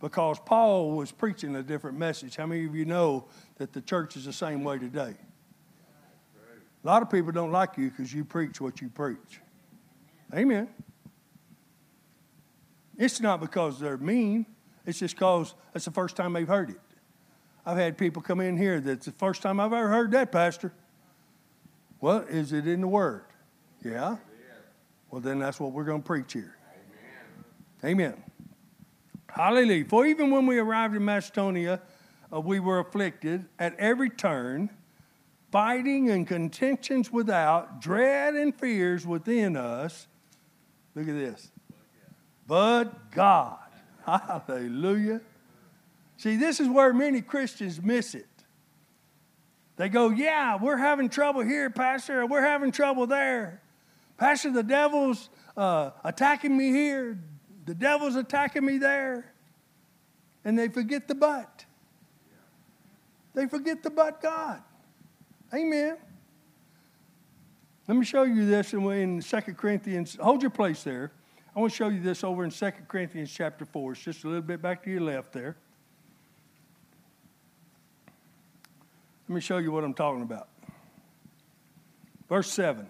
because 0.00 0.38
Paul 0.44 0.92
was 0.92 1.12
preaching 1.12 1.56
a 1.56 1.62
different 1.62 1.98
message. 1.98 2.36
How 2.36 2.46
many 2.46 2.66
of 2.66 2.74
you 2.74 2.84
know 2.84 3.26
that 3.56 3.72
the 3.72 3.80
church 3.80 4.16
is 4.16 4.24
the 4.24 4.32
same 4.32 4.64
way 4.64 4.78
today? 4.78 5.14
A 6.82 6.86
lot 6.86 7.02
of 7.02 7.10
people 7.10 7.32
don't 7.32 7.52
like 7.52 7.76
you 7.76 7.90
because 7.90 8.12
you 8.12 8.24
preach 8.24 8.60
what 8.60 8.80
you 8.80 8.88
preach. 8.88 9.40
Amen. 10.34 10.68
It's 12.98 13.20
not 13.20 13.40
because 13.40 13.78
they're 13.78 13.98
mean, 13.98 14.46
it's 14.84 14.98
just 14.98 15.16
because 15.16 15.54
that's 15.72 15.84
the 15.84 15.90
first 15.90 16.16
time 16.16 16.32
they've 16.32 16.48
heard 16.48 16.70
it. 16.70 16.80
I've 17.64 17.76
had 17.76 17.98
people 17.98 18.22
come 18.22 18.40
in 18.40 18.56
here 18.56 18.80
that's 18.80 19.06
the 19.06 19.12
first 19.12 19.42
time 19.42 19.58
I've 19.58 19.72
ever 19.72 19.88
heard 19.88 20.12
that, 20.12 20.30
Pastor. 20.30 20.72
Well, 22.00 22.20
is 22.28 22.52
it 22.52 22.66
in 22.66 22.80
the 22.80 22.88
Word? 22.88 23.24
Yeah? 23.84 24.16
Well, 25.10 25.20
then 25.20 25.38
that's 25.38 25.58
what 25.58 25.72
we're 25.72 25.84
going 25.84 26.02
to 26.02 26.06
preach 26.06 26.32
here. 26.32 26.56
Amen. 27.82 28.12
Amen. 28.12 28.24
Hallelujah. 29.28 29.84
For 29.84 30.06
even 30.06 30.30
when 30.30 30.46
we 30.46 30.58
arrived 30.58 30.94
in 30.94 31.04
Macedonia, 31.04 31.80
uh, 32.32 32.40
we 32.40 32.60
were 32.60 32.78
afflicted 32.78 33.46
at 33.58 33.74
every 33.78 34.10
turn, 34.10 34.70
fighting 35.50 36.10
and 36.10 36.26
contentions 36.26 37.12
without, 37.12 37.80
dread 37.80 38.34
and 38.34 38.54
fears 38.54 39.06
within 39.06 39.56
us. 39.56 40.06
Look 40.94 41.08
at 41.08 41.14
this. 41.14 41.50
But 42.46 43.10
God. 43.10 43.58
Hallelujah. 44.04 45.20
See, 46.16 46.36
this 46.36 46.60
is 46.60 46.68
where 46.68 46.92
many 46.92 47.20
Christians 47.20 47.82
miss 47.82 48.14
it. 48.14 48.26
They 49.76 49.88
go, 49.88 50.10
Yeah, 50.10 50.56
we're 50.60 50.76
having 50.76 51.08
trouble 51.08 51.42
here, 51.42 51.70
Pastor, 51.70 52.26
we're 52.26 52.42
having 52.42 52.72
trouble 52.72 53.06
there. 53.06 53.60
Pastor, 54.16 54.50
the 54.50 54.62
devil's 54.62 55.28
uh, 55.56 55.90
attacking 56.04 56.56
me 56.56 56.70
here, 56.70 57.18
the 57.66 57.74
devil's 57.74 58.16
attacking 58.16 58.64
me 58.64 58.78
there. 58.78 59.32
And 60.44 60.58
they 60.58 60.68
forget 60.68 61.08
the 61.08 61.14
but. 61.14 61.64
They 63.34 63.46
forget 63.46 63.82
the 63.82 63.90
but 63.90 64.22
God. 64.22 64.62
Amen. 65.52 65.96
Let 67.88 67.96
me 67.96 68.04
show 68.04 68.22
you 68.22 68.46
this 68.46 68.72
in 68.72 69.20
2 69.20 69.40
Corinthians. 69.54 70.16
Hold 70.20 70.42
your 70.42 70.50
place 70.50 70.82
there. 70.82 71.12
I 71.56 71.60
want 71.60 71.72
to 71.72 71.76
show 71.76 71.88
you 71.88 72.00
this 72.00 72.22
over 72.22 72.44
in 72.44 72.50
2 72.50 72.70
Corinthians 72.86 73.32
chapter 73.32 73.64
4. 73.64 73.92
It's 73.92 74.02
just 74.02 74.24
a 74.24 74.26
little 74.26 74.42
bit 74.42 74.60
back 74.60 74.82
to 74.84 74.90
your 74.90 75.00
left 75.00 75.32
there. 75.32 75.56
Let 79.26 79.34
me 79.34 79.40
show 79.40 79.56
you 79.56 79.72
what 79.72 79.82
I'm 79.82 79.94
talking 79.94 80.20
about. 80.20 80.48
Verse 82.28 82.52
7. 82.52 82.86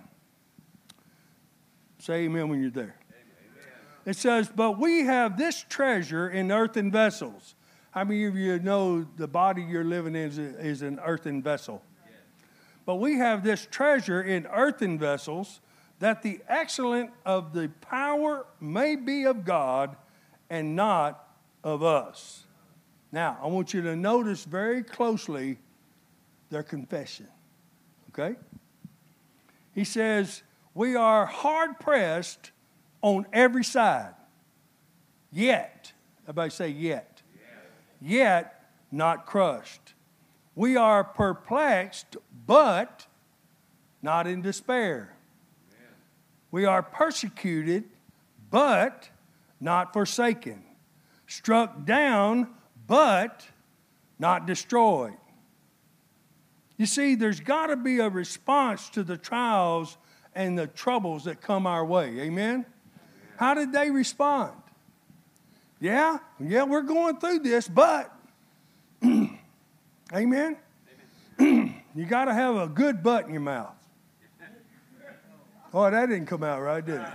Say 2.01 2.25
amen 2.25 2.49
when 2.49 2.61
you're 2.61 2.73
there. 2.73 2.97
Amen. 3.09 3.73
It 4.05 4.17
says, 4.17 4.51
But 4.53 4.81
we 4.81 5.05
have 5.05 5.39
this 5.39 5.65
treasure 5.69 6.29
in 6.29 6.51
earthen 6.51 6.91
vessels. 6.91 7.55
How 7.93 8.03
many 8.03 8.25
of 8.25 8.35
you 8.35 8.59
know 8.59 9.07
the 9.17 9.29
body 9.29 9.63
you're 9.63 9.85
living 9.85 10.17
in 10.17 10.29
is, 10.29 10.39
is 10.39 10.83
an 10.83 10.99
earthen 11.05 11.41
vessel? 11.41 11.83
Yes. 12.05 12.15
But 12.85 12.97
we 12.97 13.19
have 13.19 13.45
this 13.45 13.69
treasure 13.71 14.21
in 14.21 14.45
earthen 14.49 14.99
vessels 14.99 15.61
that 15.99 16.23
the 16.23 16.41
excellent 16.49 17.11
of 17.25 17.53
the 17.53 17.69
power 17.81 18.47
may 18.61 18.97
be 18.97 19.25
of 19.25 19.45
God 19.45 19.97
and 20.51 20.77
not 20.77 21.29
of 21.65 21.83
us. 21.83 22.45
Now, 23.13 23.39
I 23.43 23.47
want 23.47 23.73
you 23.73 23.83
to 23.83 23.97
notice 23.97 24.45
very 24.45 24.83
closely 24.83 25.59
their 26.51 26.63
confession. 26.63 27.29
Okay? 28.11 28.37
He 29.75 29.85
says, 29.85 30.43
We 30.75 30.97
are 30.97 31.27
hard 31.27 31.79
pressed 31.81 32.51
on 33.03 33.27
every 33.33 33.65
side, 33.65 34.15
yet, 35.33 35.93
everybody 36.25 36.51
say, 36.51 36.69
yet, 36.69 37.23
yet, 37.35 37.71
yet 38.01 38.65
not 38.91 39.27
crushed. 39.27 39.95
We 40.55 40.77
are 40.77 41.05
perplexed, 41.05 42.17
but 42.47 43.07
not 44.03 44.27
in 44.27 44.43
despair. 44.43 45.16
Amen. 46.57 46.63
We 46.63 46.65
are 46.65 46.83
persecuted, 46.83 47.85
but 48.51 49.11
not 49.61 49.93
forsaken. 49.93 50.65
Struck 51.27 51.85
down, 51.85 52.49
but 52.87 53.47
not 54.19 54.47
destroyed. 54.47 55.17
You 56.79 56.87
see, 56.87 57.15
there's 57.15 57.41
got 57.41 57.67
to 57.67 57.77
be 57.77 57.99
a 57.99 58.09
response 58.09 58.89
to 58.91 59.03
the 59.03 59.17
trials 59.17 59.99
and 60.35 60.59
the 60.59 60.67
troubles 60.67 61.25
that 61.25 61.41
come 61.41 61.67
our 61.67 61.85
way. 61.85 62.21
Amen? 62.21 62.65
How 63.37 63.55
did 63.55 63.73
they 63.73 63.91
respond? 63.91 64.53
Yeah, 65.79 66.19
yeah, 66.41 66.65
we're 66.65 66.83
going 66.83 67.19
through 67.19 67.41
this, 67.41 67.69
but, 67.69 68.11
amen? 70.15 70.57
you 71.39 72.07
got 72.09 72.27
to 72.27 72.35
have 72.35 72.57
a 72.57 72.67
good 72.67 73.03
butt 73.03 73.27
in 73.27 73.33
your 73.33 73.41
mouth. 73.41 73.77
Oh, 75.79 75.91
that 75.91 76.07
didn't 76.09 76.25
come 76.25 76.43
out 76.43 76.63
right, 76.63 76.83
did 76.83 77.03
it? 77.03 77.07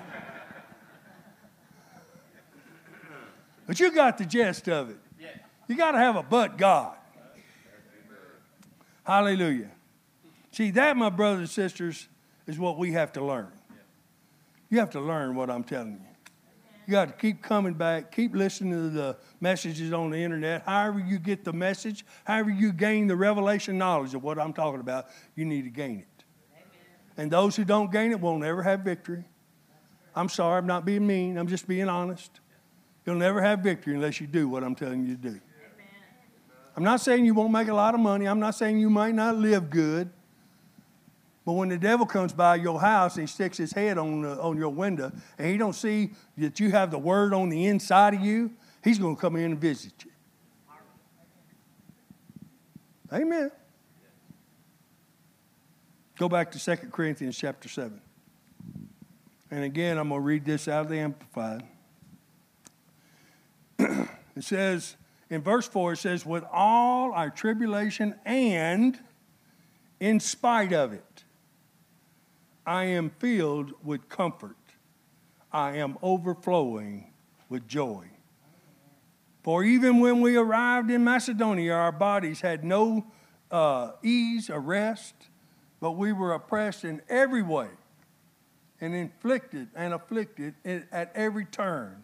But 3.65 3.79
you 3.79 3.91
got 3.91 4.19
the 4.19 4.25
gist 4.25 4.69
of 4.69 4.91
it. 4.91 4.97
You 5.67 5.75
got 5.75 5.93
to 5.93 5.97
have 5.97 6.15
a 6.15 6.21
but 6.21 6.59
God. 6.59 6.95
Hallelujah. 9.03 9.71
See, 10.51 10.69
that, 10.71 10.95
my 10.95 11.09
brothers 11.09 11.39
and 11.39 11.49
sisters, 11.49 12.07
is 12.45 12.59
what 12.59 12.77
we 12.77 12.91
have 12.91 13.11
to 13.13 13.25
learn. 13.25 13.51
You 14.69 14.77
have 14.77 14.91
to 14.91 15.01
learn 15.01 15.33
what 15.33 15.49
I'm 15.49 15.63
telling 15.63 15.93
you. 15.93 15.99
You 16.85 16.91
got 16.91 17.05
to 17.05 17.13
keep 17.13 17.41
coming 17.41 17.73
back, 17.73 18.11
keep 18.11 18.35
listening 18.35 18.73
to 18.73 18.89
the 18.89 19.17
messages 19.39 19.91
on 19.91 20.11
the 20.11 20.17
internet. 20.17 20.67
However, 20.67 20.99
you 20.99 21.17
get 21.17 21.43
the 21.43 21.53
message, 21.53 22.05
however, 22.25 22.51
you 22.51 22.73
gain 22.73 23.07
the 23.07 23.15
revelation 23.15 23.79
knowledge 23.79 24.13
of 24.13 24.21
what 24.21 24.37
I'm 24.37 24.53
talking 24.53 24.81
about, 24.81 25.07
you 25.35 25.45
need 25.45 25.63
to 25.63 25.71
gain 25.71 26.01
it. 26.01 26.07
And 27.21 27.29
those 27.29 27.55
who 27.55 27.63
don't 27.63 27.91
gain 27.91 28.09
it 28.09 28.19
will 28.19 28.39
never 28.39 28.63
have 28.63 28.79
victory. 28.79 29.23
I'm 30.15 30.27
sorry, 30.27 30.57
I'm 30.57 30.65
not 30.65 30.85
being 30.85 31.05
mean, 31.05 31.37
I'm 31.37 31.47
just 31.47 31.67
being 31.67 31.87
honest. 31.87 32.39
You'll 33.05 33.17
never 33.17 33.39
have 33.43 33.59
victory 33.59 33.93
unless 33.93 34.19
you 34.19 34.25
do 34.25 34.49
what 34.49 34.63
I'm 34.63 34.73
telling 34.73 35.05
you 35.05 35.15
to 35.15 35.29
do. 35.29 35.39
I'm 36.75 36.83
not 36.83 36.99
saying 36.99 37.25
you 37.25 37.35
won't 37.35 37.51
make 37.51 37.67
a 37.67 37.75
lot 37.75 37.93
of 37.93 37.99
money. 37.99 38.25
I'm 38.25 38.39
not 38.39 38.55
saying 38.55 38.79
you 38.79 38.89
might 38.89 39.13
not 39.13 39.35
live 39.35 39.69
good. 39.69 40.09
But 41.45 41.51
when 41.53 41.69
the 41.69 41.77
devil 41.77 42.07
comes 42.07 42.33
by 42.33 42.55
your 42.55 42.81
house 42.81 43.17
and 43.17 43.27
he 43.27 43.31
sticks 43.31 43.55
his 43.55 43.71
head 43.71 43.99
on, 43.99 44.23
the, 44.23 44.41
on 44.41 44.57
your 44.57 44.69
window 44.69 45.11
and 45.37 45.47
he 45.47 45.57
don't 45.57 45.73
see 45.73 46.13
that 46.39 46.59
you 46.59 46.71
have 46.71 46.89
the 46.89 46.97
word 46.97 47.35
on 47.35 47.49
the 47.49 47.67
inside 47.67 48.15
of 48.15 48.21
you, 48.21 48.51
he's 48.83 48.97
going 48.97 49.15
to 49.15 49.21
come 49.21 49.35
in 49.35 49.51
and 49.51 49.61
visit 49.61 49.93
you. 50.03 50.11
Amen. 53.13 53.51
Go 56.21 56.29
back 56.29 56.51
to 56.51 56.63
2 56.63 56.89
Corinthians 56.91 57.35
chapter 57.35 57.67
7. 57.67 57.99
And 59.49 59.63
again, 59.63 59.97
I'm 59.97 60.09
going 60.09 60.21
to 60.21 60.23
read 60.23 60.45
this 60.45 60.67
out 60.67 60.81
of 60.81 60.89
the 60.89 60.99
Amplified. 60.99 61.63
it 63.79 64.43
says, 64.43 64.97
in 65.31 65.41
verse 65.41 65.67
4, 65.67 65.93
it 65.93 65.97
says, 65.97 66.23
with 66.23 66.43
all 66.51 67.11
our 67.13 67.31
tribulation 67.31 68.13
and 68.23 68.99
in 69.99 70.19
spite 70.19 70.73
of 70.73 70.93
it, 70.93 71.23
I 72.67 72.83
am 72.83 73.09
filled 73.17 73.73
with 73.83 74.07
comfort. 74.07 74.57
I 75.51 75.77
am 75.77 75.97
overflowing 76.03 77.13
with 77.49 77.67
joy. 77.67 78.05
For 79.41 79.63
even 79.63 79.99
when 79.99 80.21
we 80.21 80.35
arrived 80.35 80.91
in 80.91 81.03
Macedonia, 81.03 81.73
our 81.73 81.91
bodies 81.91 82.41
had 82.41 82.63
no 82.63 83.07
uh, 83.49 83.93
ease 84.03 84.51
or 84.51 84.59
rest, 84.59 85.15
but 85.81 85.93
we 85.93 86.13
were 86.13 86.33
oppressed 86.33 86.85
in 86.85 87.01
every 87.09 87.41
way 87.41 87.67
and 88.79 88.95
inflicted 88.95 89.67
and 89.75 89.93
afflicted 89.93 90.53
at 90.63 91.11
every 91.13 91.45
turn, 91.45 92.03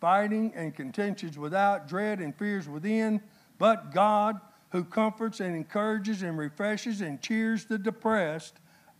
fighting 0.00 0.52
and 0.54 0.74
contentions 0.74 1.38
without, 1.38 1.88
dread 1.88 2.18
and 2.18 2.36
fears 2.36 2.68
within. 2.68 3.20
But 3.58 3.94
God, 3.94 4.40
who 4.70 4.84
comforts 4.84 5.40
and 5.40 5.54
encourages 5.56 6.22
and 6.22 6.36
refreshes 6.36 7.00
and 7.00 7.22
cheers 7.22 7.64
the 7.64 7.78
depressed 7.78 8.56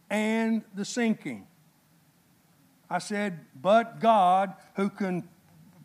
and 0.09 0.62
the 0.75 0.85
sinking. 0.85 1.47
I 2.89 2.99
said, 2.99 3.41
but 3.61 4.01
God, 4.01 4.55
who 4.77 4.89
can 4.89 5.29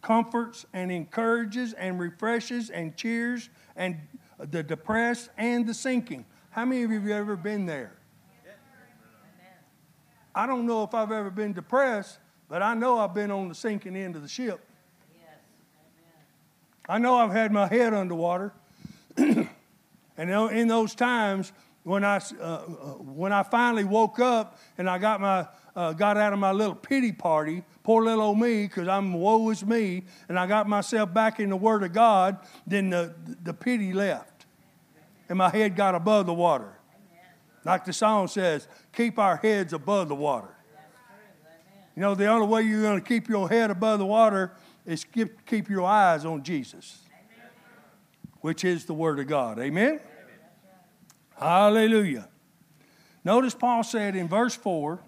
comforts 0.01 0.65
and 0.73 0.91
encourages 0.91 1.73
and 1.73 1.99
refreshes 1.99 2.69
and 2.69 2.95
cheers 2.95 3.49
and 3.75 3.97
the 4.37 4.63
depressed 4.63 5.29
and 5.37 5.67
the 5.67 5.73
sinking. 5.73 6.25
How 6.51 6.65
many 6.65 6.83
of 6.83 6.91
you 6.91 6.99
have 7.01 7.09
ever 7.09 7.35
been 7.35 7.65
there? 7.65 7.98
I 10.33 10.45
don't 10.45 10.65
know 10.65 10.83
if 10.83 10.93
I've 10.93 11.11
ever 11.11 11.29
been 11.29 11.53
depressed, 11.53 12.19
but 12.47 12.61
I 12.61 12.73
know 12.73 12.99
I've 12.99 13.13
been 13.13 13.31
on 13.31 13.49
the 13.49 13.55
sinking 13.55 13.95
end 13.95 14.15
of 14.15 14.21
the 14.21 14.27
ship. 14.27 14.65
I 16.87 16.97
know 16.97 17.17
I've 17.17 17.31
had 17.31 17.51
my 17.51 17.67
head 17.67 17.93
underwater. 17.93 18.51
and 19.17 19.47
in 20.17 20.67
those 20.67 20.95
times, 20.95 21.51
when 21.83 22.03
I, 22.03 22.17
uh, 22.39 22.43
uh, 22.43 22.59
when 22.97 23.31
I 23.31 23.43
finally 23.43 23.83
woke 23.83 24.19
up 24.19 24.59
and 24.77 24.89
I 24.89 24.97
got, 24.97 25.21
my, 25.21 25.47
uh, 25.75 25.93
got 25.93 26.17
out 26.17 26.33
of 26.33 26.39
my 26.39 26.51
little 26.51 26.75
pity 26.75 27.11
party, 27.11 27.63
poor 27.83 28.03
little 28.03 28.23
old 28.23 28.39
me, 28.39 28.63
because 28.63 28.87
I'm 28.87 29.13
woe 29.13 29.49
is 29.49 29.63
me, 29.63 30.03
and 30.27 30.37
I 30.37 30.47
got 30.47 30.67
myself 30.67 31.13
back 31.13 31.39
in 31.39 31.49
the 31.49 31.55
Word 31.55 31.83
of 31.83 31.93
God, 31.93 32.39
then 32.65 32.89
the, 32.89 33.13
the 33.43 33.53
pity 33.53 33.93
left. 33.93 34.45
And 35.29 35.37
my 35.37 35.49
head 35.49 35.75
got 35.75 35.93
above 35.93 36.25
the 36.25 36.33
water. 36.33 36.78
Like 37.65 37.85
the 37.85 37.93
song 37.93 38.27
says, 38.27 38.67
keep 38.93 39.19
our 39.19 39.37
heads 39.37 39.73
above 39.73 40.07
the 40.09 40.15
water. 40.15 40.49
You 41.95 42.01
know, 42.01 42.15
the 42.15 42.27
only 42.27 42.47
way 42.47 42.61
you're 42.61 42.81
going 42.81 43.01
to 43.01 43.05
keep 43.05 43.27
your 43.27 43.49
head 43.49 43.71
above 43.71 43.99
the 43.99 44.05
water 44.05 44.53
is 44.85 45.03
keep, 45.03 45.45
keep 45.45 45.69
your 45.69 45.85
eyes 45.85 46.23
on 46.23 46.43
Jesus, 46.43 46.99
which 48.41 48.63
is 48.63 48.85
the 48.85 48.93
Word 48.93 49.19
of 49.19 49.27
God. 49.27 49.59
Amen? 49.59 49.99
Hallelujah. 51.37 52.27
Notice 53.23 53.53
Paul 53.53 53.83
said 53.83 54.15
in 54.15 54.27
verse 54.27 54.55
4, 54.55 54.99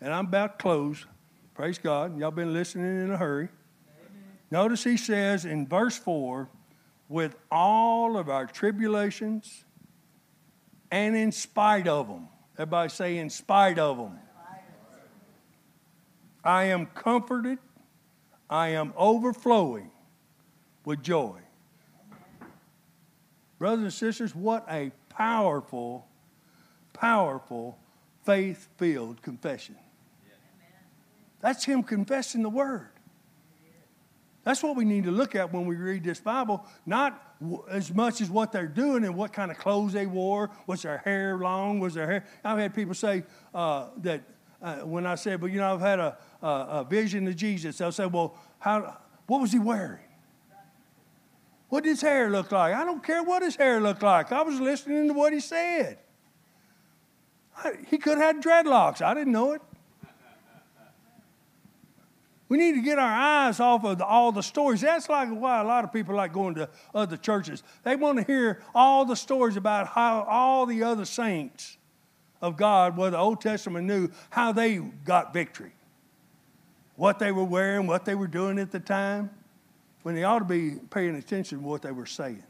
and 0.00 0.12
I'm 0.12 0.26
about 0.26 0.58
to 0.58 0.62
close. 0.62 1.06
Praise 1.54 1.78
God. 1.78 2.18
Y'all 2.18 2.30
been 2.30 2.52
listening 2.52 3.04
in 3.04 3.10
a 3.10 3.16
hurry. 3.16 3.48
Amen. 3.88 4.22
Notice 4.50 4.82
he 4.82 4.96
says 4.96 5.44
in 5.44 5.66
verse 5.66 5.96
4 5.98 6.48
with 7.08 7.36
all 7.50 8.16
of 8.16 8.28
our 8.28 8.46
tribulations 8.46 9.63
and 10.94 11.16
in 11.16 11.32
spite 11.32 11.88
of 11.88 12.06
them. 12.06 12.28
Everybody 12.56 12.88
say, 12.88 13.18
in 13.18 13.28
spite 13.28 13.80
of 13.80 13.96
them. 13.96 14.16
I 16.44 16.66
am 16.66 16.86
comforted. 16.86 17.58
I 18.48 18.68
am 18.68 18.92
overflowing 18.96 19.90
with 20.84 21.02
joy. 21.02 21.40
Brothers 23.58 23.82
and 23.82 23.92
sisters, 23.92 24.36
what 24.36 24.64
a 24.70 24.92
powerful, 25.08 26.06
powerful, 26.92 27.76
faith 28.22 28.68
filled 28.76 29.20
confession. 29.20 29.74
That's 31.40 31.64
Him 31.64 31.82
confessing 31.82 32.44
the 32.44 32.48
Word. 32.48 32.90
That's 34.44 34.62
what 34.62 34.76
we 34.76 34.84
need 34.84 35.04
to 35.04 35.10
look 35.10 35.34
at 35.34 35.52
when 35.52 35.66
we 35.66 35.74
read 35.74 36.04
this 36.04 36.20
Bible, 36.20 36.64
not 36.86 37.33
as 37.70 37.92
much 37.92 38.20
as 38.20 38.30
what 38.30 38.52
they're 38.52 38.66
doing 38.66 39.04
and 39.04 39.14
what 39.16 39.32
kind 39.32 39.50
of 39.50 39.58
clothes 39.58 39.92
they 39.92 40.06
wore. 40.06 40.50
Was 40.66 40.82
their 40.82 40.98
hair 40.98 41.36
long? 41.36 41.80
Was 41.80 41.94
their 41.94 42.06
hair? 42.06 42.24
I've 42.44 42.58
had 42.58 42.74
people 42.74 42.94
say 42.94 43.24
uh, 43.54 43.88
that 43.98 44.22
uh, 44.62 44.76
when 44.78 45.06
I 45.06 45.14
said, 45.14 45.40
"But 45.40 45.50
you 45.50 45.58
know, 45.58 45.74
I've 45.74 45.80
had 45.80 45.98
a, 45.98 46.16
a, 46.42 46.46
a 46.46 46.86
vision 46.88 47.26
of 47.28 47.36
Jesus," 47.36 47.78
they'll 47.78 47.92
say, 47.92 48.06
"Well, 48.06 48.36
how? 48.58 48.98
What 49.26 49.40
was 49.40 49.52
he 49.52 49.58
wearing? 49.58 50.00
What 51.68 51.84
did 51.84 51.90
his 51.90 52.02
hair 52.02 52.30
look 52.30 52.52
like? 52.52 52.74
I 52.74 52.84
don't 52.84 53.02
care 53.02 53.22
what 53.22 53.42
his 53.42 53.56
hair 53.56 53.80
looked 53.80 54.02
like. 54.02 54.30
I 54.30 54.42
was 54.42 54.60
listening 54.60 55.08
to 55.08 55.14
what 55.14 55.32
he 55.32 55.40
said. 55.40 55.98
I, 57.56 57.72
he 57.88 57.98
could 57.98 58.18
have 58.18 58.36
had 58.36 58.42
dreadlocks. 58.44 59.02
I 59.02 59.14
didn't 59.14 59.32
know 59.32 59.52
it. 59.52 59.62
We 62.48 62.58
need 62.58 62.74
to 62.74 62.82
get 62.82 62.98
our 62.98 63.12
eyes 63.12 63.58
off 63.58 63.84
of 63.84 63.98
the, 63.98 64.04
all 64.04 64.30
the 64.30 64.42
stories. 64.42 64.82
That's 64.82 65.08
like 65.08 65.28
why 65.30 65.60
a 65.60 65.64
lot 65.64 65.84
of 65.84 65.92
people 65.92 66.14
like 66.14 66.32
going 66.32 66.54
to 66.56 66.68
other 66.94 67.16
churches. 67.16 67.62
They 67.84 67.96
want 67.96 68.18
to 68.18 68.24
hear 68.24 68.62
all 68.74 69.04
the 69.04 69.16
stories 69.16 69.56
about 69.56 69.88
how 69.88 70.22
all 70.28 70.66
the 70.66 70.82
other 70.82 71.06
saints 71.06 71.78
of 72.42 72.56
God, 72.56 72.96
what 72.96 73.10
the 73.10 73.18
Old 73.18 73.40
Testament 73.40 73.86
knew, 73.86 74.10
how 74.28 74.52
they 74.52 74.76
got 74.76 75.32
victory, 75.32 75.72
what 76.96 77.18
they 77.18 77.32
were 77.32 77.44
wearing, 77.44 77.86
what 77.86 78.04
they 78.04 78.14
were 78.14 78.26
doing 78.26 78.58
at 78.58 78.70
the 78.70 78.80
time, 78.80 79.30
when 80.02 80.14
they 80.14 80.24
ought 80.24 80.40
to 80.40 80.44
be 80.44 80.72
paying 80.90 81.16
attention 81.16 81.58
to 81.60 81.64
what 81.64 81.80
they 81.80 81.92
were 81.92 82.04
saying. 82.04 82.42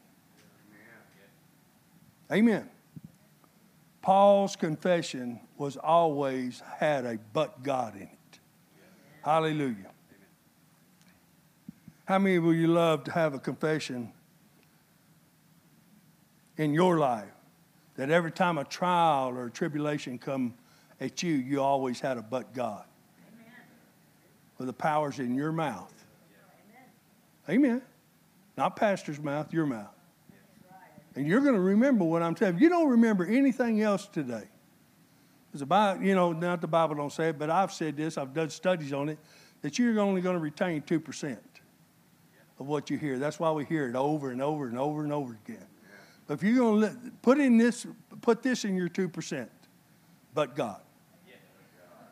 Amen. 2.32 2.68
Paul's 4.02 4.56
confession 4.56 5.40
was 5.56 5.76
always 5.76 6.62
had 6.78 7.06
a 7.06 7.18
but 7.32 7.62
God 7.62 7.94
in 7.94 8.02
it. 8.02 8.18
Hallelujah. 9.24 9.90
How 12.04 12.18
many 12.18 12.38
will 12.38 12.52
you 12.52 12.66
love 12.66 13.04
to 13.04 13.10
have 13.10 13.32
a 13.32 13.38
confession 13.38 14.12
in 16.58 16.74
your 16.74 16.98
life 16.98 17.32
that 17.96 18.10
every 18.10 18.30
time 18.30 18.58
a 18.58 18.64
trial 18.64 19.30
or 19.30 19.46
a 19.46 19.50
tribulation 19.50 20.18
come 20.18 20.52
at 21.00 21.22
you, 21.22 21.32
you 21.32 21.62
always 21.62 22.00
had 22.00 22.18
a 22.18 22.22
but 22.22 22.52
God? 22.52 22.84
Amen. 23.32 23.52
With 24.58 24.66
the 24.66 24.74
powers 24.74 25.18
in 25.18 25.34
your 25.34 25.52
mouth. 25.52 26.04
Amen. 27.48 27.70
Amen. 27.70 27.82
Not 28.58 28.76
pastor's 28.76 29.18
mouth, 29.18 29.54
your 29.54 29.64
mouth. 29.64 29.88
And 31.16 31.26
you're 31.26 31.40
going 31.40 31.54
to 31.54 31.60
remember 31.60 32.04
what 32.04 32.22
I'm 32.22 32.34
telling 32.34 32.56
you. 32.56 32.64
You 32.64 32.68
don't 32.68 32.90
remember 32.90 33.24
anything 33.24 33.80
else 33.80 34.06
today. 34.06 34.48
It's 35.54 35.62
about, 35.62 36.02
you 36.02 36.16
know, 36.16 36.32
not 36.32 36.60
the 36.60 36.66
Bible 36.66 36.96
don't 36.96 37.12
say 37.12 37.28
it, 37.28 37.38
but 37.38 37.48
I've 37.48 37.72
said 37.72 37.96
this, 37.96 38.18
I've 38.18 38.34
done 38.34 38.50
studies 38.50 38.92
on 38.92 39.08
it, 39.08 39.18
that 39.62 39.78
you're 39.78 40.00
only 40.00 40.20
going 40.20 40.34
to 40.34 40.40
retain 40.40 40.82
2% 40.82 41.38
of 42.58 42.66
what 42.66 42.90
you 42.90 42.98
hear. 42.98 43.20
That's 43.20 43.38
why 43.38 43.52
we 43.52 43.64
hear 43.64 43.88
it 43.88 43.94
over 43.94 44.32
and 44.32 44.42
over 44.42 44.66
and 44.66 44.76
over 44.76 45.04
and 45.04 45.12
over 45.12 45.38
again. 45.46 45.64
But 46.26 46.34
if 46.34 46.42
you're 46.42 46.56
going 46.56 46.80
to 46.80 46.96
put 47.22 47.38
in 47.38 47.56
this, 47.56 47.86
put 48.20 48.42
this 48.42 48.64
in 48.64 48.74
your 48.74 48.88
2%, 48.88 49.48
but 50.34 50.56
God. 50.56 50.80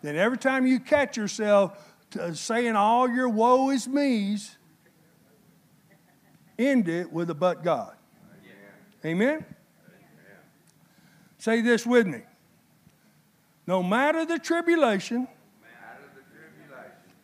Then 0.03 0.15
every 0.15 0.39
time 0.39 0.65
you 0.65 0.79
catch 0.79 1.17
yourself 1.17 1.95
uh, 2.19 2.35
saying 2.35 2.77
all 2.77 3.09
your 3.09 3.29
woe 3.29 3.71
is 3.71 3.89
me's, 3.89 4.57
end 6.57 6.89
it 6.89 7.13
with 7.13 7.29
a 7.31 7.35
but 7.35 7.65
God. 7.65 7.97
Amen? 9.05 9.35
Amen? 9.35 9.45
Say 11.39 11.61
this 11.61 11.85
with 11.85 12.07
me. 12.07 12.21
No 13.67 13.83
matter 13.83 14.25
the 14.25 14.39
tribulation, 14.39 15.29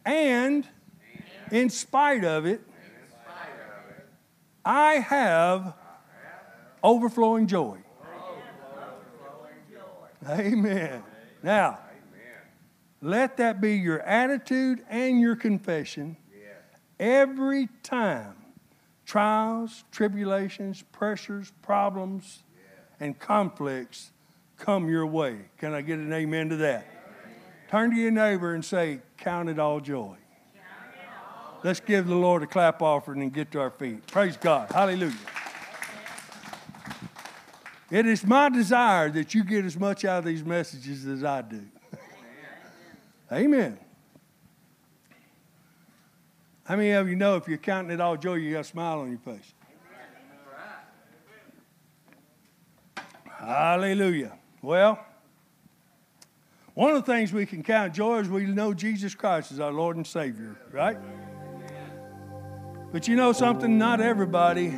and 0.04 0.66
in 1.50 1.70
spite 1.70 2.24
of 2.24 2.46
it, 2.46 2.60
I 4.64 4.94
have 4.94 5.74
overflowing 6.82 7.46
joy. 7.46 7.78
Amen. 10.28 11.02
Now, 11.42 11.78
let 13.00 13.36
that 13.36 13.60
be 13.60 13.76
your 13.76 14.00
attitude 14.00 14.84
and 14.88 15.20
your 15.20 15.36
confession. 15.36 16.16
Every 16.98 17.68
time 17.82 18.34
trials, 19.06 19.84
tribulations, 19.90 20.82
pressures, 20.92 21.52
problems, 21.62 22.42
and 23.00 23.18
conflicts 23.18 24.10
come 24.58 24.88
your 24.88 25.06
way. 25.06 25.38
Can 25.58 25.72
I 25.72 25.80
get 25.80 25.98
an 25.98 26.12
amen 26.12 26.50
to 26.50 26.56
that? 26.56 26.86
Turn 27.70 27.90
to 27.90 27.96
your 27.96 28.10
neighbor 28.10 28.54
and 28.54 28.64
say, 28.64 29.00
Count 29.16 29.48
it 29.48 29.58
all 29.58 29.80
joy. 29.80 30.16
Let's 31.64 31.80
give 31.80 32.06
the 32.06 32.14
Lord 32.14 32.42
a 32.42 32.46
clap 32.46 32.82
offering 32.82 33.20
and 33.20 33.32
get 33.32 33.50
to 33.52 33.60
our 33.60 33.70
feet. 33.70 34.06
Praise 34.06 34.36
God. 34.36 34.70
Hallelujah. 34.70 35.12
It 37.90 38.06
is 38.06 38.24
my 38.24 38.48
desire 38.48 39.10
that 39.10 39.34
you 39.34 39.42
get 39.42 39.64
as 39.64 39.76
much 39.76 40.04
out 40.04 40.18
of 40.18 40.24
these 40.24 40.44
messages 40.44 41.06
as 41.06 41.24
I 41.24 41.42
do. 41.42 41.62
Amen. 43.32 43.78
How 46.64 46.76
many 46.76 46.90
of 46.90 47.08
you 47.08 47.16
know 47.16 47.36
if 47.36 47.48
you're 47.48 47.56
counting 47.56 47.90
it 47.90 48.00
all 48.00 48.16
joy, 48.16 48.34
you 48.34 48.52
got 48.52 48.60
a 48.60 48.64
smile 48.64 49.00
on 49.00 49.10
your 49.10 49.18
face? 49.18 49.54
Hallelujah. 53.24 54.37
Well, 54.62 55.04
one 56.74 56.94
of 56.94 57.04
the 57.04 57.12
things 57.12 57.32
we 57.32 57.46
can 57.46 57.62
count 57.62 57.94
joy 57.94 58.20
is 58.20 58.28
we 58.28 58.46
know 58.46 58.72
Jesus 58.72 59.14
Christ 59.14 59.52
is 59.52 59.60
our 59.60 59.72
Lord 59.72 59.96
and 59.96 60.06
Savior, 60.06 60.56
right? 60.72 60.96
But 62.92 63.06
you 63.08 63.16
know 63.16 63.32
something? 63.32 63.78
Not 63.78 64.00
everybody 64.00 64.72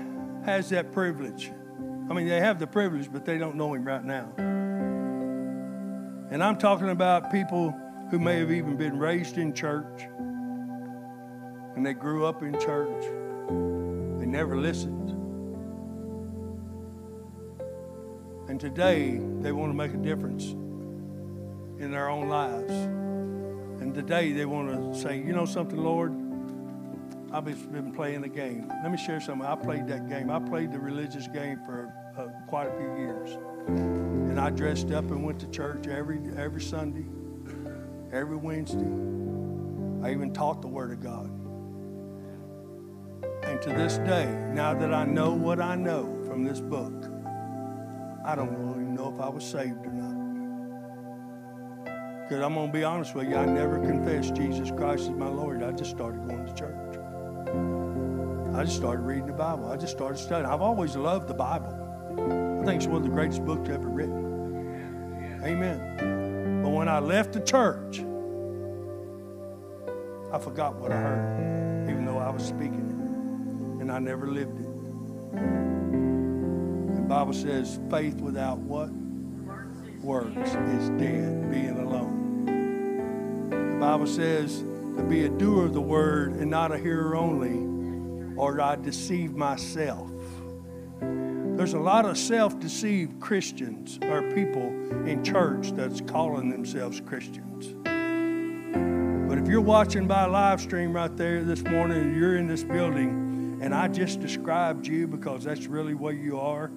has 0.44 0.70
that 0.70 0.92
privilege. 0.92 1.50
I 2.10 2.14
mean, 2.14 2.26
they 2.26 2.40
have 2.40 2.58
the 2.58 2.66
privilege, 2.66 3.12
but 3.12 3.24
they 3.24 3.38
don't 3.38 3.54
know 3.54 3.74
Him 3.74 3.84
right 3.84 4.04
now. 4.04 4.32
And 6.30 6.42
I'm 6.42 6.58
talking 6.58 6.90
about 6.90 7.30
people 7.30 7.74
who 8.10 8.18
may 8.18 8.38
have 8.38 8.50
even 8.50 8.76
been 8.76 8.98
raised 8.98 9.38
in 9.38 9.52
church 9.52 10.08
and 11.76 11.86
they 11.86 11.94
grew 11.94 12.26
up 12.26 12.42
in 12.42 12.52
church. 12.60 13.04
They 14.18 14.26
never 14.26 14.56
listened. 14.56 15.19
And 18.51 18.59
today, 18.59 19.20
they 19.42 19.53
want 19.53 19.70
to 19.70 19.76
make 19.76 19.94
a 19.94 19.96
difference 19.96 20.44
in 21.78 21.92
their 21.92 22.09
own 22.09 22.28
lives. 22.28 22.72
And 23.80 23.94
today, 23.94 24.32
they 24.32 24.44
want 24.44 24.92
to 24.92 25.01
say, 25.01 25.18
you 25.18 25.32
know 25.32 25.46
something, 25.46 25.78
Lord? 25.78 26.11
I've 27.32 27.44
been 27.44 27.92
playing 27.92 28.22
the 28.22 28.28
game. 28.28 28.66
Let 28.82 28.90
me 28.90 28.98
share 28.98 29.20
something. 29.20 29.46
I 29.46 29.55
played 29.55 29.86
that 29.86 30.09
game. 30.09 30.30
I 30.30 30.40
played 30.40 30.72
the 30.72 30.80
religious 30.80 31.28
game 31.28 31.61
for 31.64 31.94
uh, 32.18 32.26
quite 32.48 32.66
a 32.66 32.76
few 32.76 32.96
years. 32.96 33.38
And 33.68 34.40
I 34.40 34.51
dressed 34.51 34.90
up 34.90 35.05
and 35.12 35.24
went 35.24 35.38
to 35.38 35.46
church 35.46 35.86
every, 35.86 36.18
every 36.36 36.61
Sunday, 36.61 37.07
every 38.12 38.36
Wednesday. 38.36 38.80
I 40.05 40.11
even 40.11 40.32
taught 40.34 40.61
the 40.61 40.66
Word 40.66 40.90
of 40.90 41.01
God. 41.01 41.30
And 43.44 43.62
to 43.62 43.68
this 43.68 43.98
day, 43.98 44.26
now 44.53 44.74
that 44.74 44.92
I 44.92 45.05
know 45.05 45.34
what 45.34 45.61
I 45.61 45.76
know 45.76 46.20
from 46.26 46.42
this 46.42 46.59
book, 46.59 47.19
I 48.24 48.34
don't 48.34 48.52
even 48.52 48.94
know 48.94 49.12
if 49.14 49.20
I 49.20 49.28
was 49.28 49.44
saved 49.44 49.86
or 49.86 49.92
not. 49.92 50.20
Because 52.22 52.44
I'm 52.44 52.54
going 52.54 52.68
to 52.68 52.72
be 52.72 52.84
honest 52.84 53.14
with 53.14 53.28
you, 53.28 53.36
I 53.36 53.44
never 53.46 53.78
confessed 53.78 54.34
Jesus 54.36 54.70
Christ 54.70 55.04
as 55.04 55.10
my 55.10 55.28
Lord. 55.28 55.62
I 55.62 55.72
just 55.72 55.90
started 55.90 56.28
going 56.28 56.46
to 56.46 56.54
church. 56.54 56.98
I 58.54 58.64
just 58.64 58.76
started 58.76 59.02
reading 59.02 59.26
the 59.26 59.32
Bible. 59.32 59.70
I 59.70 59.76
just 59.76 59.92
started 59.96 60.18
studying. 60.18 60.50
I've 60.50 60.60
always 60.60 60.94
loved 60.96 61.28
the 61.28 61.34
Bible. 61.34 61.74
I 62.60 62.64
think 62.64 62.82
it's 62.82 62.86
one 62.86 62.98
of 62.98 63.04
the 63.04 63.08
greatest 63.08 63.44
books 63.44 63.68
ever 63.68 63.88
written. 63.88 65.40
Amen. 65.42 66.62
But 66.62 66.70
when 66.70 66.88
I 66.88 66.98
left 66.98 67.32
the 67.32 67.40
church, 67.40 68.00
I 70.32 70.38
forgot 70.38 70.76
what 70.76 70.92
I 70.92 70.96
heard, 70.96 71.90
even 71.90 72.04
though 72.04 72.18
I 72.18 72.30
was 72.30 72.44
speaking 72.44 72.86
it. 73.78 73.80
And 73.80 73.90
I 73.90 73.98
never 73.98 74.28
lived 74.28 74.60
it. 74.60 75.79
Bible 77.11 77.32
says 77.32 77.80
faith 77.90 78.20
without 78.20 78.58
what? 78.58 78.88
Works 80.00 80.50
is 80.50 80.90
dead, 80.90 81.50
being 81.50 81.76
alone. 81.76 83.50
The 83.50 83.80
Bible 83.80 84.06
says 84.06 84.61
to 84.61 85.04
be 85.08 85.24
a 85.24 85.28
doer 85.28 85.64
of 85.64 85.74
the 85.74 85.80
word 85.80 86.34
and 86.34 86.48
not 86.48 86.70
a 86.70 86.78
hearer 86.78 87.16
only 87.16 88.36
or 88.36 88.61
I 88.61 88.76
deceive 88.76 89.34
myself. 89.34 90.08
There's 91.00 91.74
a 91.74 91.80
lot 91.80 92.04
of 92.04 92.16
self 92.16 92.61
deceived 92.61 93.18
Christians 93.18 93.98
or 94.04 94.22
people 94.30 94.68
in 95.04 95.24
church 95.24 95.72
that's 95.72 96.00
calling 96.02 96.48
themselves 96.48 97.00
Christians. 97.00 97.74
But 99.28 99.36
if 99.36 99.48
you're 99.48 99.61
watching 99.61 100.06
by 100.06 100.26
live 100.26 100.61
stream 100.61 100.92
right 100.92 101.16
there 101.16 101.42
this 101.42 101.64
morning 101.64 102.14
you're 102.14 102.36
in 102.36 102.46
this 102.46 102.62
building 102.62 103.58
and 103.61 103.74
I 103.74 103.88
just 103.88 104.20
described 104.20 104.86
you 104.86 105.08
because 105.08 105.42
that's 105.42 105.66
really 105.66 105.94
what 105.94 106.14
you 106.14 106.38
are 106.38 106.70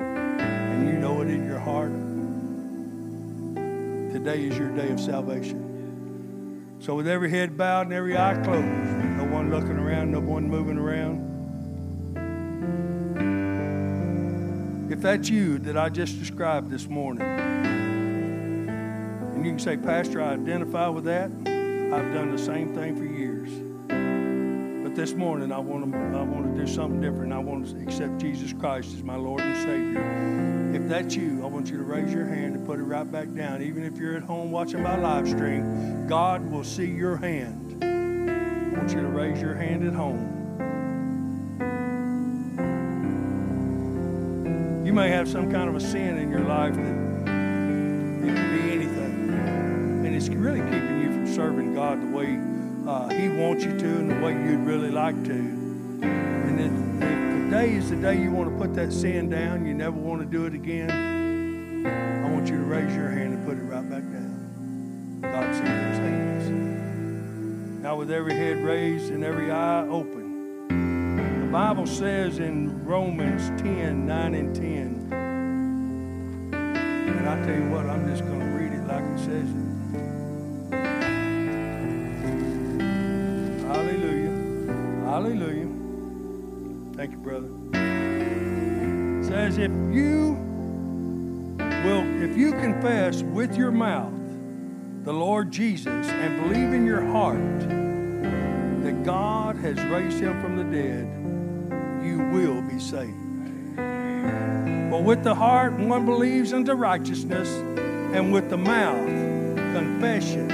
you 0.87 0.93
know 0.93 1.21
it 1.21 1.29
in 1.29 1.45
your 1.45 1.59
heart, 1.59 1.91
today 4.13 4.45
is 4.45 4.57
your 4.57 4.69
day 4.69 4.89
of 4.89 4.99
salvation. 4.99 6.77
So, 6.79 6.95
with 6.95 7.07
every 7.07 7.29
head 7.29 7.57
bowed 7.57 7.87
and 7.87 7.93
every 7.93 8.17
eye 8.17 8.35
closed, 8.43 8.65
no 8.65 9.23
one 9.25 9.49
looking 9.49 9.77
around, 9.77 10.11
no 10.11 10.19
one 10.19 10.49
moving 10.49 10.77
around. 10.77 11.31
If 14.91 15.01
that's 15.01 15.29
you 15.29 15.57
that 15.59 15.77
I 15.77 15.89
just 15.89 16.19
described 16.19 16.69
this 16.69 16.87
morning, 16.87 17.23
and 19.33 19.45
you 19.45 19.51
can 19.51 19.59
say, 19.59 19.77
Pastor, 19.77 20.21
I 20.21 20.33
identify 20.33 20.87
with 20.89 21.05
that. 21.05 21.31
I've 21.31 22.13
done 22.13 22.31
the 22.31 22.37
same 22.37 22.73
thing 22.73 22.95
for 22.95 23.03
years. 23.03 23.12
But 24.93 24.99
this 24.99 25.13
morning, 25.13 25.51
I 25.51 25.57
want 25.57 25.91
to, 25.91 25.97
I 25.97 26.21
want 26.21 26.55
to 26.55 26.65
do 26.65 26.71
something 26.71 27.01
different. 27.01 27.33
I 27.33 27.39
want 27.39 27.67
to 27.67 27.81
accept 27.81 28.19
Jesus 28.19 28.53
Christ 28.53 28.93
as 28.93 29.01
my 29.01 29.15
Lord 29.15 29.41
and 29.41 29.57
Savior. 29.65 30.75
If 30.79 30.87
that's 30.87 31.15
you, 31.15 31.41
I 31.43 31.47
want 31.47 31.67
you 31.71 31.77
to 31.77 31.83
raise 31.83 32.13
your 32.13 32.27
hand 32.27 32.55
and 32.55 32.63
put 32.63 32.77
it 32.77 32.83
right 32.83 33.11
back 33.11 33.33
down. 33.33 33.63
Even 33.63 33.83
if 33.83 33.97
you're 33.97 34.15
at 34.15 34.21
home 34.21 34.51
watching 34.51 34.83
my 34.83 34.95
live 34.95 35.27
stream, 35.27 36.05
God 36.05 36.47
will 36.47 36.63
see 36.63 36.85
your 36.85 37.17
hand. 37.17 37.83
I 37.83 38.77
want 38.77 38.91
you 38.91 39.01
to 39.01 39.07
raise 39.07 39.41
your 39.41 39.55
hand 39.55 39.83
at 39.87 39.95
home. 39.95 40.29
You 44.85 44.93
may 44.93 45.09
have 45.09 45.27
some 45.27 45.51
kind 45.51 45.69
of 45.69 45.75
a 45.75 45.81
sin 45.81 46.19
in 46.19 46.29
your 46.29 46.41
life 46.41 46.75
that 46.75 46.85
it 46.85 48.35
could 48.35 48.61
be 48.61 48.71
anything. 48.71 50.05
And 50.05 50.15
it's 50.15 50.29
really 50.29 50.61
keeping 50.61 51.01
you 51.01 51.11
from 51.11 51.25
serving 51.33 51.73
God 51.73 51.99
the 51.99 52.15
way 52.15 52.52
uh, 52.87 53.09
He 53.09 53.29
wants 53.29 53.63
you 53.63 53.77
to 53.77 53.85
in 53.85 54.07
the 54.07 54.15
way 54.25 54.33
you'd 54.33 54.65
really 54.65 54.91
like 54.91 55.23
to. 55.25 55.31
And 55.31 56.59
if, 56.59 56.71
if 57.03 57.43
today 57.45 57.73
is 57.75 57.89
the 57.89 57.95
day 57.95 58.21
you 58.21 58.31
want 58.31 58.49
to 58.49 58.57
put 58.57 58.73
that 58.75 58.91
sin 58.91 59.29
down, 59.29 59.65
you 59.65 59.73
never 59.73 59.97
want 59.97 60.21
to 60.21 60.25
do 60.25 60.45
it 60.45 60.53
again, 60.53 61.85
I 61.85 62.29
want 62.31 62.47
you 62.49 62.57
to 62.57 62.63
raise 62.63 62.93
your 62.95 63.09
hand 63.09 63.33
and 63.35 63.45
put 63.45 63.57
it 63.57 63.61
right 63.61 63.89
back 63.89 64.03
down. 64.03 65.19
God 65.21 65.53
sees 65.53 65.63
those 65.63 65.97
hands. 65.97 66.49
Now, 67.81 67.95
with 67.97 68.11
every 68.11 68.33
head 68.33 68.63
raised 68.63 69.11
and 69.11 69.23
every 69.23 69.51
eye 69.51 69.87
open, 69.87 70.67
the 71.41 71.47
Bible 71.51 71.85
says 71.85 72.39
in 72.39 72.85
Romans 72.85 73.49
10 73.61 74.05
9 74.05 74.33
and 74.33 74.55
10. 74.55 75.09
And 76.53 77.29
I 77.29 77.45
tell 77.45 77.55
you 77.55 77.69
what, 77.69 77.85
I'm 77.85 78.07
just 78.09 78.23
going 78.25 78.39
to 78.39 78.45
read 78.45 78.73
it 78.73 78.87
like 78.87 79.03
it 79.03 79.19
says 79.19 79.49
it. 79.49 79.72
Thank 86.95 87.11
you, 87.11 87.17
brother. 87.17 87.49
It 87.73 89.25
says 89.25 89.57
if 89.57 89.71
you 89.91 90.37
will, 91.83 92.21
if 92.21 92.37
you 92.37 92.51
confess 92.51 93.23
with 93.23 93.57
your 93.57 93.71
mouth 93.71 94.13
the 95.03 95.11
Lord 95.11 95.51
Jesus 95.51 95.87
and 96.07 96.39
believe 96.43 96.71
in 96.71 96.85
your 96.85 97.01
heart 97.01 97.59
that 98.83 99.03
God 99.03 99.55
has 99.57 99.83
raised 99.85 100.19
him 100.19 100.39
from 100.39 100.55
the 100.55 100.63
dead, 100.65 101.07
you 102.05 102.19
will 102.29 102.61
be 102.61 102.79
saved. 102.79 103.17
For 104.91 105.01
with 105.01 105.23
the 105.23 105.33
heart 105.33 105.73
one 105.73 106.05
believes 106.05 106.53
unto 106.53 106.73
righteousness, 106.73 107.49
and 108.13 108.31
with 108.31 108.51
the 108.51 108.57
mouth 108.57 109.07
confession 109.73 110.51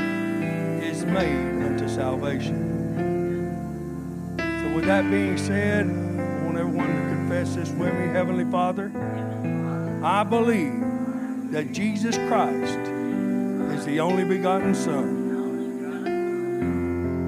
is 0.81 1.03
made 1.03 1.65
unto 1.65 1.89
salvation. 1.89 2.67
So, 4.37 4.73
with 4.73 4.85
that 4.85 5.11
being 5.11 5.37
said, 5.37 6.09
everyone 6.60 6.88
to 6.88 7.01
confess 7.16 7.55
this 7.55 7.70
with 7.70 7.93
me. 7.93 8.07
Heavenly 8.07 8.43
Father, 8.51 8.91
I 10.03 10.24
believe 10.26 11.51
that 11.51 11.72
Jesus 11.72 12.18
Christ 12.28 12.80
is 13.78 13.86
the 13.86 14.01
only 14.01 14.26
begotten 14.26 14.76
Son, 14.76 15.16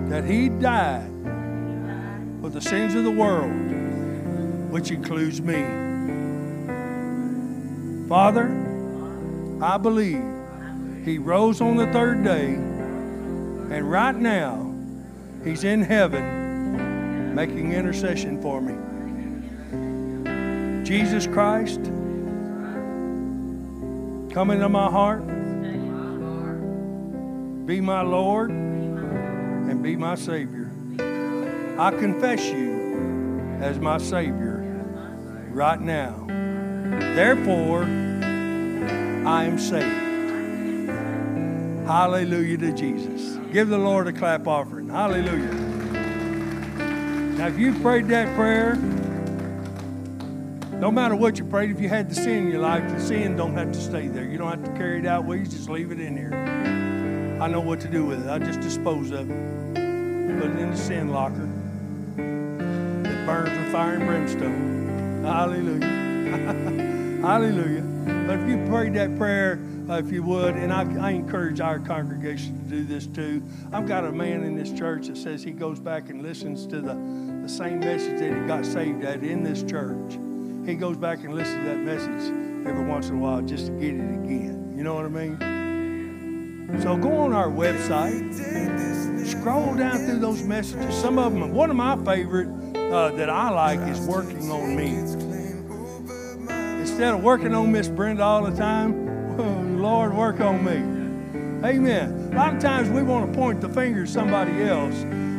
that 0.10 0.26
He 0.26 0.50
died 0.50 1.08
for 2.42 2.50
the 2.50 2.60
sins 2.60 2.94
of 2.94 3.06
the 3.06 3.12
world 3.12 3.54
which 4.70 4.92
includes 4.92 5.40
me. 5.40 5.64
Father, 8.10 8.50
I 9.62 9.78
believe 9.78 10.26
he 11.06 11.20
rose 11.20 11.62
on 11.62 11.78
the 11.78 11.88
third 11.88 12.26
day, 12.26 12.56
and 12.56 13.90
right 13.90 14.16
now 14.16 14.76
he's 15.46 15.64
in 15.64 15.82
heaven 15.82 17.34
making 17.34 17.72
intercession 17.72 18.42
for 18.42 18.60
me. 18.60 18.91
Jesus 20.84 21.28
Christ, 21.28 21.80
come 24.34 24.50
into 24.52 24.68
my 24.70 24.90
heart, 24.90 25.26
be 27.66 27.80
my 27.80 28.02
Lord, 28.02 28.50
and 28.50 29.84
be 29.84 29.96
my 29.96 30.16
Savior. 30.16 30.72
I 31.78 31.92
confess 31.92 32.46
you 32.46 33.60
as 33.62 33.80
my 33.80 33.98
Savior 33.98 34.58
right 35.52 35.80
now. 35.80 36.26
Therefore, 37.16 37.84
I 37.84 39.44
am 39.46 39.60
saved. 39.60 40.10
Hallelujah 41.88 42.58
to 42.58 42.72
Jesus. 42.74 43.38
Give 43.52 43.70
the 43.70 43.78
Lord 43.78 44.08
a 44.08 44.14
clap 44.14 44.48
offering. 44.48 44.90
Hallelujah. 44.90 45.54
Now, 47.38 47.48
if 47.48 47.60
you 47.60 47.74
prayed 47.80 48.08
that 48.08 48.36
prayer, 48.36 48.76
no 50.82 50.90
matter 50.90 51.16
what 51.16 51.38
you 51.38 51.46
prayed, 51.46 51.70
if 51.70 51.80
you 51.80 51.88
had 51.88 52.10
the 52.10 52.16
sin 52.16 52.46
in 52.46 52.48
your 52.48 52.60
life, 52.60 52.90
the 52.90 53.00
sin 53.00 53.36
don't 53.36 53.56
have 53.56 53.72
to 53.72 53.80
stay 53.80 54.08
there. 54.08 54.26
You 54.26 54.40
don't 54.40 54.50
have 54.50 54.64
to 54.64 54.72
carry 54.72 54.98
it 54.98 55.06
out 55.06 55.26
with 55.26 55.42
you. 55.42 55.46
Just 55.46 55.70
leave 55.70 55.92
it 55.92 56.00
in 56.00 56.18
here. 56.18 56.34
I 57.40 57.48
know 57.48 57.60
what 57.60 57.80
to 57.82 57.88
do 57.88 58.04
with 58.04 58.26
it. 58.26 58.30
I 58.30 58.40
just 58.40 58.62
dispose 58.62 59.12
of 59.12 59.30
it. 59.30 59.74
Put 59.76 60.50
it 60.50 60.58
in 60.58 60.72
the 60.72 60.78
sin 60.78 61.10
locker 61.10 61.48
that 62.16 63.26
burns 63.28 63.56
with 63.56 63.72
fire 63.72 63.94
and 63.94 64.08
brimstone. 64.08 65.24
Hallelujah. 65.24 67.22
Hallelujah. 67.22 67.84
But 68.26 68.40
if 68.40 68.50
you 68.50 68.66
prayed 68.68 68.96
that 68.96 69.16
prayer, 69.20 69.60
uh, 69.88 70.00
if 70.00 70.12
you 70.12 70.24
would, 70.24 70.56
and 70.56 70.74
I, 70.74 71.10
I 71.10 71.12
encourage 71.12 71.60
our 71.60 71.78
congregation 71.78 72.58
to 72.64 72.70
do 72.78 72.84
this 72.84 73.06
too. 73.06 73.44
I've 73.72 73.88
got 73.88 74.04
a 74.04 74.12
man 74.12 74.44
in 74.44 74.56
this 74.56 74.72
church 74.72 75.08
that 75.08 75.18
says 75.18 75.44
he 75.44 75.52
goes 75.52 75.80
back 75.80 76.10
and 76.10 76.24
listens 76.24 76.66
to 76.68 76.82
the, 76.82 76.96
the 77.44 77.50
same 77.50 77.82
message 77.82 78.20
that 78.20 78.34
he 78.34 78.48
got 78.48 78.66
saved 78.66 79.04
at 79.04 79.24
in 79.24 79.44
this 79.44 79.62
church. 79.62 80.18
He 80.72 80.78
goes 80.78 80.96
back 80.96 81.26
and 81.26 81.36
listens 81.36 81.58
to 81.58 81.64
that 81.66 81.80
message 81.80 82.32
every 82.66 82.86
once 82.86 83.10
in 83.10 83.16
a 83.16 83.20
while 83.20 83.42
just 83.42 83.66
to 83.66 83.74
get 83.74 83.94
it 83.94 84.14
again. 84.24 84.74
You 84.74 84.86
know 84.86 84.96
what 84.96 85.04
I 85.04 85.10
mean? 85.10 86.80
So 86.82 86.96
go 86.96 87.14
on 87.18 87.34
our 87.34 87.50
website, 87.50 88.34
scroll 89.28 89.76
down 89.76 89.98
through 89.98 90.20
those 90.20 90.44
messages. 90.44 90.96
Some 90.96 91.20
of 91.20 91.34
them, 91.34 91.54
one 91.54 91.70
of 91.72 91.76
my 91.76 91.98
favorite 92.06 92.48
uh, 92.90 93.12
that 93.18 93.30
I 93.30 93.50
like 93.50 93.82
is 93.90 94.00
working 94.08 94.50
on 94.50 94.74
me. 94.74 94.96
Instead 96.80 97.16
of 97.16 97.22
working 97.22 97.54
on 97.54 97.70
Miss 97.70 97.90
Brenda 97.90 98.24
all 98.24 98.50
the 98.50 98.56
time, 98.56 99.78
Lord, 99.82 100.14
work 100.14 100.40
on 100.40 100.64
me. 100.64 101.68
Amen. 101.68 102.30
A 102.32 102.36
lot 102.38 102.56
of 102.56 102.62
times 102.62 102.90
we 102.90 103.04
want 103.04 103.30
to 103.30 103.38
point 103.38 103.60
the 103.60 103.68
finger 103.68 104.04
at 104.04 104.10
somebody 104.10 104.64
else 104.64 104.96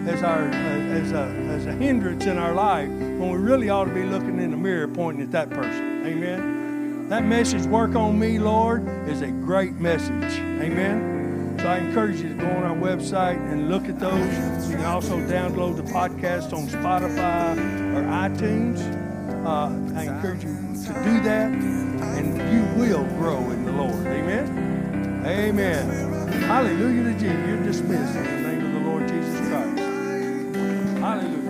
as 0.06 0.22
our 0.22 0.44
as 0.50 1.12
a 1.12 1.24
as 1.54 1.64
a 1.64 1.72
hindrance 1.72 2.26
in 2.26 2.36
our 2.36 2.52
life 2.52 2.90
when 3.22 3.30
we 3.30 3.38
really 3.38 3.70
ought 3.70 3.84
to 3.84 3.94
be 3.94 4.02
looking 4.02 4.40
in 4.40 4.50
the 4.50 4.56
mirror 4.56 4.88
pointing 4.88 5.22
at 5.22 5.30
that 5.30 5.48
person. 5.48 6.04
Amen. 6.04 7.08
That 7.08 7.24
message, 7.24 7.64
work 7.66 7.94
on 7.94 8.18
me, 8.18 8.40
Lord, 8.40 8.86
is 9.08 9.22
a 9.22 9.28
great 9.28 9.74
message. 9.74 10.38
Amen. 10.60 11.56
So 11.60 11.68
I 11.68 11.78
encourage 11.78 12.20
you 12.20 12.30
to 12.30 12.34
go 12.34 12.48
on 12.48 12.64
our 12.64 12.76
website 12.76 13.36
and 13.52 13.68
look 13.68 13.84
at 13.84 14.00
those. 14.00 14.68
You 14.68 14.76
can 14.76 14.84
also 14.84 15.18
download 15.18 15.76
the 15.76 15.84
podcast 15.84 16.52
on 16.52 16.66
Spotify 16.66 17.56
or 17.94 18.02
iTunes. 18.02 18.80
Uh, 19.46 19.96
I 19.96 20.04
encourage 20.04 20.42
you 20.42 20.56
to 20.86 20.92
do 21.04 21.20
that, 21.22 21.52
and 21.52 22.36
you 22.52 22.82
will 22.82 23.04
grow 23.18 23.38
in 23.50 23.64
the 23.64 23.72
Lord. 23.72 24.04
Amen. 24.06 25.22
Amen. 25.24 26.32
Hallelujah 26.42 27.04
to 27.04 27.12
Jesus. 27.12 27.46
You're 27.46 27.62
dismissed 27.62 28.16
in 28.16 28.24
the 28.24 28.48
name 28.48 28.64
of 28.66 28.72
the 28.72 28.90
Lord 28.90 29.06
Jesus 29.06 29.48
Christ. 29.48 29.78
Hallelujah. 30.98 31.41